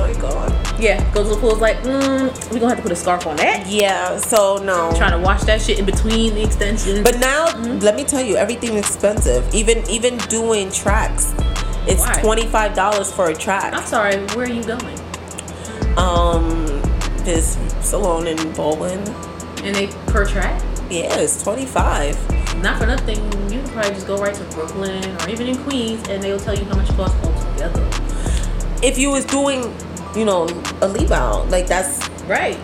[0.79, 1.51] Yeah, go to the pool.
[1.53, 3.67] It's like, mm, we gonna have to put a scarf on that.
[3.67, 4.17] Yeah.
[4.19, 4.93] So no.
[4.97, 7.01] Trying to wash that shit in between the extensions.
[7.03, 7.79] But now, Mm-hmm.
[7.81, 9.43] let me tell you, everything's expensive.
[9.55, 11.35] Even even doing tracks,
[11.89, 13.73] it's twenty five dollars for a track.
[13.75, 14.99] I'm sorry, where are you going?
[15.97, 16.67] Um,
[17.25, 19.01] this salon in Baldwin,
[19.65, 20.63] And they per track?
[20.91, 22.17] yeah, it's twenty five.
[22.63, 23.17] Not for nothing,
[23.51, 26.57] you can probably just go right to Brooklyn or even in Queens and they'll tell
[26.59, 27.89] you how much it costs altogether.
[28.83, 29.73] If you was doing,
[30.17, 30.47] you know,
[30.83, 32.59] a leave out, like that's Right.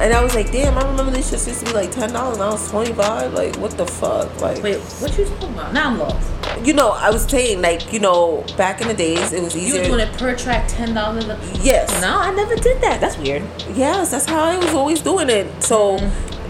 [0.00, 2.38] And I was like, damn, I remember this shit used to be like ten dollars.
[2.38, 3.34] Now it's twenty five.
[3.34, 4.40] Like, what the fuck?
[4.40, 5.74] Like, Wait, what you talking about?
[5.74, 6.66] Now I'm lost.
[6.66, 9.66] you know, I was saying like, you know, back in the days, it was easy.
[9.66, 9.82] You easier.
[9.82, 12.00] were doing it per track, ten dollars a Yes.
[12.00, 12.98] No, I never did that.
[13.02, 13.42] That's weird.
[13.74, 15.62] Yes, that's how I was always doing it.
[15.62, 15.98] So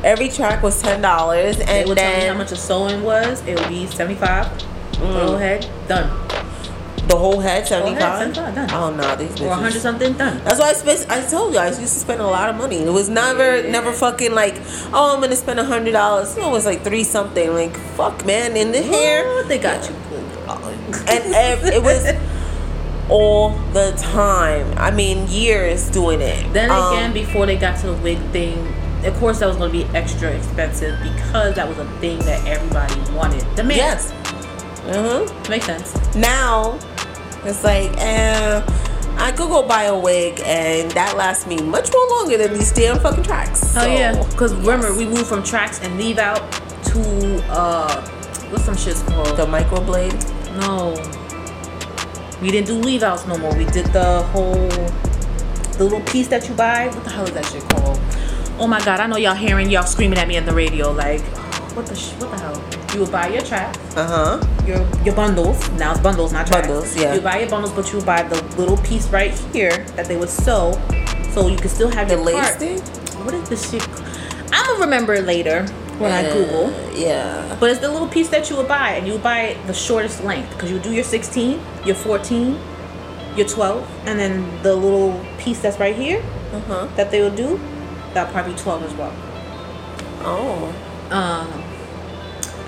[0.04, 1.66] every track was ten dollars, Mm-hmm.
[1.66, 3.44] They and would tell me then how much a sewing was.
[3.48, 4.46] It would be seventy five.
[4.92, 5.26] Mm.
[5.26, 6.08] Go ahead, done.
[7.10, 8.70] The whole head seventy head, 75, done.
[8.72, 10.40] Oh no, these Or hundred something, done.
[10.44, 11.10] That's why I spent.
[11.10, 12.76] I told you I used to spend a lot of money.
[12.78, 13.70] It was never, Yeah.
[13.70, 14.56] never fucking like,
[14.92, 16.36] oh, I'm gonna spend a hundred dollars.
[16.36, 17.52] No, it was like three something.
[17.52, 19.26] Like, fuck, man, in the hair.
[19.34, 19.48] What?
[19.48, 19.94] They got you
[21.08, 22.04] and ev- it was
[23.08, 24.72] all the time.
[24.76, 26.52] I mean, years doing it.
[26.52, 28.72] Then Um, again, before they got to the wig thing,
[29.04, 32.44] of course that was going to be extra expensive because that was a thing that
[32.46, 33.42] everybody wanted.
[33.56, 33.76] Demand.
[33.76, 34.12] yes.
[34.86, 35.48] Uh huh.
[35.48, 36.14] Makes sense.
[36.16, 36.78] Now,
[37.44, 38.62] it's like, eh,
[39.18, 42.72] I could go buy a wig, and that lasts me much more longer than these
[42.72, 43.60] damn fucking tracks.
[43.76, 46.40] Oh So, yeah, because remember we moved from tracks and leave out
[46.86, 48.00] to uh,
[48.48, 49.36] what's some shit's called?
[49.36, 50.16] the microblade.
[50.60, 50.94] no,
[52.40, 53.54] we didn't do leave outs no more.
[53.54, 54.68] We did the whole
[55.76, 56.88] the little piece that you buy.
[56.88, 58.00] What the hell is that shit called?
[58.58, 61.20] Oh my god, I know y'all hearing y'all screaming at me on the radio like,
[61.76, 62.62] what the sh- what the hell?
[62.94, 63.78] You would buy your tracks.
[63.96, 64.64] Uh huh.
[64.66, 65.68] your your bundles.
[65.72, 66.66] Now it's bundles, not tracks.
[66.66, 67.14] Bundles, yeah.
[67.14, 70.28] You buy your bundles, but you buy the little piece right here that they would
[70.28, 70.72] sew,
[71.32, 72.80] so you can still have The your lace thing.
[73.24, 73.86] What is this shit?
[74.52, 75.66] I'm gonna remember it later
[75.98, 76.72] when I Uh, Google.
[76.94, 77.56] Yeah.
[77.60, 80.24] But it's the little piece that you would buy, and you would buy the shortest
[80.24, 82.58] length because you would do your 16, your 14,
[83.36, 86.20] your 12, and then the little piece that's right here
[86.52, 86.86] Uh huh.
[86.96, 87.60] that they would do,
[88.14, 89.12] that probably 12 as well.
[90.24, 90.72] Oh.
[91.10, 91.62] Um,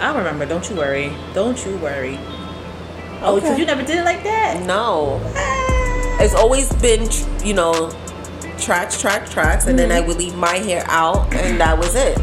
[0.02, 0.44] I remember.
[0.46, 1.12] Don't you worry.
[1.34, 2.18] Don't you worry.
[3.22, 3.60] Oh, because Okay.
[3.60, 4.62] you never did it like that.
[4.66, 5.20] No.
[6.20, 7.08] It's always been,
[7.44, 7.90] you know,
[8.58, 10.04] tracks, track, tracks, and then Mm-hmm.
[10.04, 12.18] I would leave my hair out, and that was it.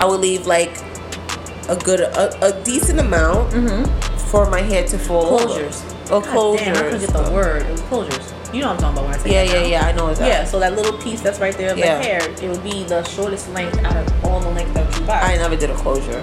[0.00, 0.76] I would leave like
[1.68, 3.52] a good, a, a decent amount
[4.30, 5.38] for my hair to fall.
[5.40, 5.48] Mm-hmm.
[5.48, 6.10] Closures.
[6.10, 7.62] Oh, God Damn, I couldn't get the word.
[7.62, 8.54] It was closures.
[8.54, 9.86] You know what I'm talking about when I say Yeah, yeah, yeah.
[9.86, 10.26] I know that.
[10.28, 11.98] Yeah, so that little piece that's right there of Yeah.
[11.98, 15.04] the hair, it would be the shortest length out of all the length that you
[15.06, 15.20] buy.
[15.20, 16.22] I never did a closure.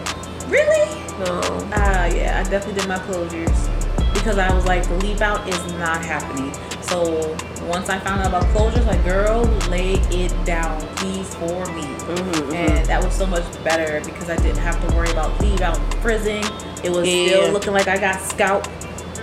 [0.49, 0.89] Really?
[1.19, 1.41] No.
[1.73, 5.73] Ah, yeah, I definitely did my closures because I was like, the leave out is
[5.73, 6.53] not happening.
[6.81, 7.35] So
[7.67, 11.83] once I found out about closures, like, girl, lay it down, please, for me.
[11.83, 15.61] Mm-hmm, And that was so much better because I didn't have to worry about leave
[15.61, 16.43] out frizzing.
[16.83, 17.27] It was Yeah.
[17.27, 18.67] still looking like I got scalp,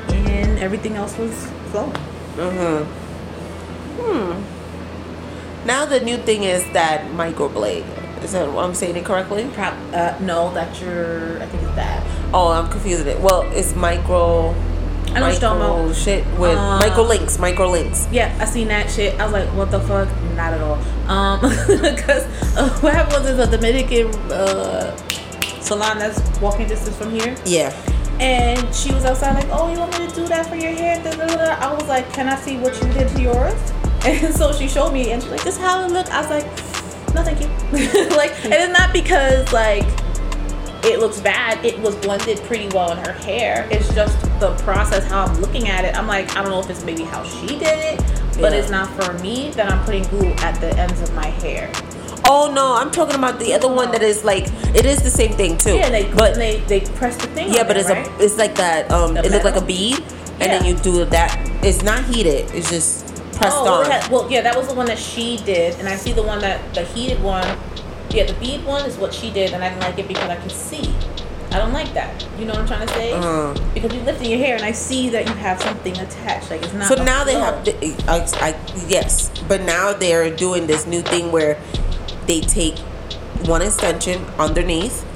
[0.09, 1.33] and everything else was
[1.71, 1.93] flowing.
[2.37, 2.85] Mm-hmm.
[4.01, 5.67] Hmm.
[5.67, 7.85] Now the new thing is that microblade.
[8.23, 9.49] Is that what I'm saying it correctly?
[9.55, 11.41] Prop, uh, no, that's your.
[11.43, 12.05] I think it's that.
[12.35, 13.19] Oh, I'm confusing it.
[13.21, 14.55] Well, it's micro.
[15.13, 18.07] I know micro shit with Uh, micro links, micro links.
[18.13, 19.19] Yeah, I seen that shit.
[19.19, 20.09] I was like, what the fuck?
[20.37, 20.79] Not at all.
[21.11, 22.25] Um, because
[22.57, 24.97] uh, what happened was there's a Dominican uh,
[25.61, 27.73] salon that's walking distance from here, Yeah.
[28.21, 31.03] and she was outside like, oh, you want me to do that for your hair?
[31.03, 31.57] Da, da, da.
[31.59, 33.73] I was like, can I see what you did to yours?
[34.03, 36.09] And so she showed me, and she's like, this is how it look.
[36.11, 36.47] I was like,
[37.15, 37.47] no, thank you.
[38.17, 39.85] like, and it's not because like
[40.85, 41.63] it looks bad.
[41.65, 43.69] It was blended pretty well in her hair.
[43.71, 45.95] It's just the process how I'm looking at it.
[45.97, 47.99] I'm like, I don't know if it's maybe how she did it,
[48.41, 48.59] but Yeah.
[48.59, 51.71] it's not for me that I'm putting glue at the ends of my hair.
[52.27, 55.33] Oh no, I'm talking about the other one that is like it is the same
[55.33, 55.75] thing too.
[55.75, 57.53] Yeah, they but they they press the thing.
[57.53, 58.07] yeah, on but it's right?
[58.07, 58.91] a it's like that.
[58.91, 59.99] Um, The it looked like a bead,
[60.39, 61.37] and then you do that.
[61.65, 62.51] It's not heated.
[62.55, 63.10] It's just
[63.41, 63.91] pressed oh, well, on.
[63.91, 66.41] had- well, yeah, that was the one that she did, and I see the one
[66.41, 67.59] that the heated one.
[68.11, 70.37] Yeah, the bead one is what she did, and I didn't like it because I
[70.37, 70.95] could see.
[71.53, 72.25] I don't like that.
[72.39, 73.13] You know what I'm trying to say?
[73.13, 73.55] Uh.
[73.73, 76.51] Because you're lifting your hair, and I see that you have something attached.
[76.51, 76.89] Like it's not.
[76.89, 77.73] So now they have, the,
[78.09, 81.61] I, I, yes, but now they're doing this new thing where
[82.27, 82.79] they take
[83.47, 85.07] one extension underneath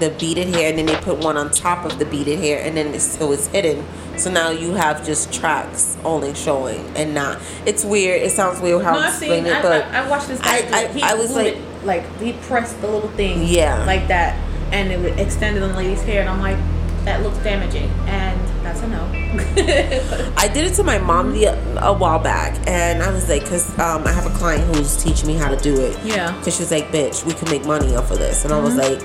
[0.00, 2.76] the beaded hair, and then they put one on top of the beaded hair, and
[2.76, 3.84] then it's, so it's hidden.
[4.16, 7.38] So now you have just tracks only showing, and not.
[7.66, 8.22] It's weird.
[8.22, 10.56] It sounds weird how No, I'm explaining it, but I, I watched this guy.
[10.72, 13.44] I- I- he I was like- it, like he pressed the little thing.
[13.44, 13.84] Yeah.
[13.84, 14.36] Like that,
[14.72, 16.56] and it would extend on the lady's hair, and I'm like,
[17.04, 19.04] that looks damaging, and that's a no.
[20.36, 21.44] I did it to my mom the,
[21.86, 25.28] a while back, and I was like, because um, I have a client who's teaching
[25.28, 25.96] me how to do it.
[26.04, 26.28] Yeah.
[26.30, 26.38] Mm-hmm.
[26.38, 28.44] Because she was like, bitch, we can make money off of this.
[28.44, 28.98] And I was like,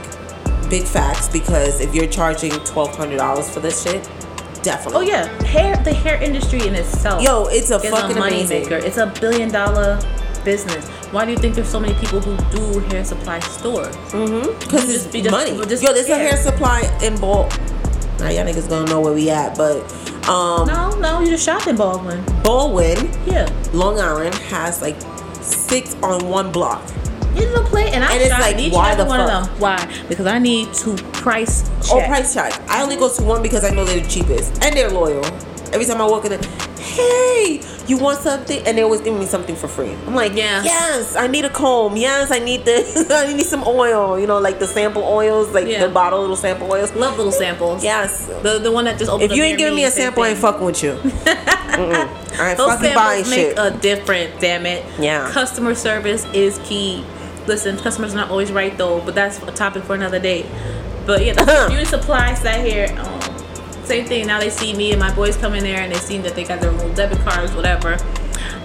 [0.69, 4.09] big facts, because if you're charging $1,200 for this shit,
[4.63, 4.99] definitely.
[5.07, 5.75] oh yeah, hair.
[5.83, 7.21] The hair industry in itself.
[7.23, 8.63] Yo, it's a fucking a money amazing.
[8.63, 8.75] maker.
[8.75, 9.99] It's a billion dollar
[10.45, 10.87] business.
[11.11, 13.95] Why do you think there's so many people who do hair supply stores?
[14.11, 14.57] Mm-hmm.
[14.59, 15.57] Because it's just- money.
[15.67, 17.51] just- Yo, there's a hair supply in bulk.
[18.19, 19.81] Now, y'all niggas gonna know where we at, but
[20.29, 22.23] um, No, no, you just shop in Baldwin.
[22.43, 23.49] Baldwin, Yeah.
[23.73, 24.95] Long Island, has like
[25.41, 26.81] six on one block.
[27.35, 29.43] You don't play, and I And it's like, in each why the one fuck?
[29.43, 29.59] of them.
[29.59, 30.03] Why?
[30.09, 32.03] Because I need to price oh, check.
[32.05, 32.53] Oh, price tag.
[32.67, 35.23] I only go to one because I know they're the cheapest and they're loyal.
[35.73, 36.41] Every time I walk in, there,
[36.79, 38.61] hey, you want something?
[38.67, 39.93] And they always give me something for free.
[40.05, 40.61] I'm like, Yeah.
[40.63, 41.95] yes, I need a comb.
[41.95, 43.09] Yes, I need this.
[43.11, 44.19] I need some oil.
[44.19, 45.85] You know, like the sample oils, like Yeah.
[45.87, 46.93] the bottle little sample oils.
[46.95, 47.81] Love little samples.
[47.85, 48.25] Yes.
[48.43, 50.39] The the one that just opened If you ain't giving me a sample, I ain't
[50.39, 50.99] fucking with you.
[51.25, 53.57] I ain't Those fucking buying make shit.
[53.57, 54.83] a difference, damn it.
[54.99, 55.29] Yeah.
[55.31, 57.05] Customer service is key.
[57.47, 60.45] Listen, customers are not always right though, but that's a topic for another day.
[61.05, 62.87] But yeah, the beauty supply sat here.
[62.99, 63.21] Um,
[63.83, 64.27] same thing.
[64.27, 66.43] Now they see me and my boys come in there and they see that they
[66.43, 67.97] got their little debit cards, whatever.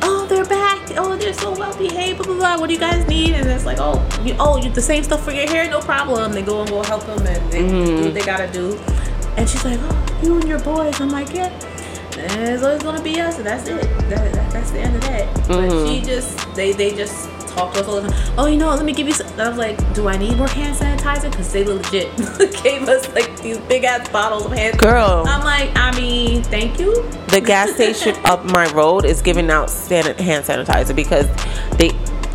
[0.03, 0.91] Oh, they're back.
[0.97, 2.19] Oh, they're so well behaved.
[2.19, 2.59] Blah blah blah.
[2.59, 3.35] What do you guys need?
[3.35, 6.33] And it's like, oh, you, oh, you the same stuff for your hair, no problem.
[6.33, 8.79] They go and go help them and they do what they gotta do.
[9.37, 11.01] And she's like, oh, you and your boys.
[11.01, 11.49] I'm like, yeah.
[12.19, 13.81] And it's always gonna be us, and that's it.
[14.09, 15.49] That, that, that's the end of that.
[15.49, 18.35] But she just, they, they just talk to us all the time.
[18.39, 19.15] Oh, you know, let me give you.
[19.15, 19.27] Some.
[19.29, 21.31] And I was like, do I need more hand sanitizer?
[21.31, 22.15] Because they legit
[22.63, 24.79] gave us like these big ass bottles of hand.
[24.79, 25.25] Girl.
[25.27, 27.03] I'm like, I mean, thank you.
[27.29, 31.27] the gas station up my road is giving out san- hand sanitizer because
[31.79, 31.91] they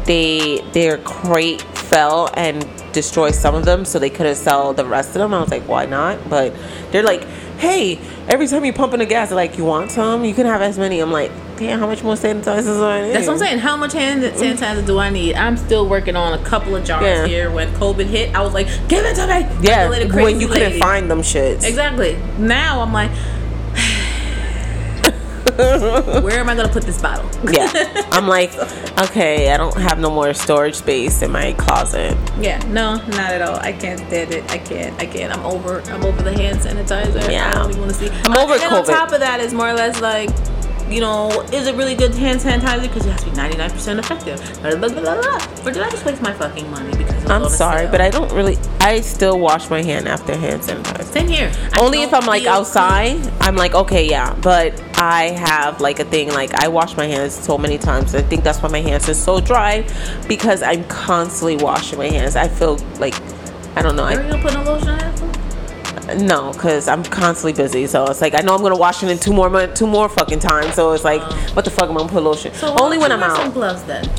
[0.05, 5.09] they their crate fell and destroyed some of them so they couldn't sell the rest
[5.09, 6.53] of them i was like why not but
[6.91, 7.23] they're like
[7.59, 10.45] hey every time you pump in the gas they're like you want some you can
[10.45, 11.31] have as many i'm like
[11.61, 13.13] damn how much more sanitizers do I need?
[13.13, 13.59] That's what I'm saying.
[13.59, 15.35] How much hand sanitizer do I need?
[15.35, 17.27] I'm still working on a couple of jars Yeah.
[17.27, 17.51] here.
[17.51, 19.67] When COVID hit, I was like, give it to me.
[19.67, 20.79] yeah when you couldn't lady.
[20.79, 22.17] find them shits Exactly.
[22.39, 23.11] Now I'm like,
[26.23, 27.29] Where am I gonna put this bottle?
[27.51, 27.71] yeah.
[28.11, 28.51] I'm like,
[29.09, 32.17] okay, I don't have no more storage space in my closet.
[32.39, 33.57] Yeah, no, not at all.
[33.57, 34.49] I can't stand it.
[34.51, 34.99] I can't.
[34.99, 35.31] I can't.
[35.31, 35.81] I'm over.
[35.91, 37.29] I'm over the hand sanitizer.
[37.29, 37.49] Yeah.
[37.49, 38.09] I don't even want to see.
[38.25, 40.29] I'm over and on top of that, is more or less like,
[40.91, 42.81] you know, is it really good hand sanitizer?
[42.83, 44.61] Because it has to be 99% effective.
[44.61, 45.65] Blah, blah, blah, blah.
[45.65, 48.57] Or did I just waste my fucking money because I'm sorry, but I don't really.
[48.79, 51.03] I still wash my hand after hand sanitizer.
[51.03, 51.51] same here.
[51.73, 54.35] I Only if I'm like outside, I'm like, okay, yeah.
[54.41, 58.13] But I have like a thing, like I wash my hands so many times.
[58.15, 59.87] I think that's why my hands are so dry
[60.27, 62.35] because I'm constantly washing my hands.
[62.35, 63.15] I feel like,
[63.75, 64.03] I don't know.
[64.03, 65.30] Are I, you gonna put no lotion on?
[66.15, 67.87] No, because I'm constantly busy.
[67.87, 70.39] So it's like I know I'm gonna wash it in two more two more fucking
[70.39, 70.75] times.
[70.75, 71.21] So it's like,
[71.55, 72.53] what the fuck am I gonna put lotion?
[72.53, 73.53] So Only when I'm wear Some out.
[73.53, 74.09] gloves then.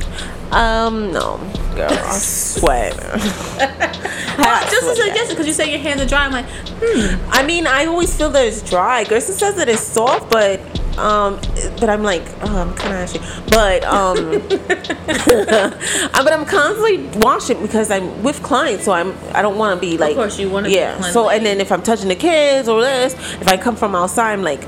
[0.53, 1.39] Um, no,
[1.75, 2.97] girl, I sweat.
[4.39, 6.25] Well, just as a suggestion because you say your hands are dry.
[6.25, 6.47] I'm like,
[6.81, 7.23] hmm.
[7.31, 9.05] I mean, I always feel that it's dry.
[9.05, 10.59] Gerson says that it's soft, but
[10.99, 11.41] um,
[11.81, 13.19] but I'm like, oh, I'm kind of ashy.
[13.51, 14.31] But um,
[16.13, 19.99] but I'm constantly washing because I'm with clients, so I'm I don't want to be
[19.99, 20.95] like, Of course, you wanna yeah.
[20.95, 21.13] cleanly.
[21.13, 24.33] so and then if I'm touching the kids or this, if I come from outside,
[24.33, 24.63] I'm like,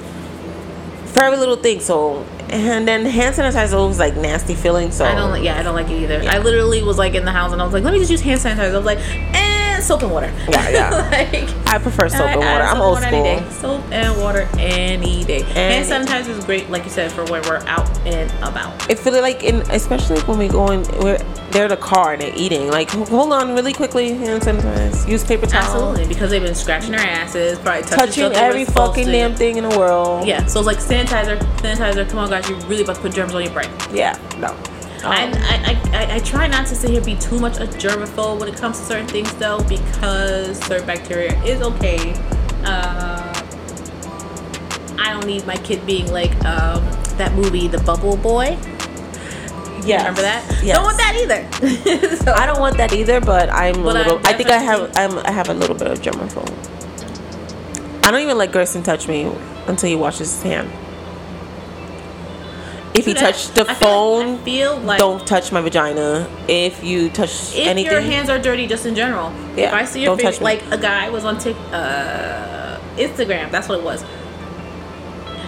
[1.06, 1.80] for every little thing.
[1.80, 4.90] So and then hand sanitizer always like nasty feeling.
[4.90, 5.42] So I don't like.
[5.42, 6.22] Yeah, I don't like it either.
[6.22, 6.34] Yeah.
[6.34, 8.20] I literally was like in the house and I was like, let me just use
[8.20, 8.72] hand sanitizer.
[8.72, 8.98] I was like,
[9.74, 10.32] and soap and water.
[10.48, 10.90] Yeah, yeah.
[11.12, 12.64] like, I prefer soap and I- I- water.
[12.64, 13.48] I'm soap old and any school.
[13.48, 13.54] day.
[13.80, 15.42] Soap and water any day.
[15.42, 18.90] Any- hand sanitizer is great, like you said, for when we're out and about.
[18.90, 21.18] it feel like in especially when we go in we're
[21.50, 25.22] they're in the car and they're eating like hold on really quickly hand sanitize use
[25.24, 28.50] paper towel Absolutely, because they've been scratching their asses, probably touching, touching stuff they weren't
[28.54, 29.12] every fucking to.
[29.12, 32.08] damn thing in the world Yeah, so it's like sanitizer, sanitizer.
[32.08, 33.70] Come on, guys, you're really about to put germs on your brain.
[33.92, 34.54] yeah no
[35.04, 37.66] I, Um, I, I, I try not to sit here and be too much a
[37.66, 42.14] germaphobe when it comes to certain things though because certain bacteria is okay.
[42.64, 43.32] Uh,
[44.98, 46.82] I don't need my kid being like um,
[47.18, 48.56] that movie, The Bubble Boy.
[49.84, 50.42] yeah Remember that?
[50.62, 50.76] yes.
[50.76, 52.16] Don't want that either.
[52.24, 54.58] so, I don't want that either but I'm But a I little I, think I
[54.58, 56.52] have I'm, I have a little bit of germaphobe
[58.04, 59.30] I don't even let Gerson touch me
[59.66, 60.70] until he washes his hand
[62.94, 67.54] if you touch the I phone feel like don't touch my vagina if you touch
[67.54, 69.32] if anything your hands are dirty, just in general.
[69.56, 73.50] Yeah, If I see your don't face, like a guy was on Tik, uh, Instagram.
[73.50, 74.04] That's what it was.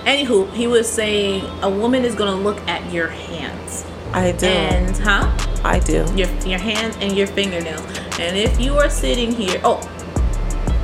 [0.04, 4.96] Anywho, he was saying a woman is gonna look at your hands I do and
[4.96, 5.30] huh,
[5.64, 7.84] I do your your hands and your fingernails.
[8.18, 9.80] And if you are sitting here, oh,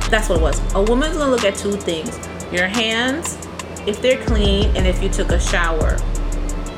[0.09, 0.61] that's what it was.
[0.75, 2.17] A woman's gonna look at two things:
[2.51, 3.37] your hands,
[3.87, 5.97] if they're clean, and if you took a shower.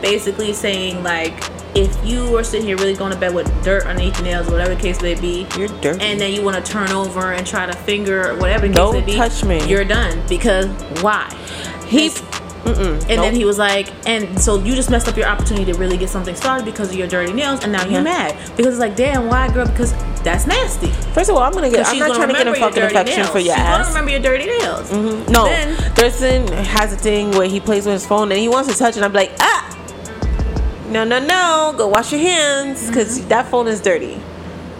[0.01, 1.33] Basically saying like.
[1.77, 4.73] If you were sitting here really going to bed with dirt underneath your nails, whatever
[4.75, 7.65] the case may be, you're dirty and then you want to turn over and try
[7.65, 9.67] to finger or whatever the case Don't may be, touch me.
[9.67, 10.67] You're done because
[11.01, 11.27] why?
[11.85, 13.07] He, mm-mm, And nope.
[13.09, 16.07] then he was like, and so you just messed up your opportunity to really get
[16.09, 19.27] something started because of your dirty nails, and now you're mad because it's like, damn,
[19.27, 19.65] why, girl?
[19.67, 19.91] Because
[20.23, 20.87] that's nasty.
[21.13, 21.85] First of all, I'm gonna get.
[21.87, 23.29] I'm not trying to get a fucking dirty affection nails.
[23.31, 23.87] for your she's gonna ass.
[23.89, 24.91] remember your dirty nails.
[25.29, 28.71] No, Then- Thurston has a thing where he plays with his phone and he wants
[28.71, 29.54] to touch, and I'm like, ah,
[30.89, 33.29] no, no, no, go wash your hands because Mm-hmm.
[33.29, 34.19] that phone is dirty.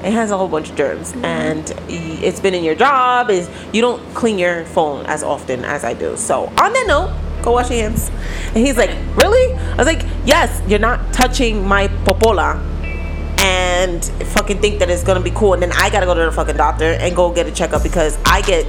[0.04, 3.32] It has a whole bunch of germs, and it's been in your job.
[3.32, 6.16] Is you don't clean your phone as often as I do.
[6.16, 8.12] So on that note, go wash your hands.
[8.50, 9.54] And he's like, really?
[9.56, 10.62] I was like, yes.
[10.70, 12.62] You're not touching my popola.
[13.40, 16.32] And fucking think that it's gonna be cool, and then I gotta go to the
[16.32, 18.66] fucking doctor and go get a checkup because I get,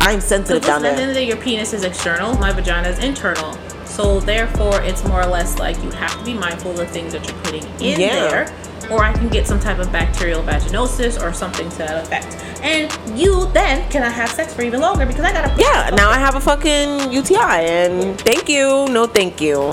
[0.00, 1.08] I'm sensitive Because down at the end there.
[1.10, 3.56] of the day, your penis is external, my vagina is internal.
[3.98, 7.12] So therefore, it's more or less like you have to be mindful of the things
[7.14, 8.28] that you're putting in Yeah.
[8.28, 8.54] there,
[8.92, 12.36] or I can get some type of bacterial vaginosis or something to that effect.
[12.62, 16.10] And you then cannot have sex for even longer because I got a Yeah, now
[16.10, 19.72] I have a fucking UTI, and thank you, no thank you.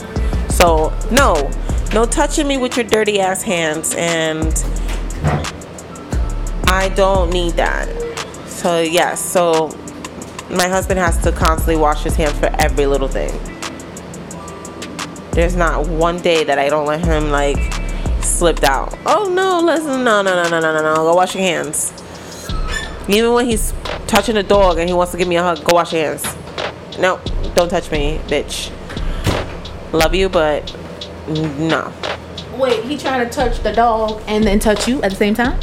[0.49, 1.52] So no,
[1.93, 4.52] no touching me with your dirty ass hands, and
[6.65, 7.88] I don't need that.
[8.47, 9.69] So yes, so
[10.49, 13.31] my husband has to constantly wash his hands for every little thing.
[15.36, 17.57] There's not one day that I don't let him like
[18.24, 18.98] slipped out.
[19.06, 20.95] Oh no, listen, no, no, no, no, no, no, no.
[20.95, 21.91] Go wash your hands.
[23.10, 23.74] Even when he's
[24.07, 26.24] touching a dog and he wants to give me a hug, go wash your hands.
[26.98, 27.20] No,
[27.53, 28.72] don't touch me, bitch.
[29.91, 30.74] Love you, but
[31.28, 31.91] no.
[32.57, 35.60] Wait, he tried to touch the dog and then touch you at the same time?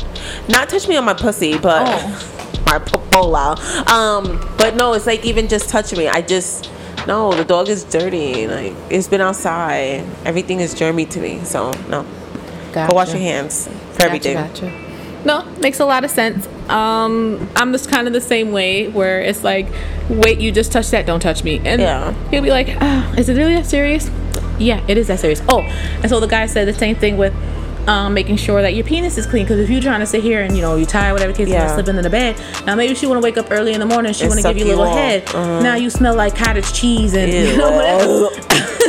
[0.51, 2.63] Not touch me on my pussy, but Oh.
[2.67, 3.57] my popola.
[3.91, 6.09] Um, but no, it's like even just touching me.
[6.09, 6.71] I just
[7.07, 8.47] no, the dog is dirty.
[8.47, 10.05] Like it's been outside.
[10.25, 11.43] Everything is germy to me.
[11.45, 12.07] So no.
[12.73, 14.35] Go wash your hands for everything.
[14.35, 14.71] Gotcha.
[15.27, 16.47] no, makes a lot of sense.
[16.71, 19.67] Um, I'm just kind of the same way where it's like,
[20.09, 22.13] wait, you just touched that, don't touch me, and Yeah.
[22.31, 24.11] he'll be like, ah, is it really that serious?
[24.59, 25.43] Yeah, it is that serious.
[25.51, 27.35] Oh, and so the guy said the same thing with.
[27.89, 30.43] Um, making sure that your penis is clean because if you're trying to sit here
[30.43, 31.67] and you know you're tired whatever case Yeah.
[31.75, 34.13] slip into the bed now maybe she want to wake up early in the morning
[34.13, 34.97] she want to give you a little off.
[34.97, 35.61] head Uh-huh.
[35.63, 38.07] now you smell like cottage cheese and you know whatever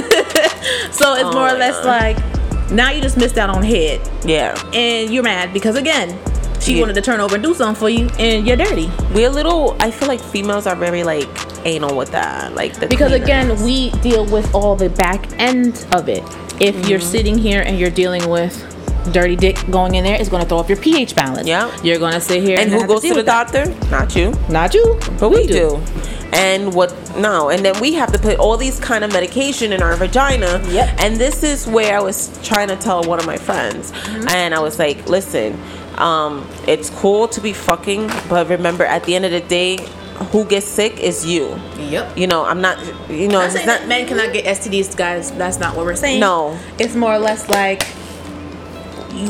[0.91, 1.86] so it's Oh more or less God.
[1.86, 4.53] like now you just missed out on head yeah.
[4.74, 6.18] and you're mad because again
[6.60, 6.82] she Yeah.
[6.82, 9.76] wanted to turn over and do something for you and you're dirty We're a little.
[9.80, 11.28] I feel like females are very like
[11.65, 12.53] anal with that.
[12.53, 13.24] Like the because cleaners.
[13.28, 16.24] again we deal with all the back end of it
[16.61, 17.07] if you're Mm-hmm.
[17.10, 18.70] sitting here and you're dealing with
[19.12, 21.70] dirty dick going in there is going to throw off your pH balance Yeah.
[21.84, 23.52] you're going to sit here And and, who goes deal to the that.
[23.52, 23.90] doctor?
[23.90, 24.34] Not you.
[24.50, 25.82] not you But we, do.
[26.34, 29.84] And what no, and then we have to put all these kind of medication in
[29.84, 30.62] our vagina.
[30.70, 31.00] Yep.
[31.00, 33.92] And this is where I was trying to tell one of my friends.
[33.92, 34.30] Mm-hmm.
[34.30, 35.60] And I was like, listen,
[36.00, 39.78] um, it's cool to be fucking, but remember at the end of the day,
[40.32, 41.56] who gets sick is you.
[41.78, 42.80] yep You know, I'm not
[43.12, 45.32] you know, I'm it's not men cannot get STDs, guys.
[45.34, 46.20] That's not what we're saying.
[46.20, 46.58] No.
[46.80, 47.84] it's more or less like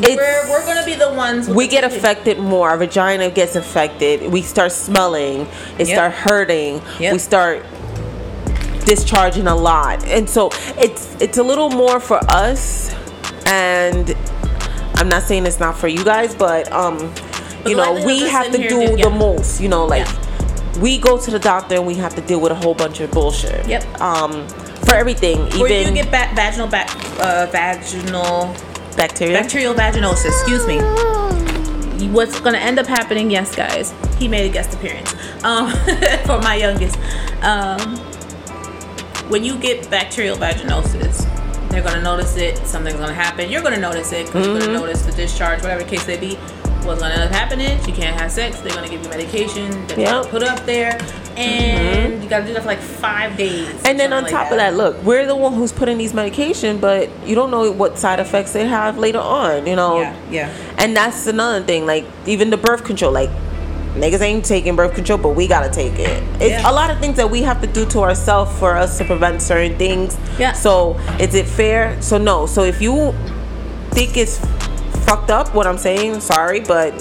[0.01, 1.49] we're we're gonna be the ones.
[1.49, 2.69] we get affected more.
[2.69, 4.31] Our vagina gets affected.
[4.31, 5.47] We start smelling.
[5.77, 5.95] It Yep.
[5.95, 6.81] start hurting.
[6.99, 7.13] Yep.
[7.13, 7.65] We start
[8.85, 12.93] discharging a lot, and so it's it's a little more for us.
[13.45, 14.15] And
[14.95, 16.97] I'm not saying it's not for you guys, but um,
[17.63, 19.09] But you know, we have to do do- the yeah.
[19.09, 19.61] most.
[19.61, 20.05] You know, like.
[20.05, 20.19] Yeah.
[20.81, 23.11] We go to the doctor and we have to deal with a whole bunch of
[23.11, 23.67] bullshit.
[23.67, 24.01] Yep.
[24.01, 24.47] Um,
[24.87, 26.89] for everything, Where you get ba- vaginal back,
[27.19, 28.55] uh, vaginal
[28.95, 29.39] bacteria.
[29.39, 30.25] bacterial vaginosis.
[30.25, 30.79] Excuse me.
[32.09, 33.31] What's gonna end up happening?
[33.31, 33.93] Yes, guys.
[34.19, 35.13] He made a guest appearance.
[35.43, 35.71] Um,
[36.25, 36.97] for my youngest.
[37.41, 37.97] Um,
[39.29, 41.27] when you get bacterial vaginosis,
[41.69, 42.57] they're gonna notice it.
[42.67, 43.49] Something's gonna happen.
[43.49, 46.37] You're gonna notice it because you're gonna notice the discharge, whatever the case may be.
[46.85, 47.79] What's gonna end up happening?
[47.85, 48.59] She can't have sex.
[48.59, 49.87] They're gonna give you medication.
[49.87, 50.09] They're Yep.
[50.09, 50.99] gonna put up there,
[51.37, 52.23] and mm-hmm.
[52.23, 53.69] you gotta do that for like five days.
[53.85, 56.79] And then on like top of that, look, we're the one who's putting these medication,
[56.79, 60.01] but you don't know what side effects they have later on, you know.
[60.01, 60.49] Yeah, yeah.
[60.77, 63.29] And that's another thing, like even the birth control, like
[63.95, 66.21] niggas ain't taking birth control, but we gotta take it.
[66.41, 66.69] It's Yeah.
[66.69, 69.41] a lot of things that we have to do to ourselves for us to prevent
[69.41, 70.17] certain things.
[70.37, 70.51] Yeah.
[70.51, 71.95] So is it fair?
[72.01, 72.45] So no.
[72.45, 73.13] So if you
[73.91, 74.39] think it's
[75.13, 76.91] fucked up, what I'm saying, sorry, but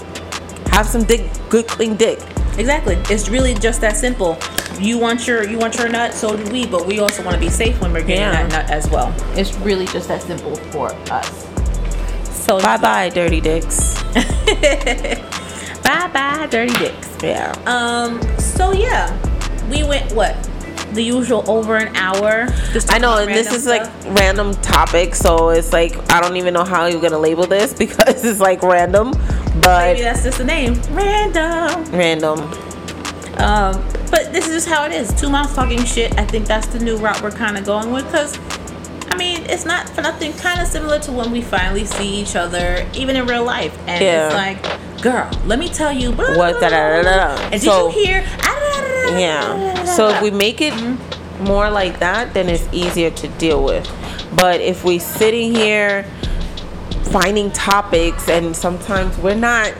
[0.70, 2.18] have some dick, good clean dick.
[2.58, 2.96] Exactly.
[3.08, 4.36] It's really just that simple.
[4.78, 7.40] You want your you want your nut, so do we, but we also want to
[7.40, 8.46] be safe when we're getting Yeah.
[8.46, 9.14] that nut as well.
[9.38, 11.46] It's really just that simple for us.
[12.36, 14.02] So Bye bye, dirty dicks.
[15.82, 17.08] bye bye, dirty dicks.
[17.22, 17.52] Yeah.
[17.64, 18.20] Um.
[18.38, 19.08] So yeah,
[19.70, 20.36] we went what
[20.94, 22.46] the usual over an hour.
[22.88, 23.86] I know, and this is like
[24.18, 28.24] random topic, so it's like I don't even know how you're gonna label this because
[28.24, 29.12] it's like random,
[29.60, 31.84] but maybe that's just the name, random.
[31.92, 32.40] random.
[33.38, 35.12] Um, but this is just how it is.
[35.18, 36.16] Two moms talking shit.
[36.18, 38.36] I think that's the new route we're kind of going with because,
[39.12, 40.32] I mean, it's not for nothing.
[40.32, 44.02] Kind of similar to when we finally see each other, even in real life, and
[44.02, 44.26] Yeah.
[44.28, 46.12] it's like, girl, let me tell you.
[46.12, 46.62] blah, What.
[46.62, 48.24] And So- did you hear?
[48.42, 49.84] Ah, Yeah.
[49.84, 50.72] So if we make it
[51.40, 53.86] more like that, then it's easier to deal with.
[54.34, 56.06] But if we sitting here
[57.10, 59.72] finding topics and sometimes we're not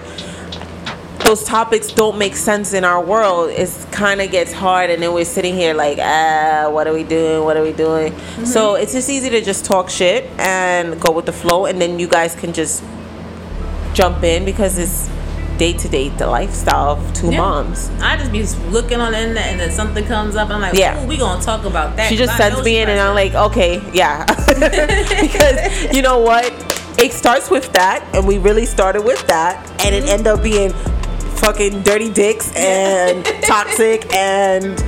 [1.33, 5.15] those topics don't make sense in our world it's kind of gets hard and then
[5.15, 8.15] we're sitting here like ah what are we doing what are we doing
[8.45, 11.99] so it's just easy to just talk shit and go with the flow and then
[11.99, 12.85] you guys can just
[13.95, 15.09] jump in because it's
[15.57, 17.39] day to day the lifestyle of two Yeah.
[17.39, 20.51] moms I just be looking on the internet and then something comes up.
[20.51, 21.03] I'm like, Yeah.
[21.07, 22.11] we gonna talk about that.
[22.11, 24.27] she just sends me in and I'm like, okay, yeah.
[25.27, 26.45] because you know what?
[26.99, 30.73] It starts with that, and we really started with that, and it ended up being
[31.43, 34.81] fucking dirty dicks and toxic and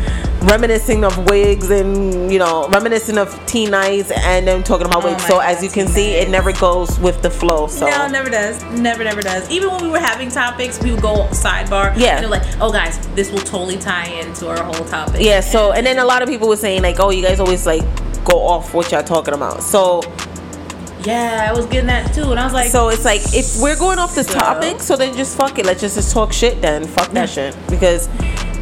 [0.50, 5.10] reminiscing of wigs and you know reminiscing of teen nights and then talking about Oh
[5.10, 5.22] wigs.
[5.24, 7.66] So God, as you can see, it never goes with the flow.
[7.66, 8.62] So No, never does.
[8.64, 9.50] Never, never does.
[9.50, 11.96] Even when we were having topics, we would go sidebar.
[11.96, 12.20] Yeah.
[12.20, 15.22] And like, oh, guys, this will totally tie into our whole topic.
[15.22, 15.40] yeah.
[15.40, 17.82] So and then a lot of people were saying like, oh, you guys always like
[18.24, 19.62] go off what y'all talking about.
[19.62, 20.02] So
[21.04, 22.30] Yeah, I was getting that too.
[22.30, 24.34] And I was like, So it's like if we're going off the So?
[24.38, 25.66] topic, so then just fuck it.
[25.66, 26.84] Let's just, just talk shit then.
[26.86, 27.56] Fuck that shit.
[27.68, 28.08] Because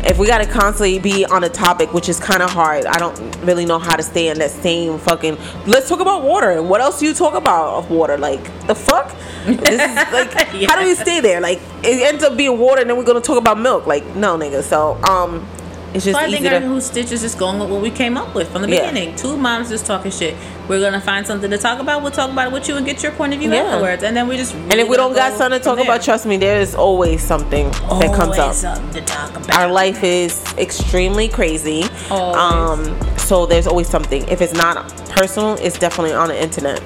[0.05, 3.17] if we gotta constantly be on a topic, which is kind of hard, I don't
[3.45, 5.39] really know how to stay in that same fucking.
[5.67, 6.51] Let's talk about water.
[6.51, 8.19] And what else do you talk about of water?
[8.19, 9.15] Like the fuck?
[9.47, 9.79] This is
[10.13, 10.67] like Yeah.
[10.69, 11.41] how do we stay there?
[11.41, 13.87] Like it ends up being water, and then we're gonna talk about milk.
[13.87, 14.63] Like no, nigga.
[14.65, 15.47] So um,
[15.95, 16.61] It's just so I think to.
[16.61, 18.89] Who Stitch is just going with what we came up with from the Yeah.
[18.89, 19.15] beginning.
[19.15, 20.35] Two moms just talking shit.
[20.69, 22.03] We're gonna find something to talk about.
[22.03, 23.63] We'll talk about it with you and get your point of view Yeah.
[23.65, 24.03] afterwards.
[24.03, 26.37] And then we just and if we don't got something to talk about, trust me,
[26.39, 28.55] there is always something that comes up.
[28.55, 29.55] something to talk about.
[29.55, 31.85] Our life is extremely crazy.
[32.11, 32.37] Always.
[32.37, 34.27] Um, so there's always something.
[34.29, 36.81] If it's not personal, it's definitely on the internet.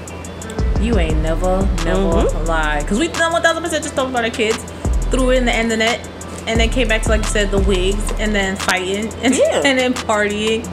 [0.80, 2.48] You ain't never, never Mhm.
[2.48, 2.80] lie.
[2.80, 4.58] Because we done 1000% just talking about our kids,
[5.10, 6.00] threw it in the internet,
[6.46, 9.62] and then came back to, like you said, the wigs, and then fighting, and, Yeah.
[9.64, 10.66] and then partying.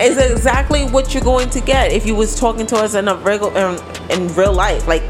[0.00, 3.16] is exactly what you're going to get if you was talking to us in a
[3.16, 3.52] regular
[4.10, 4.86] in, in real life.
[4.86, 5.02] Like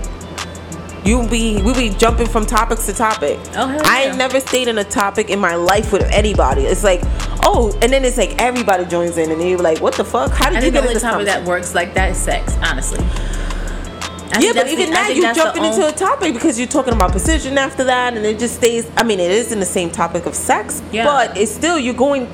[1.04, 3.38] you be we be jumping from topics to topic.
[3.54, 4.08] Oh, I yeah.
[4.08, 6.62] ain't never stayed in a topic in my life with anybody.
[6.62, 7.02] It's like
[7.46, 10.32] oh, and then it's like everybody joins in, and you're like, what the fuck?
[10.32, 12.98] How did I you get the only topic that works like that is sex, honestly.
[14.32, 17.56] I Yeah, but even now you're jumping into a topic because you're talking about precision
[17.58, 18.88] after that, and it just stays.
[18.96, 21.04] I mean, it is in the same topic of sex, Yeah.
[21.04, 22.28] but it's still you're going.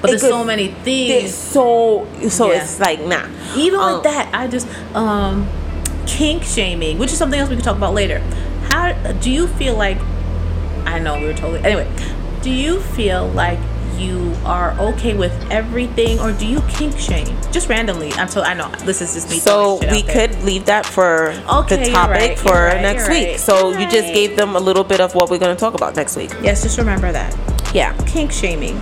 [0.00, 1.34] But there's could- so many things.
[1.34, 2.62] so so Yeah.
[2.62, 3.24] it's like nah.
[3.56, 5.48] Even Um, with that, I just um
[6.06, 8.20] kink shaming, which is something else we can talk about later.
[8.70, 9.98] How do you feel like?
[10.86, 11.86] I know we were totally anyway.
[12.42, 13.58] Do you feel like
[13.98, 18.12] you are okay with everything, or do you kink shame just randomly?
[18.12, 19.38] I'm so I know this is just me.
[19.38, 21.30] So we could leave that for
[21.62, 23.28] Okay, the topic right, for right, next week.
[23.28, 25.74] right, So you just gave them a little bit of what we're going to talk
[25.74, 26.30] about next week.
[26.42, 27.34] Yes, just remember that
[27.74, 28.80] Yeah, kink shaming.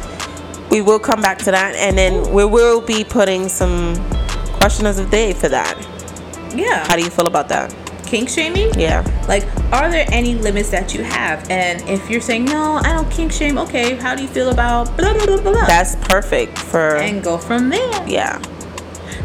[0.71, 3.95] we will come back to that, and then we will be putting some
[4.61, 5.77] questions of the day for that.
[6.55, 7.75] Yeah, How do you feel about that?
[8.07, 8.73] Kink shaming.
[8.79, 11.49] Yeah, Like, are there any limits that you have?
[11.51, 13.59] And if you're saying no, I don't kink shame.
[13.59, 15.53] Okay, how do you feel about blah blah blah blah?
[15.53, 15.67] blah?
[15.67, 18.09] that's perfect for and go from there.
[18.09, 18.41] yeah,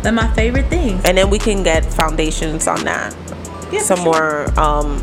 [0.02, 1.00] They're my favorite thing.
[1.06, 3.16] and then we can get foundations on that.
[3.72, 4.48] Yeah, Some sure.
[4.50, 5.00] more um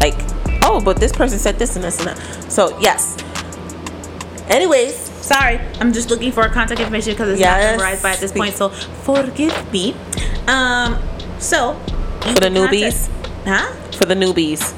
[0.00, 0.16] like
[0.64, 2.52] oh, but this person said this and this and that.
[2.52, 3.16] So yes.
[4.48, 7.62] Anyways, Sorry, I'm just looking for contact information because it's Yes.
[7.62, 8.54] not memorized by at this point.
[8.54, 9.94] So forgive me.
[10.46, 10.96] Um,
[11.38, 11.78] so
[12.20, 13.08] For the newbies?
[13.44, 13.72] huh?
[13.92, 14.74] for the newbies.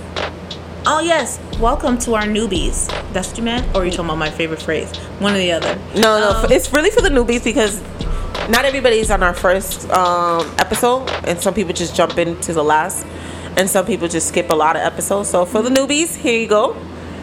[0.87, 2.89] Oh yes, welcome to our newbies.
[3.13, 4.95] That's what you meant, or are you talking about my favorite phrase?
[5.19, 5.77] One or the other.
[5.95, 7.81] No, no, Um, it's really for the newbies because
[8.49, 13.05] not everybody's on our first um, episode, and some people just jump into the last,
[13.57, 15.29] and some people just skip a lot of episodes.
[15.29, 16.75] So for the newbies, here you go.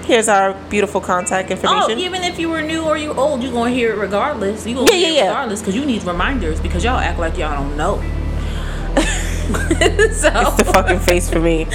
[0.06, 1.78] Here's our beautiful contact information.
[1.84, 2.16] Oh, information.
[2.16, 4.66] even if you were new or you old, you're gonna hear it regardless.
[4.68, 7.38] You gonna Yeah, hear yeah, it regardless because you need reminders because y'all act like
[7.38, 7.96] y'all don't know.
[10.14, 11.64] so it's the fucking face for me.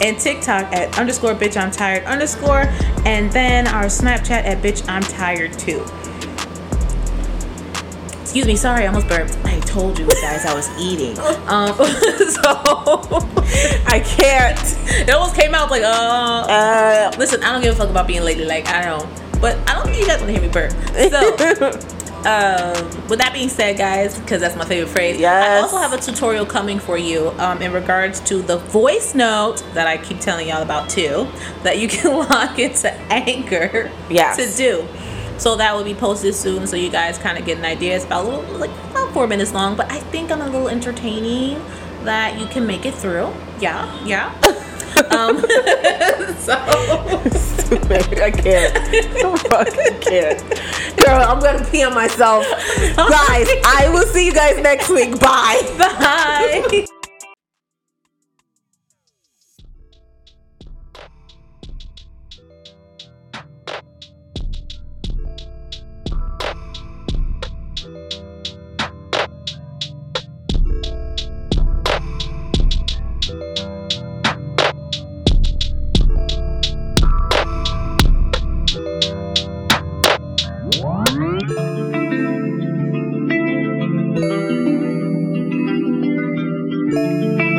[0.00, 2.64] and TikTok at underscore bitch I'm tired underscore,
[3.04, 5.84] and then our Snapchat at bitch I'm tired too.
[8.20, 9.36] Excuse me, sorry, I almost burped.
[9.44, 11.16] I told you guys I was eating.
[11.50, 12.42] Um, so
[13.88, 14.56] I can't.
[15.00, 18.22] it almost came out like, uh, Uh, listen, I don't give a fuck about being
[18.22, 18.44] lady.
[18.44, 19.08] Like I don't,
[19.40, 20.70] but I don't think you guys want to hear me burp.
[21.10, 21.72] So,
[22.26, 25.22] um, with that being said, guys, because that's my favorite phrase.
[25.22, 29.64] I also have a tutorial coming for you um, in regards to the voice note
[29.74, 31.26] that I keep telling y'all about too,
[31.62, 34.36] that you can log into Anchor Yes.
[34.36, 34.86] to do.
[35.38, 37.96] So that will be posted soon, so you guys kind of get an idea.
[37.96, 40.68] It's about a little, like about four minutes long, but I think I'm a little
[40.68, 41.62] entertaining
[42.04, 43.32] that you can make it through.
[43.58, 44.34] Yeah, yeah.
[45.10, 45.40] um,
[46.38, 46.54] so
[47.70, 48.76] I can't.
[48.76, 50.40] I fucking can't.
[50.96, 52.44] Girl, I'm gonna pee on myself.
[52.96, 55.18] guys, I will see you guys next week.
[55.20, 55.62] Bye.
[55.78, 56.86] bye.